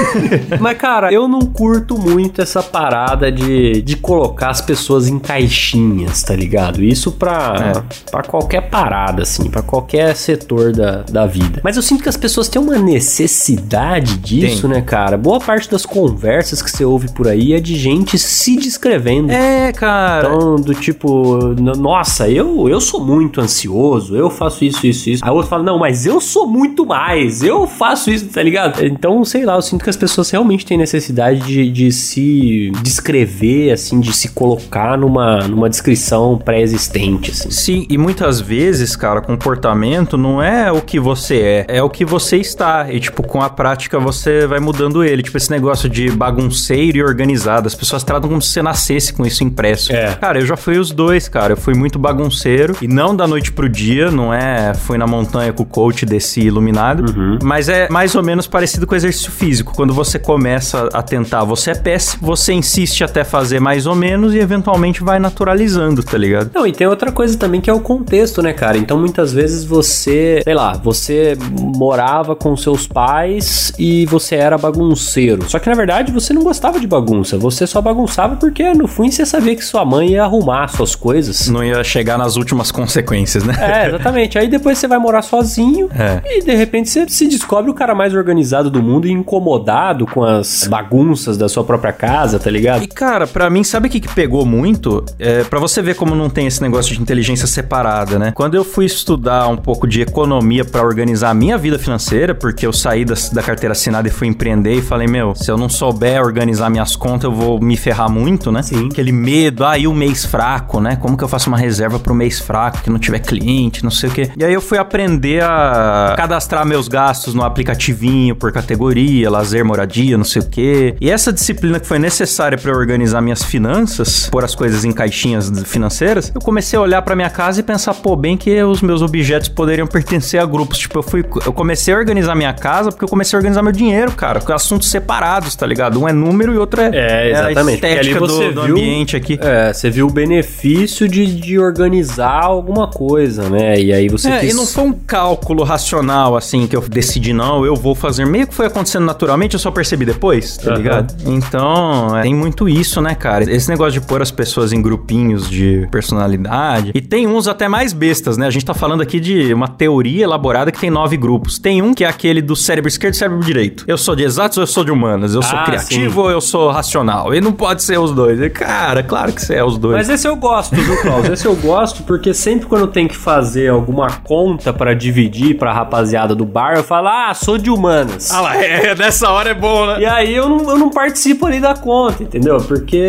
Mas, 0.60 0.78
cara, 0.78 1.12
eu 1.12 1.26
não 1.28 1.40
curto 1.40 1.98
muito 1.98 2.40
essa 2.40 2.62
parada 2.62 3.30
de, 3.30 3.82
de 3.82 3.96
colocar 3.96 4.50
as 4.50 4.60
pessoas 4.60 5.08
em 5.08 5.18
caixinhas, 5.18 6.22
tá 6.22 6.34
ligado? 6.34 6.82
Isso 6.82 7.12
pra, 7.12 7.84
pra 8.10 8.22
qualquer 8.22 8.68
parada, 8.68 9.22
assim, 9.22 9.50
pra 9.50 9.62
qualquer 9.62 10.14
setor 10.16 10.72
da, 10.72 11.02
da 11.02 11.26
vida. 11.26 11.60
Mas 11.62 11.76
eu 11.76 11.82
sinto 11.82 12.02
que 12.02 12.08
as 12.08 12.16
pessoas 12.16 12.48
têm 12.48 12.60
uma 12.60 12.78
necessidade 12.78 14.16
disso, 14.18 14.62
Tem. 14.62 14.70
né, 14.70 14.80
cara? 14.82 15.16
Boa 15.16 15.40
parte 15.40 15.70
das 15.70 15.84
conversas 15.86 16.62
que 16.62 16.70
você 16.70 16.84
ouve 16.84 17.10
por 17.12 17.28
aí 17.28 17.52
é 17.54 17.60
de 17.60 17.76
gente 17.76 18.18
se 18.18 18.56
descrevendo. 18.56 19.30
é, 19.30 19.72
cara. 19.72 20.28
Então, 20.28 20.56
do 20.56 20.74
tipo, 20.74 21.38
nossa, 21.76 22.28
eu, 22.28 22.68
eu 22.68 22.80
sou 22.80 23.04
muito 23.04 23.40
ansioso, 23.40 24.16
eu 24.16 24.30
faço 24.30 24.64
isso, 24.64 24.86
isso, 24.86 25.10
isso. 25.10 25.24
Aí 25.24 25.30
outro 25.30 25.48
fala, 25.54 25.64
não, 25.64 25.78
mas 25.78 26.06
eu 26.06 26.20
sou 26.20 26.46
muito 26.46 26.86
mais, 26.86 27.42
eu 27.42 27.66
faço 27.66 28.10
isso, 28.10 28.26
tá 28.26 28.42
ligado? 28.42 28.84
Então, 28.84 29.24
sei 29.24 29.44
lá, 29.44 29.54
eu 29.54 29.62
sinto 29.62 29.84
que 29.84 29.90
as 29.90 29.96
pessoas 29.96 30.30
realmente 30.30 30.64
têm 30.66 30.78
necessidade 30.78 31.40
de, 31.40 31.70
de 31.70 31.92
se 31.92 32.70
descrever, 32.82 33.72
assim, 33.72 34.00
de 34.00 34.12
se 34.12 34.28
colocar 34.28 34.96
numa, 34.98 35.46
numa 35.48 35.68
descrição 35.68 36.38
pré-existente, 36.38 37.30
assim. 37.30 37.50
Sim, 37.50 37.86
e 37.88 37.98
muitas 37.98 38.40
vezes, 38.40 38.96
cara, 38.96 39.20
comportamento 39.20 40.16
não 40.16 40.42
é 40.42 40.70
o 40.70 40.80
que 40.80 40.98
você 41.00 41.64
é, 41.68 41.78
é 41.78 41.82
o 41.82 41.90
que 41.90 42.04
você 42.04 42.36
está. 42.36 42.92
E, 42.92 43.00
tipo, 43.00 43.22
com 43.22 43.40
a 43.40 43.48
prática 43.48 43.98
você 43.98 44.46
vai 44.46 44.60
mudando 44.60 45.04
ele. 45.04 45.22
Tipo, 45.22 45.36
esse 45.36 45.50
negócio 45.50 45.88
de 45.88 46.10
bagunceiro 46.10 46.98
e 46.98 47.02
organizado. 47.02 47.66
As 47.66 47.74
pessoas 47.74 48.02
tratam 48.02 48.28
como 48.28 48.42
se 48.42 48.48
você 48.48 48.62
nascesse 48.62 49.12
com 49.12 49.26
isso 49.26 49.44
impresso. 49.44 49.92
É. 49.92 50.14
Cara, 50.14 50.38
eu 50.38 50.46
já 50.46 50.56
fui 50.56 50.78
os 50.78 50.90
dois, 50.90 51.28
cara. 51.28 51.52
Eu 51.52 51.56
fui 51.56 51.74
muito 51.74 51.98
bagunceiro. 51.98 52.76
E 52.80 52.88
não 52.88 53.14
da 53.14 53.26
noite 53.26 53.52
pro 53.52 53.68
dia, 53.68 54.10
não 54.10 54.32
é. 54.32 54.74
Fui 54.74 54.98
na 54.98 55.06
montanha 55.06 55.43
com 55.52 55.62
o 55.62 55.66
coach 55.66 56.06
desse 56.06 56.40
iluminado. 56.40 57.04
Mas 57.42 57.68
é 57.68 57.88
mais 57.88 58.14
ou 58.14 58.22
menos 58.22 58.46
parecido 58.46 58.86
com 58.86 58.94
o 58.94 58.96
exercício 58.96 59.30
físico. 59.30 59.74
Quando 59.74 59.92
você 59.92 60.18
começa 60.18 60.88
a 60.92 61.02
tentar, 61.02 61.44
você 61.44 61.70
é 61.70 61.74
péssimo, 61.74 62.26
você 62.26 62.52
insiste 62.52 63.04
até 63.04 63.24
fazer 63.24 63.60
mais 63.60 63.86
ou 63.86 63.94
menos 63.94 64.34
e 64.34 64.38
eventualmente 64.38 65.02
vai 65.02 65.18
naturalizando, 65.18 66.02
tá 66.02 66.16
ligado? 66.16 66.50
Não, 66.54 66.66
e 66.66 66.72
tem 66.72 66.86
outra 66.86 67.12
coisa 67.12 67.36
também 67.36 67.60
que 67.60 67.70
é 67.70 67.72
o 67.72 67.80
contexto, 67.80 68.42
né, 68.42 68.52
cara? 68.52 68.78
Então 68.78 68.98
muitas 68.98 69.32
vezes 69.32 69.64
você, 69.64 70.40
sei 70.42 70.54
lá, 70.54 70.72
você 70.72 71.36
morava 71.50 72.34
com 72.36 72.56
seus 72.56 72.86
pais 72.86 73.72
e 73.78 74.06
você 74.06 74.36
era 74.36 74.56
bagunceiro. 74.58 75.48
Só 75.48 75.58
que 75.58 75.68
na 75.68 75.74
verdade 75.74 76.12
você 76.12 76.32
não 76.32 76.42
gostava 76.42 76.78
de 76.80 76.86
bagunça, 76.86 77.38
você 77.38 77.66
só 77.66 77.80
bagunçava 77.80 78.36
porque 78.36 78.72
no 78.74 78.86
fim 78.86 79.10
você 79.10 79.24
sabia 79.26 79.54
que 79.56 79.64
sua 79.64 79.84
mãe 79.84 80.12
ia 80.12 80.24
arrumar 80.24 80.68
suas 80.68 80.94
coisas. 80.94 81.48
Não 81.48 81.64
ia 81.64 81.82
chegar 81.84 82.18
nas 82.18 82.36
últimas 82.36 82.70
consequências, 82.70 83.44
né? 83.44 83.54
É, 83.60 83.88
exatamente. 83.88 84.38
Aí 84.38 84.48
depois 84.48 84.78
você 84.78 84.86
vai 84.86 84.98
morar 84.98 85.22
sozinho 85.34 85.88
É. 85.92 86.20
e 86.24 86.42
de 86.44 86.54
repente 86.54 86.88
você 86.88 87.08
se 87.08 87.26
descobre 87.26 87.70
o 87.70 87.74
cara 87.74 87.94
mais 87.94 88.14
organizado 88.14 88.70
do 88.70 88.82
mundo 88.82 89.06
e 89.06 89.10
incomodado 89.10 90.06
com 90.06 90.22
as 90.22 90.66
bagunças 90.68 91.36
da 91.36 91.48
sua 91.48 91.64
própria 91.64 91.92
casa, 91.92 92.38
tá 92.38 92.50
ligado? 92.50 92.82
E 92.84 92.86
cara, 92.86 93.26
pra 93.26 93.50
mim, 93.50 93.64
sabe 93.64 93.88
o 93.88 93.90
que, 93.90 94.00
que 94.00 94.08
pegou 94.14 94.46
muito? 94.46 95.04
É, 95.18 95.42
para 95.44 95.58
você 95.58 95.82
ver 95.82 95.96
como 95.96 96.14
não 96.14 96.30
tem 96.30 96.46
esse 96.46 96.62
negócio 96.62 96.94
de 96.94 97.00
inteligência 97.02 97.46
separada, 97.46 98.18
né? 98.18 98.32
Quando 98.34 98.54
eu 98.54 98.64
fui 98.64 98.84
estudar 98.84 99.48
um 99.48 99.56
pouco 99.56 99.86
de 99.86 100.00
economia 100.02 100.64
pra 100.64 100.82
organizar 100.82 101.30
a 101.30 101.34
minha 101.34 101.58
vida 101.58 101.78
financeira, 101.78 102.34
porque 102.34 102.66
eu 102.66 102.72
saí 102.72 103.04
da, 103.04 103.14
da 103.32 103.42
carteira 103.42 103.72
assinada 103.72 104.06
e 104.08 104.10
fui 104.10 104.28
empreender 104.28 104.74
e 104.74 104.82
falei, 104.82 105.06
meu, 105.08 105.34
se 105.34 105.50
eu 105.50 105.56
não 105.56 105.68
souber 105.68 106.20
organizar 106.22 106.70
minhas 106.70 106.94
contas, 106.94 107.24
eu 107.24 107.32
vou 107.32 107.60
me 107.60 107.76
ferrar 107.76 108.10
muito, 108.10 108.52
né? 108.52 108.62
Sim. 108.62 108.88
Aquele 108.90 109.12
medo, 109.12 109.64
ah, 109.64 109.76
e 109.76 109.86
o 109.86 109.92
mês 109.94 110.24
fraco, 110.24 110.80
né? 110.80 110.96
Como 110.96 111.16
que 111.16 111.24
eu 111.24 111.28
faço 111.28 111.48
uma 111.48 111.58
reserva 111.58 111.98
pro 111.98 112.14
mês 112.14 112.38
fraco, 112.38 112.82
que 112.82 112.90
não 112.90 112.98
tiver 112.98 113.18
cliente, 113.18 113.82
não 113.82 113.90
sei 113.90 114.08
o 114.08 114.12
quê. 114.12 114.30
E 114.36 114.44
aí 114.44 114.52
eu 114.52 114.60
fui 114.60 114.78
aprender 114.78 115.13
a 115.40 116.14
cadastrar 116.16 116.64
meus 116.66 116.88
gastos 116.88 117.34
no 117.34 117.42
aplicativinho 117.42 118.34
por 118.36 118.52
categoria, 118.52 119.30
lazer, 119.30 119.64
moradia, 119.64 120.16
não 120.16 120.24
sei 120.24 120.42
o 120.42 120.46
quê. 120.48 120.94
E 121.00 121.10
essa 121.10 121.32
disciplina 121.32 121.78
que 121.80 121.86
foi 121.86 121.98
necessária 121.98 122.56
pra 122.58 122.70
eu 122.72 122.76
organizar 122.76 123.20
minhas 123.20 123.42
finanças, 123.42 124.28
pôr 124.30 124.44
as 124.44 124.54
coisas 124.54 124.84
em 124.84 124.92
caixinhas 124.92 125.50
financeiras, 125.64 126.30
eu 126.34 126.40
comecei 126.40 126.78
a 126.78 126.82
olhar 126.82 127.02
pra 127.02 127.16
minha 127.16 127.30
casa 127.30 127.60
e 127.60 127.62
pensar, 127.62 127.94
pô, 127.94 128.16
bem 128.16 128.36
que 128.36 128.62
os 128.62 128.80
meus 128.82 129.02
objetos 129.02 129.48
poderiam 129.48 129.86
pertencer 129.86 130.40
a 130.40 130.46
grupos. 130.46 130.78
Tipo, 130.78 130.98
eu 130.98 131.02
fui, 131.02 131.24
eu 131.44 131.52
comecei 131.52 131.92
a 131.94 131.96
organizar 131.96 132.34
minha 132.34 132.52
casa 132.52 132.90
porque 132.90 133.04
eu 133.04 133.08
comecei 133.08 133.36
a 133.36 133.38
organizar 133.38 133.62
meu 133.62 133.72
dinheiro, 133.72 134.12
cara, 134.12 134.40
com 134.40 134.52
assuntos 134.52 134.90
separados, 134.90 135.54
tá 135.56 135.66
ligado? 135.66 136.00
Um 136.00 136.08
é 136.08 136.12
número 136.12 136.52
e 136.54 136.58
outro 136.58 136.80
é, 136.80 136.90
É, 136.92 137.36
a 137.36 137.50
exatamente. 137.50 137.80
Porque 137.80 137.86
ali 137.86 137.94
estética 138.08 138.20
você 138.20 138.48
do, 138.48 138.54
do 138.54 138.62
viu- 138.66 138.76
ambiente 138.76 139.16
aqui. 139.16 139.38
É, 139.40 139.72
você 139.72 139.90
viu 139.90 140.06
o 140.06 140.10
benefício 140.10 141.08
de, 141.08 141.26
de 141.40 141.58
organizar 141.58 142.42
alguma 142.44 142.88
coisa, 142.88 143.48
né? 143.48 143.78
E 143.80 143.92
aí 143.92 144.08
você 144.08 144.28
É, 144.30 144.40
quis... 144.40 144.52
e 144.52 144.56
não 144.56 144.66
foi 144.66 144.84
um 144.84 144.92
cálculo 145.06 145.62
racional, 145.64 146.36
assim, 146.36 146.66
que 146.66 146.76
eu 146.76 146.80
decidi, 146.80 147.32
não, 147.32 147.64
eu 147.64 147.74
vou 147.76 147.94
fazer. 147.94 148.24
Meio 148.26 148.46
que 148.46 148.54
foi 148.54 148.66
acontecendo 148.66 149.04
naturalmente, 149.04 149.54
eu 149.54 149.60
só 149.60 149.70
percebi 149.70 150.04
depois, 150.04 150.56
tá 150.56 150.70
Aham. 150.70 150.76
ligado? 150.78 151.14
Então, 151.26 152.16
é, 152.16 152.22
tem 152.22 152.34
muito 152.34 152.68
isso, 152.68 153.00
né, 153.00 153.14
cara? 153.14 153.44
Esse 153.50 153.68
negócio 153.68 154.00
de 154.00 154.06
pôr 154.06 154.22
as 154.22 154.30
pessoas 154.30 154.72
em 154.72 154.80
grupinhos 154.80 155.48
de 155.48 155.86
personalidade. 155.90 156.92
E 156.94 157.00
tem 157.00 157.26
uns 157.26 157.46
até 157.48 157.68
mais 157.68 157.92
bestas, 157.92 158.36
né? 158.36 158.46
A 158.46 158.50
gente 158.50 158.64
tá 158.64 158.74
falando 158.74 159.02
aqui 159.02 159.20
de 159.20 159.52
uma 159.52 159.68
teoria 159.68 160.24
elaborada 160.24 160.70
que 160.72 160.80
tem 160.80 160.90
nove 160.90 161.16
grupos. 161.16 161.58
Tem 161.58 161.82
um 161.82 161.92
que 161.94 162.04
é 162.04 162.08
aquele 162.08 162.40
do 162.40 162.56
cérebro 162.56 162.88
esquerdo 162.88 163.14
e 163.14 163.16
cérebro 163.16 163.40
direito. 163.44 163.84
Eu 163.86 163.98
sou 163.98 164.14
de 164.16 164.22
exatos 164.24 164.56
ou 164.58 164.62
eu 164.62 164.66
sou 164.66 164.84
de 164.84 164.90
humanas? 164.90 165.34
Eu 165.34 165.42
sou 165.42 165.58
Ah, 165.58 165.64
criativo 165.64 166.22
ou 166.22 166.30
eu 166.30 166.40
sou 166.40 166.70
racional? 166.70 167.34
E 167.34 167.40
não 167.40 167.52
pode 167.52 167.82
ser 167.82 167.98
os 167.98 168.12
dois. 168.12 168.40
E, 168.40 168.48
cara, 168.50 169.02
claro 169.02 169.32
que 169.32 169.42
você 169.42 169.54
é 169.54 169.64
os 169.64 169.76
dois. 169.78 169.96
Mas 169.96 170.08
esse 170.08 170.26
eu 170.26 170.36
gosto, 170.36 170.74
viu, 170.76 171.00
Klaus? 171.02 171.28
Esse 171.28 171.46
eu 171.46 171.54
gosto 171.56 172.02
porque 172.04 172.32
sempre 172.34 172.66
quando 172.66 172.86
tem 172.86 173.06
que 173.08 173.16
fazer 173.16 173.68
alguma 173.68 174.10
conta 174.10 174.72
pra 174.94 174.98
dividir 174.98 175.56
pra 175.56 175.72
rapaziada 175.72 176.34
do 176.34 176.44
bar, 176.44 176.76
eu 176.76 176.84
falo, 176.84 177.08
ah, 177.08 177.34
sou 177.34 177.58
de 177.58 177.68
humanas. 177.68 178.30
Ah 178.30 178.40
lá, 178.40 178.56
é, 178.56 178.94
nessa 178.94 179.28
hora 179.30 179.50
é 179.50 179.54
bom, 179.54 179.86
né? 179.86 180.00
E 180.00 180.06
aí 180.06 180.34
eu 180.34 180.48
não, 180.48 180.70
eu 180.70 180.78
não 180.78 180.90
participo 180.90 181.46
ali 181.46 181.60
da 181.60 181.74
conta, 181.74 182.22
entendeu? 182.22 182.58
Porque 182.58 183.02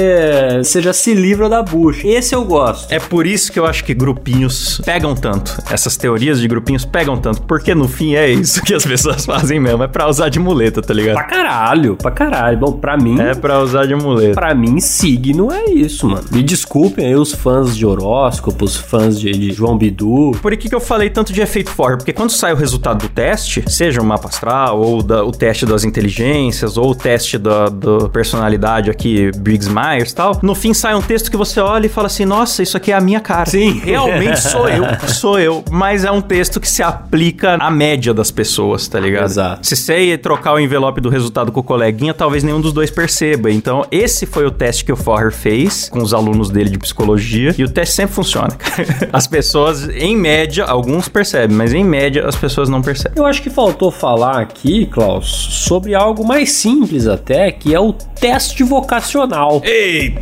você 0.57 0.81
já 0.81 0.91
se 0.91 1.13
livra 1.13 1.47
da 1.47 1.61
bucha. 1.61 2.07
Esse 2.07 2.33
eu 2.33 2.43
gosto. 2.43 2.91
É 2.91 2.99
por 2.99 3.27
isso 3.27 3.51
que 3.51 3.59
eu 3.59 3.65
acho 3.65 3.83
que 3.83 3.93
grupinhos 3.93 4.81
pegam 4.83 5.15
tanto. 5.15 5.57
Essas 5.69 5.95
teorias 5.95 6.39
de 6.39 6.47
grupinhos 6.47 6.83
pegam 6.83 7.17
tanto. 7.17 7.41
Porque 7.43 7.75
no 7.75 7.87
fim 7.87 8.15
é 8.15 8.29
isso 8.29 8.61
que 8.63 8.73
as 8.73 8.85
pessoas 8.85 9.25
fazem 9.25 9.59
mesmo. 9.59 9.83
É 9.83 9.87
pra 9.87 10.07
usar 10.07 10.29
de 10.29 10.39
muleta, 10.39 10.81
tá 10.81 10.93
ligado? 10.93 11.15
Pra 11.15 11.23
caralho, 11.23 11.95
pra 11.95 12.11
caralho. 12.11 12.57
Bom, 12.57 12.71
pra 12.73 12.97
mim, 12.97 13.19
É 13.19 13.35
pra 13.35 13.59
usar 13.59 13.85
de 13.85 13.95
muleta. 13.95 14.33
Pra 14.33 14.55
mim, 14.55 14.79
signo 14.79 15.51
é 15.51 15.65
isso, 15.65 16.07
mano. 16.07 16.25
Me 16.31 16.41
desculpem 16.41 17.05
aí 17.05 17.15
os 17.15 17.33
fãs 17.33 17.75
de 17.75 17.85
horóscopos, 17.85 18.75
fãs 18.75 19.19
de, 19.19 19.31
de 19.31 19.51
João 19.51 19.77
Bidu. 19.77 20.31
Por 20.41 20.55
que, 20.57 20.69
que 20.69 20.75
eu 20.75 20.79
falei 20.79 21.09
tanto 21.09 21.31
de 21.33 21.41
efeito 21.41 21.69
Porque 21.75 22.13
quando 22.13 22.29
sai 22.31 22.53
o 22.53 22.55
resultado 22.55 22.99
do 22.99 23.09
teste, 23.09 23.63
seja 23.67 24.01
o 24.01 24.05
mapa 24.05 24.27
astral, 24.29 24.79
ou 24.79 25.01
da- 25.03 25.23
o 25.23 25.31
teste 25.31 25.65
das 25.65 25.83
inteligências, 25.83 26.77
ou 26.77 26.91
o 26.91 26.95
teste 26.95 27.37
da, 27.37 27.69
da 27.69 28.09
personalidade 28.09 28.89
aqui, 28.89 29.31
Briggs 29.37 29.69
Myers 29.69 30.11
e 30.11 30.15
tal, 30.15 30.39
no 30.41 30.55
fim 30.55 30.73
sai 30.73 30.95
um 30.95 31.01
texto 31.01 31.29
que 31.29 31.37
você 31.37 31.59
olha 31.59 31.85
e 31.85 31.89
fala 31.89 32.07
assim: 32.07 32.25
nossa, 32.25 32.63
isso 32.63 32.77
aqui 32.77 32.91
é 32.91 32.95
a 32.95 33.01
minha 33.01 33.19
cara. 33.19 33.45
Sim. 33.49 33.79
Realmente 33.83 34.39
sou 34.41 34.67
eu, 34.69 34.83
sou 35.09 35.39
eu. 35.39 35.63
Mas 35.71 36.03
é 36.05 36.11
um 36.11 36.21
texto 36.21 36.59
que 36.59 36.69
se 36.69 36.81
aplica 36.83 37.55
à 37.55 37.69
média 37.71 38.13
das 38.13 38.31
pessoas, 38.31 38.87
tá 38.87 38.99
ligado? 38.99 39.25
Exato. 39.25 39.65
Se 39.67 39.75
você 39.75 40.05
ia 40.05 40.17
trocar 40.17 40.53
o 40.53 40.59
envelope 40.59 41.01
do 41.01 41.09
resultado 41.09 41.51
com 41.51 41.59
o 41.59 41.63
coleguinha, 41.63 42.13
talvez 42.13 42.43
nenhum 42.43 42.61
dos 42.61 42.71
dois 42.73 42.89
perceba. 42.91 43.51
Então, 43.51 43.85
esse 43.91 44.25
foi 44.25 44.45
o 44.45 44.51
teste 44.51 44.85
que 44.85 44.91
o 44.91 44.95
Forrer 44.95 45.31
fez 45.31 45.89
com 45.89 45.99
os 46.01 46.13
alunos 46.13 46.49
dele 46.49 46.69
de 46.69 46.77
psicologia. 46.77 47.53
E 47.57 47.63
o 47.63 47.69
teste 47.69 47.95
sempre 47.95 48.15
funciona. 48.15 48.49
As 49.11 49.27
pessoas, 49.27 49.87
em 49.89 50.15
média, 50.15 50.63
alguns 50.65 51.07
percebem, 51.07 51.55
mas 51.55 51.64
em 51.73 51.83
média 51.83 52.27
as 52.27 52.35
pessoas 52.35 52.69
não 52.69 52.81
percebem. 52.81 53.17
Eu 53.17 53.25
acho 53.25 53.41
que 53.41 53.49
faltou 53.49 53.91
falar 53.91 54.39
aqui, 54.39 54.85
Klaus, 54.85 55.27
sobre 55.27 55.93
algo 55.93 56.25
mais 56.25 56.51
simples 56.51 57.07
até, 57.07 57.51
que 57.51 57.73
é 57.73 57.79
o 57.79 57.93
teste 57.93 58.63
vocacional. 58.63 59.61
Eita! 59.63 60.21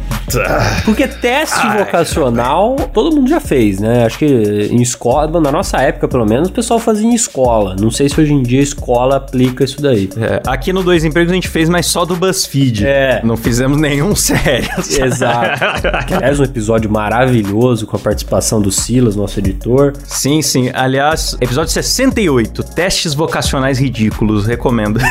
Porque 0.85 1.07
teste 1.07 1.65
vocacional 1.77 2.75
todo 2.93 3.15
mundo 3.15 3.29
já 3.29 3.39
fez, 3.39 3.79
né? 3.79 4.05
Acho 4.05 4.19
que 4.19 4.25
em 4.25 4.81
escola, 4.81 5.39
na 5.39 5.51
nossa 5.51 5.77
época 5.77 6.07
pelo 6.07 6.25
menos, 6.25 6.49
o 6.49 6.51
pessoal 6.51 6.79
fazia 6.79 7.07
em 7.07 7.13
escola. 7.13 7.75
Não 7.79 7.91
sei 7.91 8.09
se 8.09 8.19
hoje 8.19 8.33
em 8.33 8.41
dia 8.41 8.59
a 8.59 8.63
escola 8.63 9.17
aplica 9.17 9.63
isso 9.63 9.81
daí. 9.81 10.09
É, 10.17 10.41
aqui 10.47 10.71
no 10.73 10.83
Dois 10.83 11.03
Empregos 11.03 11.31
a 11.31 11.35
gente 11.35 11.49
fez, 11.49 11.69
mas 11.69 11.85
só 11.85 12.05
do 12.05 12.15
BuzzFeed. 12.15 12.85
É. 12.85 13.21
Não 13.23 13.37
fizemos 13.37 13.77
nenhum 13.79 14.15
sério. 14.15 14.69
Exato. 14.77 16.05
Que, 16.07 16.13
aliás, 16.13 16.39
um 16.39 16.43
episódio 16.43 16.89
maravilhoso 16.89 17.85
com 17.85 17.95
a 17.95 17.99
participação 17.99 18.61
do 18.61 18.71
Silas, 18.71 19.15
nosso 19.15 19.39
editor. 19.39 19.93
Sim, 20.05 20.41
sim. 20.41 20.69
Aliás, 20.73 21.32
episódio 21.41 21.71
68, 21.71 22.63
testes 22.63 23.13
vocacionais 23.13 23.79
ridículos, 23.79 24.45
recomendo. 24.45 24.99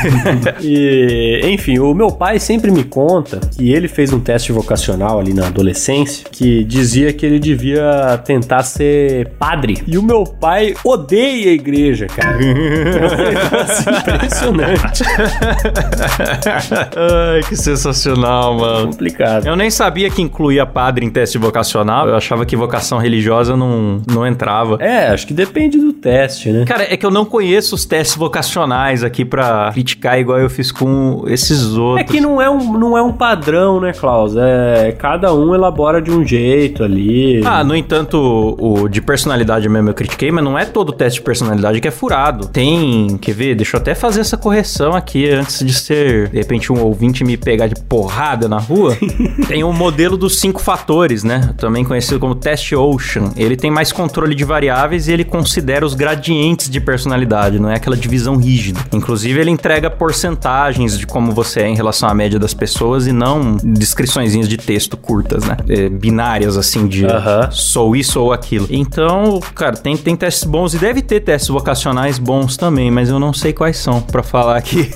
E, 0.61 1.41
enfim, 1.45 1.79
o 1.79 1.93
meu 1.93 2.09
pai 2.11 2.39
sempre 2.39 2.71
me 2.71 2.83
conta 2.83 3.39
que 3.39 3.71
ele 3.71 3.87
fez 3.87 4.13
um 4.13 4.19
teste 4.19 4.51
vocacional 4.51 5.19
ali 5.19 5.33
na 5.33 5.47
adolescência 5.47 6.25
que 6.31 6.63
dizia 6.63 7.11
que 7.11 7.25
ele 7.25 7.39
devia 7.39 8.17
tentar 8.23 8.63
ser 8.63 9.29
padre. 9.39 9.83
E 9.85 9.97
o 9.97 10.03
meu 10.03 10.23
pai 10.23 10.73
odeia 10.83 11.51
a 11.51 11.53
igreja, 11.53 12.07
cara. 12.07 12.37
É 12.43 14.11
impressionante. 14.13 15.03
Ai, 16.95 17.41
que 17.47 17.55
sensacional, 17.55 18.57
mano. 18.57 18.87
Complicado. 18.87 19.47
Eu 19.47 19.55
nem 19.55 19.69
sabia 19.69 20.09
que 20.09 20.21
incluía 20.21 20.65
padre 20.65 21.05
em 21.05 21.09
teste 21.09 21.37
vocacional. 21.37 22.07
Eu 22.07 22.15
achava 22.15 22.45
que 22.45 22.55
vocação 22.55 22.97
religiosa 22.97 23.55
não, 23.55 24.01
não 24.09 24.25
entrava. 24.25 24.77
É, 24.79 25.07
acho 25.07 25.27
que 25.27 25.33
depende 25.33 25.77
do 25.77 25.93
teste, 25.93 26.12
né? 26.51 26.65
Cara, 26.65 26.83
é 26.91 26.95
que 26.97 27.05
eu 27.05 27.11
não 27.11 27.25
conheço 27.25 27.75
os 27.75 27.85
testes 27.85 28.15
vocacionais 28.15 29.03
aqui 29.03 29.25
pra 29.25 29.69
criticar 29.73 30.19
igual 30.19 30.39
eu 30.39 30.49
fiz 30.49 30.71
com 30.71 31.23
esses 31.27 31.75
É 31.75 31.79
outros. 31.79 32.11
que 32.11 32.21
não 32.21 32.41
é, 32.41 32.49
um, 32.49 32.77
não 32.77 32.97
é 32.97 33.01
um 33.01 33.11
padrão, 33.11 33.79
né, 33.79 33.93
Klaus? 33.93 34.33
É, 34.37 34.91
cada 34.97 35.33
um 35.33 35.53
elabora 35.53 36.01
de 36.01 36.11
um 36.11 36.25
jeito 36.25 36.83
ali. 36.83 37.41
Ah, 37.45 37.63
no 37.63 37.75
entanto, 37.75 38.55
o, 38.59 38.87
de 38.87 39.01
personalidade 39.01 39.67
mesmo 39.69 39.89
eu 39.89 39.93
critiquei, 39.93 40.31
mas 40.31 40.43
não 40.43 40.57
é 40.57 40.65
todo 40.65 40.91
teste 40.91 41.19
de 41.19 41.25
personalidade 41.25 41.79
que 41.81 41.87
é 41.87 41.91
furado. 41.91 42.47
Tem, 42.47 43.17
quer 43.21 43.33
ver? 43.33 43.55
Deixa 43.55 43.77
eu 43.77 43.81
até 43.81 43.95
fazer 43.95 44.21
essa 44.21 44.37
correção 44.37 44.93
aqui 44.93 45.29
antes 45.29 45.65
de 45.65 45.73
ser, 45.73 46.29
de 46.29 46.37
repente, 46.37 46.71
um 46.71 46.81
ouvinte 46.81 47.23
me 47.23 47.37
pegar 47.37 47.67
de 47.67 47.75
porrada 47.81 48.47
na 48.47 48.57
rua. 48.59 48.95
tem 49.47 49.63
o 49.63 49.71
modelo 49.73 50.17
dos 50.17 50.39
cinco 50.39 50.61
fatores, 50.61 51.23
né? 51.23 51.53
Também 51.57 51.83
conhecido 51.83 52.19
como 52.19 52.35
teste 52.35 52.75
Ocean. 52.75 53.31
Ele 53.35 53.55
tem 53.55 53.71
mais 53.71 53.91
controle 53.91 54.35
de 54.35 54.43
variáveis 54.43 55.07
e 55.07 55.11
ele 55.13 55.23
considera 55.23 55.85
os 55.85 55.93
gradientes 56.03 56.69
de 56.69 56.81
personalidade, 56.81 57.57
não 57.59 57.69
é 57.69 57.75
aquela 57.75 57.95
divisão 57.95 58.35
rígida. 58.35 58.77
Inclusive, 58.91 59.39
ele 59.39 59.49
entrega 59.49 59.89
porcentagens 59.89 60.99
de 60.99 61.07
como 61.07 61.31
você 61.31 61.61
é 61.61 61.67
em 61.69 61.75
relação 61.75 62.09
à 62.09 62.13
média 62.13 62.37
das 62.37 62.53
pessoas 62.53 63.07
e 63.07 63.13
não 63.13 63.55
descriçõezinhas 63.63 64.49
de 64.49 64.57
texto 64.57 64.97
curtas, 64.97 65.45
né? 65.45 65.55
É, 65.69 65.87
binárias, 65.87 66.57
assim, 66.57 66.87
de 66.87 67.05
Aham. 67.05 67.49
sou 67.51 67.95
isso 67.95 68.19
ou 68.19 68.33
aquilo. 68.33 68.67
Então, 68.69 69.39
cara, 69.55 69.77
tem, 69.77 69.95
tem 69.95 70.13
testes 70.13 70.43
bons 70.43 70.73
e 70.73 70.77
deve 70.77 71.01
ter 71.01 71.21
testes 71.21 71.47
vocacionais 71.47 72.19
bons 72.19 72.57
também, 72.57 72.91
mas 72.91 73.07
eu 73.07 73.17
não 73.17 73.31
sei 73.31 73.53
quais 73.53 73.77
são 73.77 74.01
pra 74.01 74.21
falar 74.21 74.57
aqui. 74.57 74.89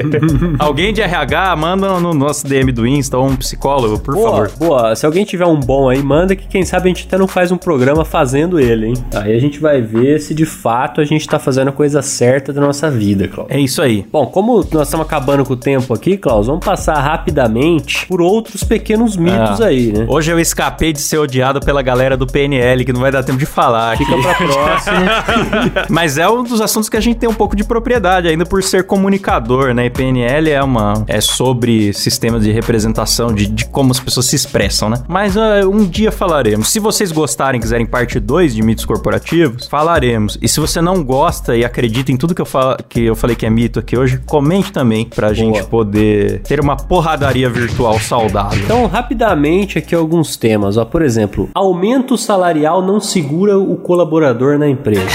Alguém 0.58 0.94
de 0.94 1.02
RH, 1.02 1.54
manda 1.56 2.00
no 2.00 2.14
nosso 2.14 2.46
DM 2.46 2.72
do 2.72 2.86
Insta 2.86 3.18
ou 3.18 3.26
um 3.26 3.36
psicólogo, 3.36 3.98
por 3.98 4.14
Boa, 4.14 4.30
favor. 4.30 4.50
boa. 4.58 4.96
Se 4.96 5.04
alguém 5.04 5.24
tiver 5.26 5.44
um 5.46 5.60
bom 5.60 5.90
aí, 5.90 6.02
manda 6.02 6.34
que 6.34 6.46
quem 6.48 6.64
sabe 6.64 6.86
a 6.86 6.88
gente 6.88 7.06
até 7.06 7.18
não 7.18 7.28
faz 7.28 7.52
um 7.52 7.58
programa 7.58 8.04
fazendo 8.06 8.58
ele, 8.58 8.86
hein? 8.86 8.94
Aí 9.14 9.36
a 9.36 9.38
gente 9.38 9.58
vai 9.60 9.82
ver 9.82 10.18
se 10.20 10.34
de 10.34 10.45
fato 10.46 11.00
a 11.00 11.04
gente 11.04 11.26
tá 11.28 11.38
fazendo 11.38 11.68
a 11.68 11.72
coisa 11.72 12.00
certa 12.00 12.52
da 12.52 12.60
nossa 12.60 12.90
vida, 12.90 13.28
Klaus. 13.28 13.48
É 13.50 13.58
isso 13.60 13.82
aí. 13.82 14.06
Bom, 14.10 14.26
como 14.26 14.64
nós 14.72 14.88
estamos 14.88 15.04
acabando 15.06 15.44
com 15.44 15.52
o 15.52 15.56
tempo 15.56 15.92
aqui, 15.92 16.16
Klaus, 16.16 16.46
vamos 16.46 16.64
passar 16.64 16.98
rapidamente 17.00 18.06
por 18.06 18.20
outros 18.22 18.64
pequenos 18.64 19.16
mitos 19.16 19.60
Ah. 19.60 19.66
aí, 19.66 19.92
né? 19.92 20.06
Hoje 20.08 20.30
eu 20.30 20.38
escapei 20.40 20.92
de 20.92 21.00
ser 21.00 21.18
odiado 21.18 21.60
pela 21.60 21.82
galera 21.82 22.16
do 22.16 22.26
PNL, 22.26 22.84
que 22.84 22.92
não 22.92 23.00
vai 23.00 23.10
dar 23.12 23.22
tempo 23.22 23.38
de 23.38 23.46
falar 23.46 23.92
aqui. 23.92 24.04
Fica 24.04 24.16
pra 24.22 24.34
próxima. 24.34 25.84
Mas 25.90 26.18
é 26.18 26.28
um 26.28 26.42
dos 26.42 26.60
assuntos 26.60 26.88
que 26.88 26.96
a 26.96 27.00
gente 27.00 27.16
tem 27.18 27.28
um 27.28 27.34
pouco 27.34 27.54
de 27.56 27.64
propriedade, 27.64 28.28
ainda 28.28 28.44
por 28.46 28.62
ser 28.62 28.84
comunicador, 28.84 29.74
né? 29.74 29.86
E 29.86 29.90
PNL 29.90 30.50
é 30.50 30.62
uma. 30.62 31.04
é 31.06 31.20
sobre 31.20 31.92
sistemas 31.92 32.42
de 32.44 32.52
representação, 32.52 33.32
de, 33.32 33.46
de 33.46 33.64
como 33.66 33.92
as 33.92 34.00
pessoas 34.00 34.26
se 34.26 34.36
expressam, 34.36 34.88
né? 34.88 35.02
Mas 35.08 35.36
ah, 35.36 35.60
um 35.66 35.84
dia 35.84 36.12
falaremos. 36.12 36.68
Se 36.68 36.78
vocês 36.78 37.10
gostarem, 37.12 37.60
quiserem 37.60 37.86
parte 37.86 38.18
2 38.20 38.54
de 38.54 38.62
mitos 38.62 38.84
corporativos, 38.84 39.66
falaremos. 39.66 40.25
Klaus. 40.26 40.38
E 40.42 40.48
se 40.48 40.60
você 40.60 40.80
não 40.80 41.02
gosta 41.02 41.56
e 41.56 41.64
acredita 41.64 42.12
em 42.12 42.16
tudo 42.16 42.34
que 42.34 42.42
eu, 42.42 42.46
que 42.88 43.04
eu 43.04 43.16
falei 43.16 43.36
que 43.36 43.46
é 43.46 43.50
mito 43.50 43.78
aqui 43.78 43.96
hoje, 43.96 44.20
comente 44.26 44.72
também 44.72 45.06
pra 45.06 45.32
gente 45.32 45.62
poder 45.64 46.40
ter 46.40 46.60
uma 46.60 46.76
porradaria 46.76 47.48
virtual 47.48 47.98
saudável. 47.98 48.58
Então, 48.62 48.86
rapidamente 48.86 49.78
aqui 49.78 49.94
alguns 49.94 50.36
temas. 50.36 50.76
Ó, 50.76 50.84
por 50.84 51.02
exemplo, 51.02 51.48
aumento 51.54 52.16
salarial 52.18 52.82
não 52.82 53.00
segura 53.00 53.58
o 53.58 53.76
colaborador 53.76 54.58
na 54.58 54.68
empresa. 54.68 55.06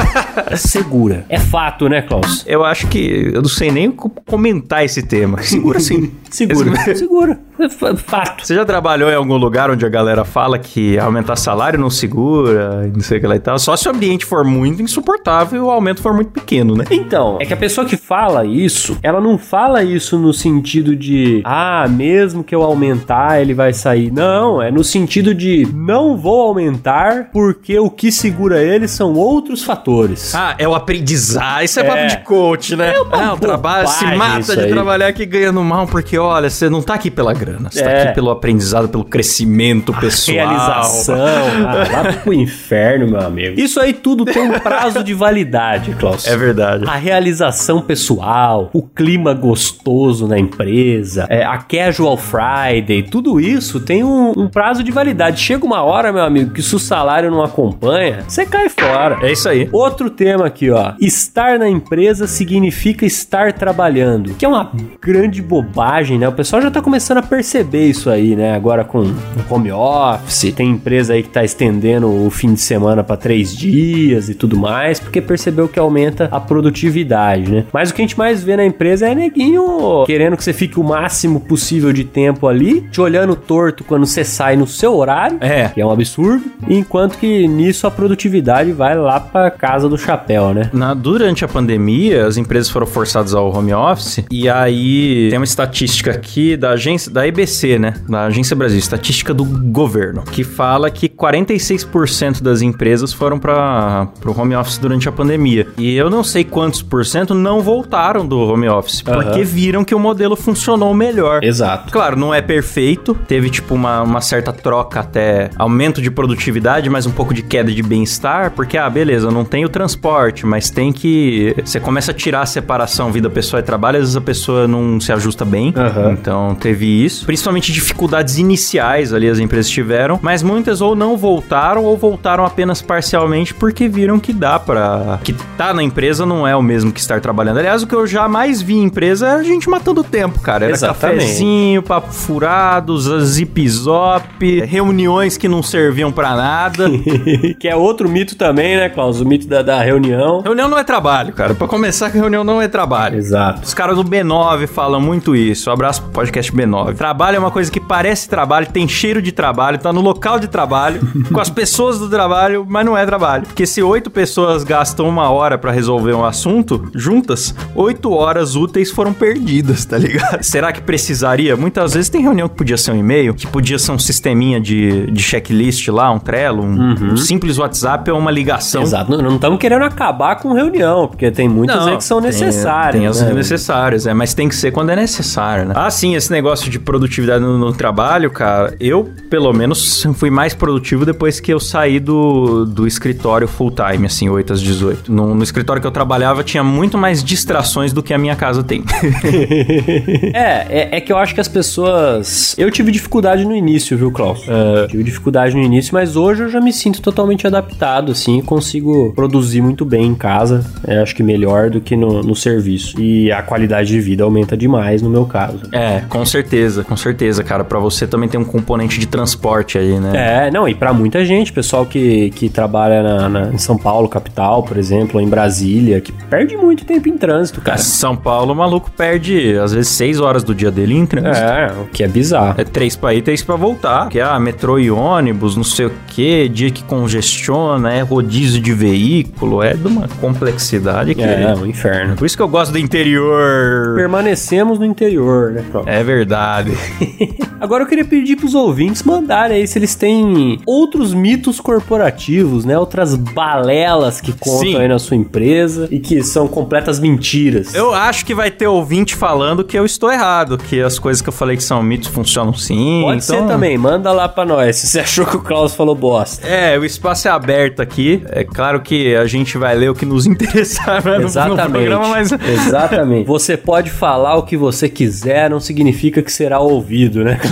segura. 0.56 1.24
É 1.28 1.38
fato, 1.38 1.88
né, 1.88 2.02
Klaus? 2.02 2.44
Eu 2.46 2.64
acho 2.64 2.86
que 2.86 3.30
eu 3.34 3.42
não 3.42 3.48
sei 3.48 3.70
nem 3.70 3.90
comentar 3.90 4.84
esse 4.84 5.02
tema. 5.02 5.40
Segura 5.50 5.80
sim. 5.80 6.12
segura. 6.30 6.94
segura. 6.94 7.40
É 7.58 7.68
fato. 7.96 8.46
Você 8.46 8.54
já 8.54 8.64
trabalhou 8.64 9.10
em 9.10 9.14
algum 9.14 9.36
lugar 9.36 9.70
onde 9.70 9.84
a 9.84 9.88
galera 9.88 10.24
fala 10.24 10.58
que 10.58 10.98
aumentar 10.98 11.36
salário 11.36 11.78
não 11.78 11.90
segura, 11.90 12.86
não 12.86 13.00
sei 13.00 13.18
o 13.18 13.20
que 13.20 13.26
lá 13.26 13.36
e 13.36 13.40
tal? 13.40 13.58
Só 13.58 13.76
se 13.76 13.86
o 13.88 13.90
ambiente 13.90 14.24
for 14.24 14.44
muito 14.50 14.82
insuportável 14.82 15.60
e 15.60 15.64
o 15.64 15.70
aumento 15.70 16.02
for 16.02 16.12
muito 16.12 16.30
pequeno, 16.30 16.74
né? 16.74 16.84
Então, 16.90 17.38
é 17.40 17.46
que 17.46 17.52
a 17.52 17.56
pessoa 17.56 17.86
que 17.86 17.96
fala 17.96 18.44
isso, 18.44 18.98
ela 19.02 19.20
não 19.20 19.38
fala 19.38 19.82
isso 19.82 20.18
no 20.18 20.32
sentido 20.32 20.94
de, 20.96 21.40
ah, 21.44 21.86
mesmo 21.88 22.42
que 22.42 22.54
eu 22.54 22.62
aumentar, 22.62 23.40
ele 23.40 23.54
vai 23.54 23.72
sair. 23.72 24.10
Não, 24.12 24.60
é 24.60 24.70
no 24.70 24.84
sentido 24.84 25.34
de, 25.34 25.66
não 25.72 26.16
vou 26.16 26.42
aumentar 26.42 27.30
porque 27.32 27.78
o 27.78 27.90
que 27.90 28.10
segura 28.10 28.62
ele 28.62 28.88
são 28.88 29.14
outros 29.14 29.62
fatores. 29.62 30.34
Ah, 30.34 30.54
é 30.58 30.66
o 30.66 30.74
aprendizado. 30.74 31.64
Isso 31.64 31.80
é, 31.80 31.82
é. 31.82 31.86
papo 31.86 32.06
de 32.06 32.18
coach, 32.24 32.76
né? 32.76 32.94
É, 32.94 33.00
uma 33.00 33.30
ah, 33.30 33.34
o 33.34 33.38
trabalho 33.38 33.88
se 33.88 34.04
mata 34.16 34.56
de 34.56 34.66
trabalhar 34.68 35.08
aqui 35.08 35.24
ganhando 35.24 35.62
mal 35.62 35.86
porque, 35.86 36.18
olha, 36.18 36.50
você 36.50 36.68
não 36.68 36.82
tá 36.82 36.94
aqui 36.94 37.10
pela 37.10 37.32
grana. 37.32 37.70
Você 37.70 37.82
tá 37.82 37.90
é. 37.90 37.94
tá 37.94 38.02
aqui 38.02 38.14
pelo 38.14 38.30
aprendizado, 38.30 38.88
pelo 38.88 39.04
crescimento 39.04 39.92
a 39.92 40.00
pessoal. 40.00 40.36
Realização. 40.36 41.16
ah, 41.66 42.04
lá 42.04 42.12
pro 42.12 42.32
inferno, 42.32 43.08
meu 43.08 43.20
amigo. 43.20 43.60
Isso 43.60 43.80
aí 43.80 43.92
tudo 43.92 44.24
tem 44.24 44.39
um 44.40 44.58
prazo 44.58 45.02
de 45.04 45.14
validade, 45.14 45.94
Klaus. 45.94 46.26
É 46.26 46.36
verdade. 46.36 46.84
A 46.86 46.96
realização 46.96 47.80
pessoal, 47.80 48.70
o 48.72 48.82
clima 48.82 49.34
gostoso 49.34 50.26
na 50.26 50.38
empresa, 50.38 51.26
é, 51.28 51.44
a 51.44 51.58
casual 51.58 52.16
Friday, 52.16 53.02
tudo 53.02 53.40
isso 53.40 53.80
tem 53.80 54.02
um, 54.02 54.32
um 54.36 54.48
prazo 54.48 54.82
de 54.82 54.90
validade. 54.90 55.40
Chega 55.40 55.64
uma 55.64 55.82
hora, 55.82 56.12
meu 56.12 56.22
amigo, 56.22 56.52
que 56.52 56.62
se 56.62 56.74
o 56.74 56.78
salário 56.78 57.30
não 57.30 57.42
acompanha, 57.42 58.24
você 58.26 58.46
cai 58.46 58.68
fora. 58.68 59.18
É 59.22 59.32
isso 59.32 59.48
aí. 59.48 59.68
Outro 59.72 60.10
tema 60.10 60.46
aqui, 60.46 60.70
ó. 60.70 60.92
Estar 61.00 61.58
na 61.58 61.68
empresa 61.68 62.26
significa 62.26 63.04
estar 63.04 63.52
trabalhando, 63.52 64.34
que 64.34 64.44
é 64.44 64.48
uma 64.48 64.72
grande 65.00 65.42
bobagem, 65.42 66.18
né? 66.18 66.28
O 66.28 66.32
pessoal 66.32 66.62
já 66.62 66.70
tá 66.70 66.80
começando 66.80 67.18
a 67.18 67.22
perceber 67.22 67.60
perceber 67.60 67.86
isso 67.88 68.10
aí, 68.10 68.36
né? 68.36 68.54
Agora 68.54 68.84
com 68.84 69.04
home 69.48 69.72
office, 69.72 70.52
tem 70.54 70.70
empresa 70.70 71.14
aí 71.14 71.22
que 71.22 71.28
tá 71.28 71.44
estendendo 71.44 72.08
o 72.08 72.30
fim 72.30 72.54
de 72.54 72.60
semana 72.60 73.02
para 73.02 73.16
três 73.16 73.56
dias 73.56 74.28
e 74.30 74.34
tudo 74.34 74.56
mais, 74.56 75.00
porque 75.00 75.20
percebeu 75.20 75.68
que 75.68 75.78
aumenta 75.78 76.28
a 76.30 76.40
produtividade, 76.40 77.50
né? 77.50 77.64
Mas 77.72 77.90
o 77.90 77.94
que 77.94 78.02
a 78.02 78.04
gente 78.04 78.18
mais 78.18 78.42
vê 78.42 78.56
na 78.56 78.64
empresa 78.64 79.08
é 79.08 79.14
neguinho 79.14 80.04
querendo 80.06 80.36
que 80.36 80.44
você 80.44 80.52
fique 80.52 80.78
o 80.78 80.84
máximo 80.84 81.40
possível 81.40 81.92
de 81.92 82.04
tempo 82.04 82.46
ali, 82.46 82.82
te 82.90 83.00
olhando 83.00 83.36
torto 83.36 83.84
quando 83.84 84.06
você 84.06 84.24
sai 84.24 84.56
no 84.56 84.66
seu 84.66 84.96
horário, 84.96 85.38
é. 85.40 85.68
que 85.68 85.80
é 85.80 85.86
um 85.86 85.90
absurdo, 85.90 86.44
enquanto 86.68 87.18
que 87.18 87.46
nisso 87.46 87.86
a 87.86 87.90
produtividade 87.90 88.72
vai 88.72 88.96
lá 88.96 89.20
para 89.20 89.50
casa 89.50 89.88
do 89.88 89.98
chapéu, 89.98 90.54
né? 90.54 90.70
Na, 90.72 90.94
durante 90.94 91.44
a 91.44 91.48
pandemia, 91.48 92.26
as 92.26 92.36
empresas 92.36 92.70
foram 92.70 92.86
forçadas 92.86 93.34
ao 93.34 93.54
home 93.54 93.72
office 93.72 94.24
e 94.30 94.48
aí 94.48 95.28
tem 95.30 95.38
uma 95.38 95.44
estatística 95.44 96.10
aqui 96.10 96.56
da 96.56 96.70
agência 96.70 97.10
da 97.10 97.26
EBC, 97.26 97.78
né, 97.78 97.94
da 98.08 98.26
Agência 98.26 98.54
Brasil, 98.54 98.78
estatística 98.78 99.32
do 99.32 99.44
governo, 99.44 100.22
que 100.22 100.44
fala 100.44 100.90
que 100.90 101.08
46% 101.08 102.42
das 102.42 102.62
empresas 102.62 103.12
foram 103.12 103.38
para 103.38 104.08
o 104.28 104.38
home 104.38 104.56
office 104.56 104.78
durante 104.78 105.08
a 105.08 105.12
pandemia. 105.12 105.68
E 105.78 105.96
eu 105.96 106.10
não 106.10 106.24
sei 106.24 106.44
quantos 106.44 106.82
por 106.82 107.06
cento 107.06 107.34
não 107.34 107.60
voltaram 107.60 108.26
do 108.26 108.38
home 108.38 108.68
office, 108.68 109.02
uhum. 109.06 109.14
porque 109.14 109.44
viram 109.44 109.84
que 109.84 109.94
o 109.94 109.98
modelo 109.98 110.34
funcionou 110.34 110.92
melhor. 110.92 111.44
Exato. 111.44 111.92
Claro, 111.92 112.16
não 112.16 112.34
é 112.34 112.42
perfeito, 112.42 113.14
teve 113.26 113.50
tipo 113.50 113.74
uma, 113.74 114.02
uma 114.02 114.20
certa 114.20 114.52
troca 114.52 115.00
até 115.00 115.50
aumento 115.56 116.02
de 116.02 116.10
produtividade, 116.10 116.90
mas 116.90 117.06
um 117.06 117.12
pouco 117.12 117.32
de 117.32 117.42
queda 117.42 117.70
de 117.70 117.82
bem-estar, 117.82 118.50
porque, 118.50 118.76
ah, 118.76 118.90
beleza, 118.90 119.30
não 119.30 119.44
tem 119.44 119.64
o 119.64 119.68
transporte, 119.68 120.44
mas 120.44 120.70
tem 120.70 120.92
que. 120.92 121.54
Você 121.64 121.78
começa 121.78 122.10
a 122.10 122.14
tirar 122.14 122.42
a 122.42 122.46
separação 122.46 123.12
vida 123.12 123.30
pessoa 123.30 123.60
e 123.60 123.62
trabalho, 123.62 123.96
às 123.96 124.02
vezes 124.02 124.16
a 124.16 124.20
pessoa 124.20 124.66
não 124.66 125.00
se 125.00 125.12
ajusta 125.12 125.44
bem. 125.44 125.72
Uhum. 125.76 126.12
Então 126.12 126.54
teve 126.54 126.86
isso. 126.86 127.24
Principalmente 127.26 127.72
dificuldades 127.72 128.38
iniciais 128.38 129.12
ali 129.12 129.28
as 129.28 129.38
empresas 129.38 129.70
tiveram, 129.70 130.18
mas 130.22 130.42
muitas 130.42 130.80
ou 130.80 130.94
não 130.94 131.16
voltaram 131.16 131.84
ou 131.84 131.96
voltaram 131.96 132.44
apenas 132.44 132.82
parcialmente 132.82 133.54
porque 133.54 133.88
viram 133.88 134.09
que 134.18 134.32
dá 134.32 134.58
para 134.58 135.18
que 135.22 135.32
tá 135.56 135.72
na 135.72 135.82
empresa 135.82 136.24
não 136.24 136.46
é 136.46 136.56
o 136.56 136.62
mesmo 136.62 136.92
que 136.92 137.00
estar 137.00 137.20
trabalhando. 137.20 137.58
Aliás, 137.58 137.82
o 137.82 137.86
que 137.86 137.94
eu 137.94 138.06
jamais 138.06 138.62
vi 138.62 138.74
em 138.74 138.84
empresa 138.84 139.28
é 139.28 139.32
a 139.32 139.42
gente 139.42 139.68
matando 139.68 140.02
tempo, 140.02 140.40
cara. 140.40 140.64
Era 140.64 140.74
Exatamente. 140.74 141.20
cafezinho, 141.20 141.82
papo 141.82 142.12
furados, 142.12 143.04
zip 143.24 143.68
zop, 143.68 144.60
reuniões 144.60 145.36
que 145.36 145.48
não 145.48 145.62
serviam 145.62 146.10
para 146.10 146.34
nada. 146.34 146.88
que 147.58 147.68
é 147.68 147.76
outro 147.76 148.08
mito 148.08 148.36
também, 148.36 148.76
né, 148.76 148.88
Klaus? 148.88 149.20
O 149.20 149.24
mito 149.24 149.46
da, 149.46 149.62
da 149.62 149.82
reunião. 149.82 150.40
Reunião 150.40 150.68
não 150.68 150.78
é 150.78 150.84
trabalho, 150.84 151.32
cara. 151.32 151.54
Para 151.54 151.66
começar, 151.66 152.08
reunião 152.10 152.44
não 152.44 152.60
é 152.60 152.68
trabalho. 152.68 153.18
Exato. 153.18 153.62
Os 153.64 153.74
caras 153.74 153.96
do 153.96 154.04
B9 154.04 154.66
falam 154.66 155.00
muito 155.00 155.34
isso. 155.36 155.70
Um 155.70 155.72
abraço 155.72 156.02
pro 156.02 156.10
podcast 156.10 156.52
B9. 156.52 156.94
Trabalho 156.94 157.36
é 157.36 157.38
uma 157.38 157.50
coisa 157.50 157.70
que 157.70 157.80
parece 157.80 158.28
trabalho, 158.28 158.66
tem 158.66 158.88
cheiro 158.88 159.20
de 159.20 159.32
trabalho, 159.32 159.78
tá 159.78 159.92
no 159.92 160.00
local 160.00 160.38
de 160.38 160.48
trabalho, 160.48 161.00
com 161.32 161.40
as 161.40 161.50
pessoas 161.50 161.98
do 161.98 162.08
trabalho, 162.08 162.66
mas 162.68 162.84
não 162.84 162.96
é 162.96 163.04
trabalho. 163.04 163.44
Porque 163.44 163.66
se 163.66 163.82
oito 164.00 164.10
pessoas 164.10 164.64
gastam 164.64 165.06
uma 165.06 165.28
hora 165.28 165.58
para 165.58 165.70
resolver 165.70 166.14
um 166.14 166.24
assunto, 166.24 166.90
juntas, 166.94 167.54
oito 167.74 168.10
horas 168.12 168.56
úteis 168.56 168.90
foram 168.90 169.12
perdidas, 169.12 169.84
tá 169.84 169.98
ligado? 169.98 170.42
Será 170.42 170.72
que 170.72 170.80
precisaria? 170.80 171.54
Muitas 171.54 171.92
vezes 171.92 172.08
tem 172.08 172.22
reunião 172.22 172.48
que 172.48 172.54
podia 172.54 172.78
ser 172.78 172.92
um 172.92 172.96
e-mail, 172.96 173.34
que 173.34 173.46
podia 173.46 173.78
ser 173.78 173.92
um 173.92 173.98
sisteminha 173.98 174.58
de, 174.58 175.10
de 175.10 175.22
checklist 175.22 175.86
lá, 175.88 176.10
um 176.10 176.18
Trello, 176.18 176.62
um, 176.62 176.78
uhum. 176.78 177.12
um 177.12 177.16
simples 177.18 177.58
WhatsApp 177.58 178.10
ou 178.10 178.18
uma 178.18 178.30
ligação. 178.30 178.82
Exato, 178.82 179.10
não 179.22 179.34
estamos 179.34 179.58
querendo 179.58 179.82
acabar 179.82 180.36
com 180.36 180.54
reunião, 180.54 181.06
porque 181.06 181.30
tem 181.30 181.46
muitas 181.46 181.84
não, 181.84 181.98
que 181.98 182.04
são 182.04 182.22
necessárias. 182.22 182.92
Tem, 182.92 183.00
tem 183.02 183.06
as 183.06 183.20
né? 183.20 183.34
necessárias, 183.34 184.06
é, 184.06 184.14
mas 184.14 184.32
tem 184.32 184.48
que 184.48 184.56
ser 184.56 184.70
quando 184.70 184.88
é 184.90 184.96
necessário, 184.96 185.66
né? 185.66 185.74
Ah, 185.76 185.90
sim, 185.90 186.14
esse 186.14 186.32
negócio 186.32 186.70
de 186.70 186.78
produtividade 186.78 187.44
no, 187.44 187.58
no, 187.58 187.72
trabalho, 187.74 188.30
cara, 188.30 188.74
eu, 188.80 189.10
pelo 189.28 189.52
menos, 189.52 190.06
fui 190.14 190.30
mais 190.30 190.54
produtivo 190.54 191.04
depois 191.04 191.38
que 191.38 191.52
eu 191.52 191.60
saí 191.60 192.00
do, 192.00 192.64
do 192.64 192.86
escritório 192.86 193.46
full 193.46 193.70
time, 193.70 193.89
assim, 194.06 194.28
8 194.28 194.52
às 194.52 194.60
18. 194.60 195.12
No, 195.12 195.34
no 195.34 195.42
escritório 195.42 195.80
que 195.80 195.86
eu 195.86 195.90
trabalhava, 195.90 196.42
tinha 196.42 196.62
muito 196.62 196.98
mais 196.98 197.22
distrações 197.22 197.92
do 197.92 198.02
que 198.02 198.12
a 198.12 198.18
minha 198.18 198.36
casa 198.36 198.62
tem. 198.62 198.84
é, 200.34 200.66
é, 200.68 200.88
é, 200.96 201.00
que 201.00 201.12
eu 201.12 201.18
acho 201.18 201.34
que 201.34 201.40
as 201.40 201.48
pessoas. 201.48 202.54
Eu 202.58 202.70
tive 202.70 202.92
dificuldade 202.92 203.44
no 203.44 203.54
início, 203.54 203.96
viu, 203.96 204.10
Klaus? 204.10 204.40
Uh, 204.46 204.88
tive 204.88 205.02
dificuldade 205.02 205.54
no 205.54 205.62
início, 205.62 205.94
mas 205.94 206.16
hoje 206.16 206.42
eu 206.42 206.48
já 206.48 206.60
me 206.60 206.72
sinto 206.72 207.00
totalmente 207.00 207.46
adaptado, 207.46 208.12
assim, 208.12 208.40
consigo 208.40 209.12
produzir 209.14 209.60
muito 209.60 209.84
bem 209.84 210.06
em 210.06 210.14
casa. 210.14 210.64
É, 210.86 210.98
acho 210.98 211.14
que 211.14 211.22
melhor 211.22 211.70
do 211.70 211.80
que 211.80 211.96
no, 211.96 212.22
no 212.22 212.34
serviço. 212.34 213.00
E 213.00 213.30
a 213.32 213.42
qualidade 213.42 213.88
de 213.88 214.00
vida 214.00 214.24
aumenta 214.24 214.56
demais 214.56 215.02
no 215.02 215.10
meu 215.10 215.24
caso. 215.24 215.60
É, 215.72 216.02
com 216.08 216.24
certeza, 216.24 216.84
com 216.84 216.96
certeza, 216.96 217.42
cara. 217.44 217.64
Para 217.64 217.78
você 217.78 218.06
também 218.06 218.28
tem 218.28 218.40
um 218.40 218.44
componente 218.44 218.98
de 218.98 219.06
transporte 219.06 219.78
aí, 219.78 219.98
né? 219.98 220.46
É, 220.46 220.50
não, 220.50 220.68
e 220.68 220.74
para 220.74 220.92
muita 220.92 221.24
gente, 221.24 221.52
pessoal 221.52 221.86
que, 221.86 222.30
que 222.30 222.48
trabalha 222.48 223.02
na, 223.02 223.28
na, 223.28 223.48
em 223.52 223.58
São 223.58 223.69
Paulo, 223.76 224.08
capital, 224.08 224.62
por 224.62 224.76
exemplo, 224.76 225.18
ou 225.18 225.20
em 225.20 225.28
Brasília, 225.28 226.00
que 226.00 226.12
perde 226.12 226.56
muito 226.56 226.84
tempo 226.84 227.08
em 227.08 227.16
trânsito, 227.16 227.60
cara. 227.60 227.78
São 227.78 228.16
Paulo, 228.16 228.52
o 228.52 228.56
maluco 228.56 228.90
perde, 228.90 229.56
às 229.58 229.72
vezes, 229.72 229.90
seis 229.90 230.20
horas 230.20 230.42
do 230.42 230.54
dia 230.54 230.70
dele 230.70 230.94
em 230.94 231.06
trânsito. 231.06 231.44
É, 231.44 231.72
o 231.72 231.86
que 231.86 232.02
é 232.02 232.08
bizarro. 232.08 232.54
É 232.60 232.64
três 232.64 232.96
pra 232.96 233.14
ir, 233.14 233.22
três 233.22 233.42
pra 233.42 233.56
voltar. 233.56 234.08
Que 234.08 234.18
é 234.18 234.22
ah, 234.22 234.38
metrô 234.38 234.78
e 234.78 234.90
ônibus, 234.90 235.56
não 235.56 235.64
sei 235.64 235.86
o 235.86 235.92
que, 236.08 236.48
dia 236.48 236.70
que 236.70 236.82
congestiona, 236.84 237.92
é 237.92 238.00
rodízio 238.00 238.60
de 238.60 238.72
veículo, 238.72 239.62
é 239.62 239.74
de 239.74 239.86
uma 239.86 240.08
complexidade 240.20 241.14
que... 241.14 241.22
É, 241.22 241.42
é 241.42 241.54
um 241.54 241.66
inferno. 241.66 242.16
Por 242.16 242.26
isso 242.26 242.36
que 242.36 242.42
eu 242.42 242.48
gosto 242.48 242.72
do 242.72 242.78
interior. 242.78 243.94
Permanecemos 243.96 244.78
no 244.78 244.84
interior, 244.84 245.52
né? 245.52 245.64
Pronto. 245.70 245.88
É 245.88 246.02
verdade. 246.02 246.72
Agora 247.60 247.84
eu 247.84 247.86
queria 247.86 248.04
pedir 248.04 248.36
pros 248.36 248.54
ouvintes 248.54 249.02
mandarem 249.02 249.58
aí 249.58 249.66
se 249.66 249.78
eles 249.78 249.94
têm 249.94 250.58
outros 250.64 251.12
mitos 251.12 251.60
corporativos, 251.60 252.64
né? 252.64 252.78
Outras 252.78 253.14
balelas 253.60 254.20
que 254.20 254.32
contam 254.32 254.58
Sim. 254.60 254.76
aí 254.76 254.88
na 254.88 254.98
sua 254.98 255.16
empresa 255.16 255.86
e 255.90 256.00
que 256.00 256.22
são 256.22 256.48
completas 256.48 256.98
mentiras. 256.98 257.74
Eu 257.74 257.94
acho 257.94 258.24
que 258.24 258.34
vai 258.34 258.50
ter 258.50 258.66
ouvinte 258.66 259.14
falando 259.14 259.62
que 259.62 259.78
eu 259.78 259.84
estou 259.84 260.10
errado, 260.10 260.56
que 260.56 260.80
as 260.80 260.98
coisas 260.98 261.20
que 261.20 261.28
eu 261.28 261.32
falei 261.32 261.56
que 261.56 261.62
são 261.62 261.82
mitos 261.82 262.08
funcionam 262.08 262.54
sim. 262.54 263.02
Pode 263.04 263.22
então... 263.22 263.40
ser 263.40 263.46
também, 263.46 263.76
manda 263.76 264.10
lá 264.12 264.28
pra 264.28 264.44
nós 264.44 264.76
se 264.76 264.86
você 264.86 265.00
achou 265.10 265.26
que 265.26 265.36
o 265.36 265.40
Klaus 265.40 265.74
falou 265.74 265.94
bosta. 265.94 266.46
É, 266.46 266.78
o 266.78 266.84
espaço 266.84 267.28
é 267.28 267.30
aberto 267.30 267.80
aqui. 267.80 268.22
É 268.30 268.44
claro 268.44 268.80
que 268.80 269.14
a 269.14 269.26
gente 269.26 269.58
vai 269.58 269.74
ler 269.74 269.90
o 269.90 269.94
que 269.94 270.06
nos 270.06 270.26
interessar 270.26 271.04
né, 271.04 271.22
Exatamente. 271.22 271.62
no 271.62 271.70
programa, 271.70 272.08
mas... 272.08 272.32
Exatamente. 272.32 273.26
Você 273.26 273.56
pode 273.56 273.90
falar 273.90 274.36
o 274.36 274.42
que 274.42 274.56
você 274.56 274.88
quiser, 274.88 275.50
não 275.50 275.60
significa 275.60 276.22
que 276.22 276.32
será 276.32 276.60
ouvido, 276.60 277.24
né? 277.24 277.38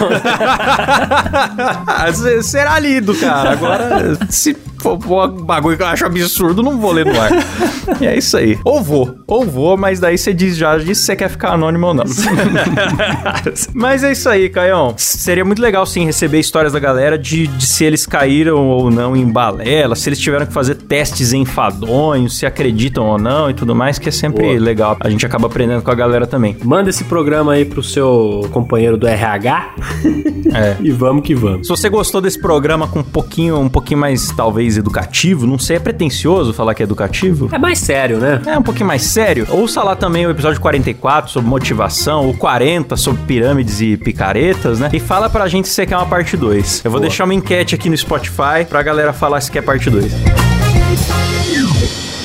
Será 2.43 2.79
lido, 2.79 3.15
cara. 3.15 3.51
Agora, 3.51 4.19
se 4.29 4.57
for 4.81 4.99
um 5.31 5.45
bagulho 5.45 5.77
que 5.77 5.83
eu 5.83 5.87
acho 5.87 6.05
absurdo, 6.05 6.63
não 6.63 6.79
vou 6.79 6.93
ler 6.93 7.07
no 7.07 7.21
ar. 7.21 7.31
e 8.01 8.07
é 8.07 8.17
isso 8.17 8.37
aí. 8.37 8.59
Ou 8.65 8.83
vou, 8.83 9.15
ou 9.27 9.45
vou, 9.45 9.77
mas 9.77 10.01
daí 10.01 10.17
você 10.17 10.33
diz 10.33 10.57
já 10.57 10.79
se 10.79 10.95
você 10.95 11.17
quer 11.17 11.29
ficar 11.29 11.53
anônimo 11.53 11.89
ou 11.89 11.95
não. 11.95 12.05
mas 13.75 14.05
é 14.05 14.13
isso 14.13 14.29
aí, 14.29 14.49
Caião. 14.49 14.95
Seria 14.97 15.45
muito 15.45 15.61
legal, 15.61 15.85
sim, 15.87 16.05
receber 16.05 16.39
histórias 16.39 16.73
da 16.73 16.79
galera 16.79 17.19
de, 17.19 17.47
de 17.47 17.67
se 17.67 17.85
eles 17.85 18.07
caíram 18.07 18.69
ou 18.69 18.91
não 18.91 19.17
em 19.17 19.27
balela, 19.27 19.95
se 19.95 20.09
eles 20.09 20.19
tiveram 20.19 20.47
que 20.47 20.53
fazer 20.53 20.75
testes 20.77 21.33
enfadonhos, 21.33 22.39
se 22.39 22.47
acreditam 22.47 23.07
ou 23.07 23.19
não 23.19 23.51
e 23.51 23.55
tudo 23.55 23.75
mais, 23.75 23.99
que 23.99 24.09
é 24.09 24.13
sempre 24.13 24.47
Boa. 24.47 24.61
legal. 24.61 24.97
A 25.01 25.09
gente 25.11 25.25
acaba 25.25 25.47
aprendendo 25.47 25.83
com 25.83 25.91
a 25.91 25.95
galera 25.95 26.27
também. 26.27 26.57
Manda 26.65 26.91
esse 26.91 27.05
programa 27.05 27.53
aí 27.53 27.65
pro 27.65 27.83
seu 27.83 28.49
companheiro 28.53 28.97
do 28.97 29.07
RH. 29.07 29.75
é. 30.55 30.77
E 30.89 30.91
vamos 30.91 31.23
que 31.23 31.35
vamos. 31.35 31.67
Se 31.67 31.71
você 31.71 31.89
gostou 31.89 32.21
desse 32.21 32.41
programa 32.41 32.87
com 32.87 33.01
um 33.01 33.05
pouquinho, 33.05 33.59
um 33.59 33.69
pouquinho 33.69 34.01
mais, 34.01 34.31
talvez, 34.31 34.68
educativo, 34.77 35.47
não 35.47 35.59
sei, 35.59 35.77
é 35.77 35.81
pretencioso 35.81 36.53
falar 36.53 36.75
que 36.75 36.83
é 36.83 36.85
educativo? 36.85 37.49
É 37.53 37.59
mais 37.59 37.79
sério, 37.79 38.19
né? 38.19 38.41
É 38.47 38.59
um 38.59 38.63
pouquinho 38.63 38.87
mais 38.87 39.03
sério. 39.03 39.47
Ouça 39.51 39.83
lá 39.83 39.97
também 39.97 40.27
o 40.27 40.31
episódio 40.31 40.61
44 40.61 41.31
sobre 41.31 41.49
motivação, 41.49 42.29
o 42.29 42.35
40 42.37 42.97
sobre 42.97 43.23
pirâmides 43.23 43.81
e 43.81 43.97
picaretas, 43.97 44.81
né? 44.81 44.91
E 44.93 45.01
fala 45.01 45.31
pra 45.31 45.47
gente 45.49 45.69
se 45.69 45.75
você 45.75 45.87
quer 45.87 45.97
uma 45.97 46.07
parte 46.07 46.37
2. 46.37 46.83
Eu 46.85 46.91
vou 46.91 47.01
Boa. 47.01 47.09
deixar 47.09 47.25
uma 47.25 47.35
enquete 47.35 47.75
aqui 47.75 47.89
no 47.89 47.97
Spotify 47.97 48.65
pra 48.69 48.83
galera 48.83 49.13
falar 49.13 49.41
se 49.41 49.51
quer 49.51 49.63
parte 49.63 49.89
2. 49.91 50.13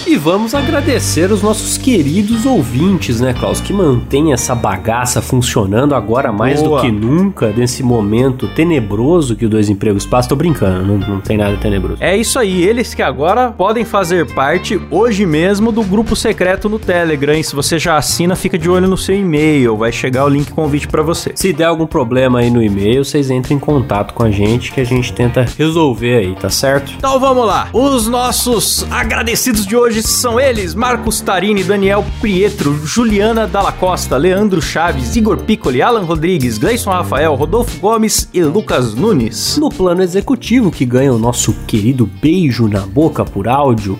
E 0.06 0.18
vamos 0.18 0.54
agradecer 0.54 1.32
os 1.32 1.41
nossos 1.41 1.78
queridos 1.78 2.45
ouvintes, 2.45 3.22
né, 3.22 3.34
Klaus, 3.34 3.62
que 3.62 3.72
mantém 3.72 4.34
essa 4.34 4.54
bagaça 4.54 5.22
funcionando 5.22 5.95
agora 5.95 6.32
mais 6.32 6.62
Boa. 6.62 6.82
do 6.82 6.86
que 6.86 6.91
nunca, 6.91 7.54
nesse 7.56 7.82
momento 7.82 8.47
tenebroso 8.49 9.36
que 9.36 9.45
o 9.45 9.49
Dois 9.49 9.70
Empregos 9.70 10.06
passa. 10.06 10.28
Tô 10.28 10.36
brincando, 10.36 10.86
não, 10.86 10.97
não 10.97 11.22
tem 11.22 11.38
nada 11.38 11.56
tenebroso. 11.56 11.97
É 12.01 12.18
isso 12.18 12.38
aí, 12.38 12.64
eles 12.64 12.93
que 12.93 13.01
agora 13.01 13.51
podem 13.51 13.86
fazer 13.86 14.26
parte 14.34 14.80
hoje 14.91 15.26
mesmo 15.26 15.72
do 15.72 15.82
grupo 15.84 16.16
secreto 16.18 16.68
no 16.68 16.78
Telegram. 16.78 17.34
E 17.34 17.43
se 17.43 17.56
você 17.56 17.80
já 17.80 17.97
assina, 17.97 18.36
fica 18.36 18.58
de 18.58 18.70
olho 18.70 18.88
no 18.88 18.97
seu 18.97 19.16
e-mail, 19.16 19.78
vai 19.78 19.91
chegar 19.91 20.26
o 20.26 20.30
link 20.30 20.51
convite 20.51 20.88
para 20.88 21.01
você. 21.01 21.32
Se 21.34 21.54
der 21.54 21.66
algum 21.66 21.88
problema 21.88 22.39
aí 22.39 22.49
no 22.49 22.62
e-mail, 22.62 23.06
vocês 23.06 23.30
entrem 23.30 23.56
em 23.58 23.60
contato 23.60 24.14
com 24.14 24.24
a 24.24 24.32
gente 24.32 24.72
que 24.74 24.82
a 24.82 24.86
gente 24.86 25.14
tenta 25.14 25.45
resolver 25.58 26.18
aí, 26.18 26.36
tá 26.36 26.49
certo? 26.49 26.93
Então 26.97 27.20
vamos 27.20 27.45
lá. 27.45 27.70
Os 27.72 28.08
nossos 28.08 28.86
agradecidos 28.91 29.66
de 29.66 29.76
hoje 29.76 29.92
são 30.01 30.39
eles: 30.39 30.73
Marcos 30.73 31.21
Tarini, 31.21 31.63
Daniel 31.63 32.03
Prietro, 32.19 32.73
Juliana 32.85 33.45
Dalla 33.45 33.71
Costa, 33.71 34.17
Leandro 34.17 34.61
Chaves, 34.61 35.15
Igor 35.15 35.37
Piccoli, 35.37 35.81
Alan 35.81 36.03
Rodrigues, 36.03 36.57
Gleison 36.57 36.91
Rafael, 36.91 37.35
Rodolfo 37.35 37.79
Gomes 37.79 38.27
e 38.33 38.41
Lucas 38.43 38.93
Nunes. 38.93 39.57
No 39.57 39.69
plano 39.69 40.01
executivo, 40.01 40.71
que 40.71 40.85
ganha 40.85 41.13
o 41.13 41.19
nosso 41.19 41.53
querido 41.67 42.09
beijo 42.21 42.67
na 42.67 42.81
boca 42.81 43.23
por 43.23 43.47
áudio, 43.47 43.99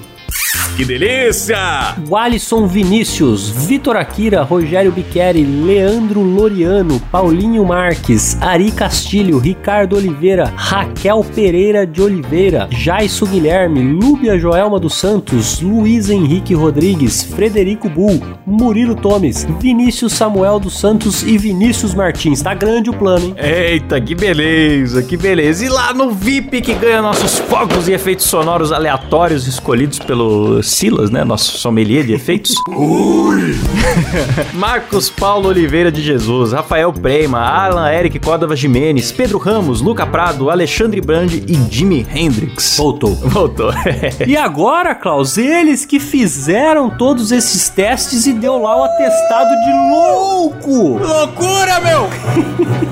que 0.76 0.86
delícia! 0.86 1.96
Alisson 2.16 2.68
Vinícius, 2.68 3.50
Vitor 3.50 3.96
Akira, 3.96 4.42
Rogério 4.44 4.92
Biqueri, 4.92 5.44
Leandro 5.44 6.22
Loriano, 6.22 7.00
Paulinho 7.12 7.66
Marques, 7.66 8.38
Ari 8.42 8.72
Castilho, 8.72 9.38
Ricardo 9.40 9.96
Oliveira, 9.96 10.52
Raquel 10.56 11.24
Pereira 11.36 11.86
de 11.86 12.02
Oliveira, 12.02 12.68
Jaisso 12.72 13.26
Guilherme, 13.26 13.82
Lúbia 13.82 14.38
Joelma 14.40 14.80
dos 14.80 14.96
Santos, 14.96 15.62
Luiz 15.62 16.10
Henrique 16.10 16.56
Rodrigues, 16.56 17.24
Frederico 17.24 17.90
Bull, 17.90 18.22
Murilo 18.46 18.96
Tomes, 18.96 19.46
Vinícius 19.60 20.14
Samuel 20.14 20.60
dos 20.60 20.80
Santos 20.80 21.24
e 21.24 21.38
Vinícius 21.38 21.94
Martins. 21.94 22.42
Tá 22.42 22.54
grande 22.54 22.90
o 22.90 22.94
plano, 22.94 23.28
hein? 23.28 23.36
Eita, 23.38 24.02
que 24.02 24.16
beleza, 24.16 25.04
que 25.04 25.18
beleza. 25.18 25.66
E 25.66 25.70
lá 25.70 25.94
no 25.94 26.12
VIP 26.12 26.62
que 26.62 26.74
ganha 26.74 27.02
nossos 27.02 27.38
focos 27.40 27.88
e 27.88 27.94
efeitos 27.94 28.26
sonoros 28.26 28.72
aleatórios 28.72 29.48
escolhidos 29.48 30.00
pelo 30.00 30.43
Silas, 30.62 31.10
né? 31.10 31.24
Nosso 31.24 31.58
sommelier 31.58 32.06
de 32.06 32.14
efeitos. 32.14 32.54
Ui! 32.70 33.56
Marcos 34.54 35.10
Paulo 35.10 35.50
Oliveira 35.50 35.92
de 35.92 36.02
Jesus, 36.02 36.52
Rafael 36.52 36.92
Prema, 36.92 37.40
Alan 37.40 37.92
Eric 37.92 38.20
Córdova 38.20 38.56
Jimenez, 38.56 39.12
Pedro 39.12 39.38
Ramos, 39.38 39.82
Luca 39.82 40.06
Prado, 40.06 40.50
Alexandre 40.50 41.02
Brandi 41.02 41.44
e 41.48 41.74
Jimi 41.74 42.06
Hendrix. 42.14 42.78
Voltou. 42.78 43.16
Voltou. 43.34 43.72
e 44.26 44.36
agora, 44.36 44.96
Klaus, 44.96 45.38
eles 45.38 45.86
que 45.86 46.00
fizeram 46.00 46.90
todos 46.90 47.32
esses 47.32 47.70
testes 47.70 48.26
e 48.26 48.34
deu 48.34 48.58
lá 48.58 48.80
o 48.80 48.84
atestado 48.84 49.50
de 49.50 49.72
louco! 49.92 51.00
Loucura, 51.00 51.80
meu! 51.82 52.10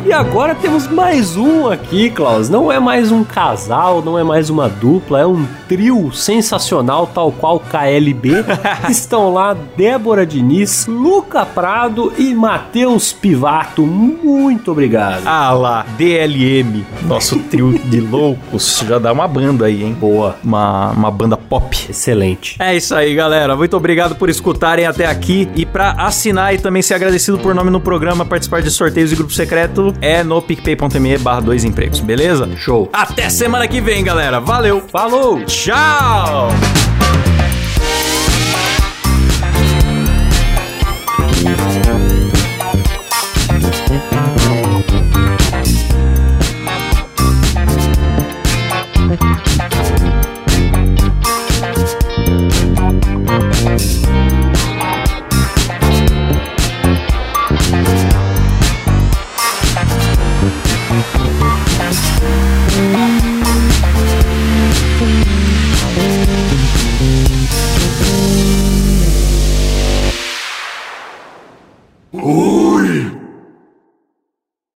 e 0.06 0.14
agora 0.14 0.56
temos 0.56 0.88
mais 0.88 1.36
um 1.36 1.70
aqui, 1.70 2.10
Klaus. 2.10 2.50
Não 2.50 2.72
é 2.72 2.80
mais 2.80 3.12
um 3.12 3.24
casal, 3.24 4.02
não 4.02 4.18
é 4.18 4.24
mais 4.24 4.50
uma 4.50 4.68
dupla, 4.68 5.22
é 5.22 5.26
um 5.26 5.46
trio 5.68 6.12
sensacional, 6.12 7.08
tal 7.08 7.32
qual 7.42 7.60
KLB. 7.60 8.46
Estão 8.88 9.34
lá 9.34 9.58
Débora 9.76 10.26
Diniz, 10.26 10.86
Luca 10.86 11.44
Prado 11.44 12.14
e 12.18 12.36
Matheus 12.36 13.12
Pivato. 13.12 13.82
Muito 13.82 14.72
obrigado. 14.72 15.24
Ah 15.26 15.52
lá, 15.52 15.86
DLM, 15.98 16.86
nosso 17.02 17.40
trio 17.40 17.78
de 17.80 18.00
loucos. 18.00 18.84
Já 18.88 19.00
dá 19.00 19.12
uma 19.12 19.28
banda 19.28 19.66
aí, 19.66 19.84
hein? 19.84 19.98
Boa. 20.00 20.38
Uma, 20.44 20.92
uma 20.92 21.10
banda 21.10 21.36
pop. 21.36 21.76
Excelente. 21.90 22.56
É 22.60 22.76
isso 22.76 22.94
aí, 22.94 23.16
galera. 23.16 23.56
Muito 23.58 23.76
obrigado 23.76 24.16
por 24.16 24.30
escutarem 24.30 24.86
até 24.86 25.08
aqui. 25.08 25.50
E 25.56 25.66
para 25.66 25.94
assinar 25.94 26.54
e 26.54 26.60
também 26.60 26.84
ser 26.84 26.94
agradecido 26.94 27.40
por 27.40 27.56
nome 27.56 27.72
no 27.72 27.82
programa, 27.82 28.24
participar 28.24 28.62
de 28.62 28.70
sorteios 28.70 29.12
e 29.12 29.16
grupo 29.16 29.34
secreto, 29.34 29.94
é 30.00 30.24
no 30.24 30.40
picpay.me 30.42 31.18
barra 31.18 31.42
dois 31.42 31.64
empregos, 31.64 32.00
beleza? 32.00 32.48
Show. 32.56 32.88
Até 32.94 33.30
semana 33.30 33.68
que 33.68 33.82
vem, 33.82 34.04
galera. 34.04 34.40
Valeu. 34.40 34.82
Falou. 34.92 35.44
Tchau. 35.46 36.50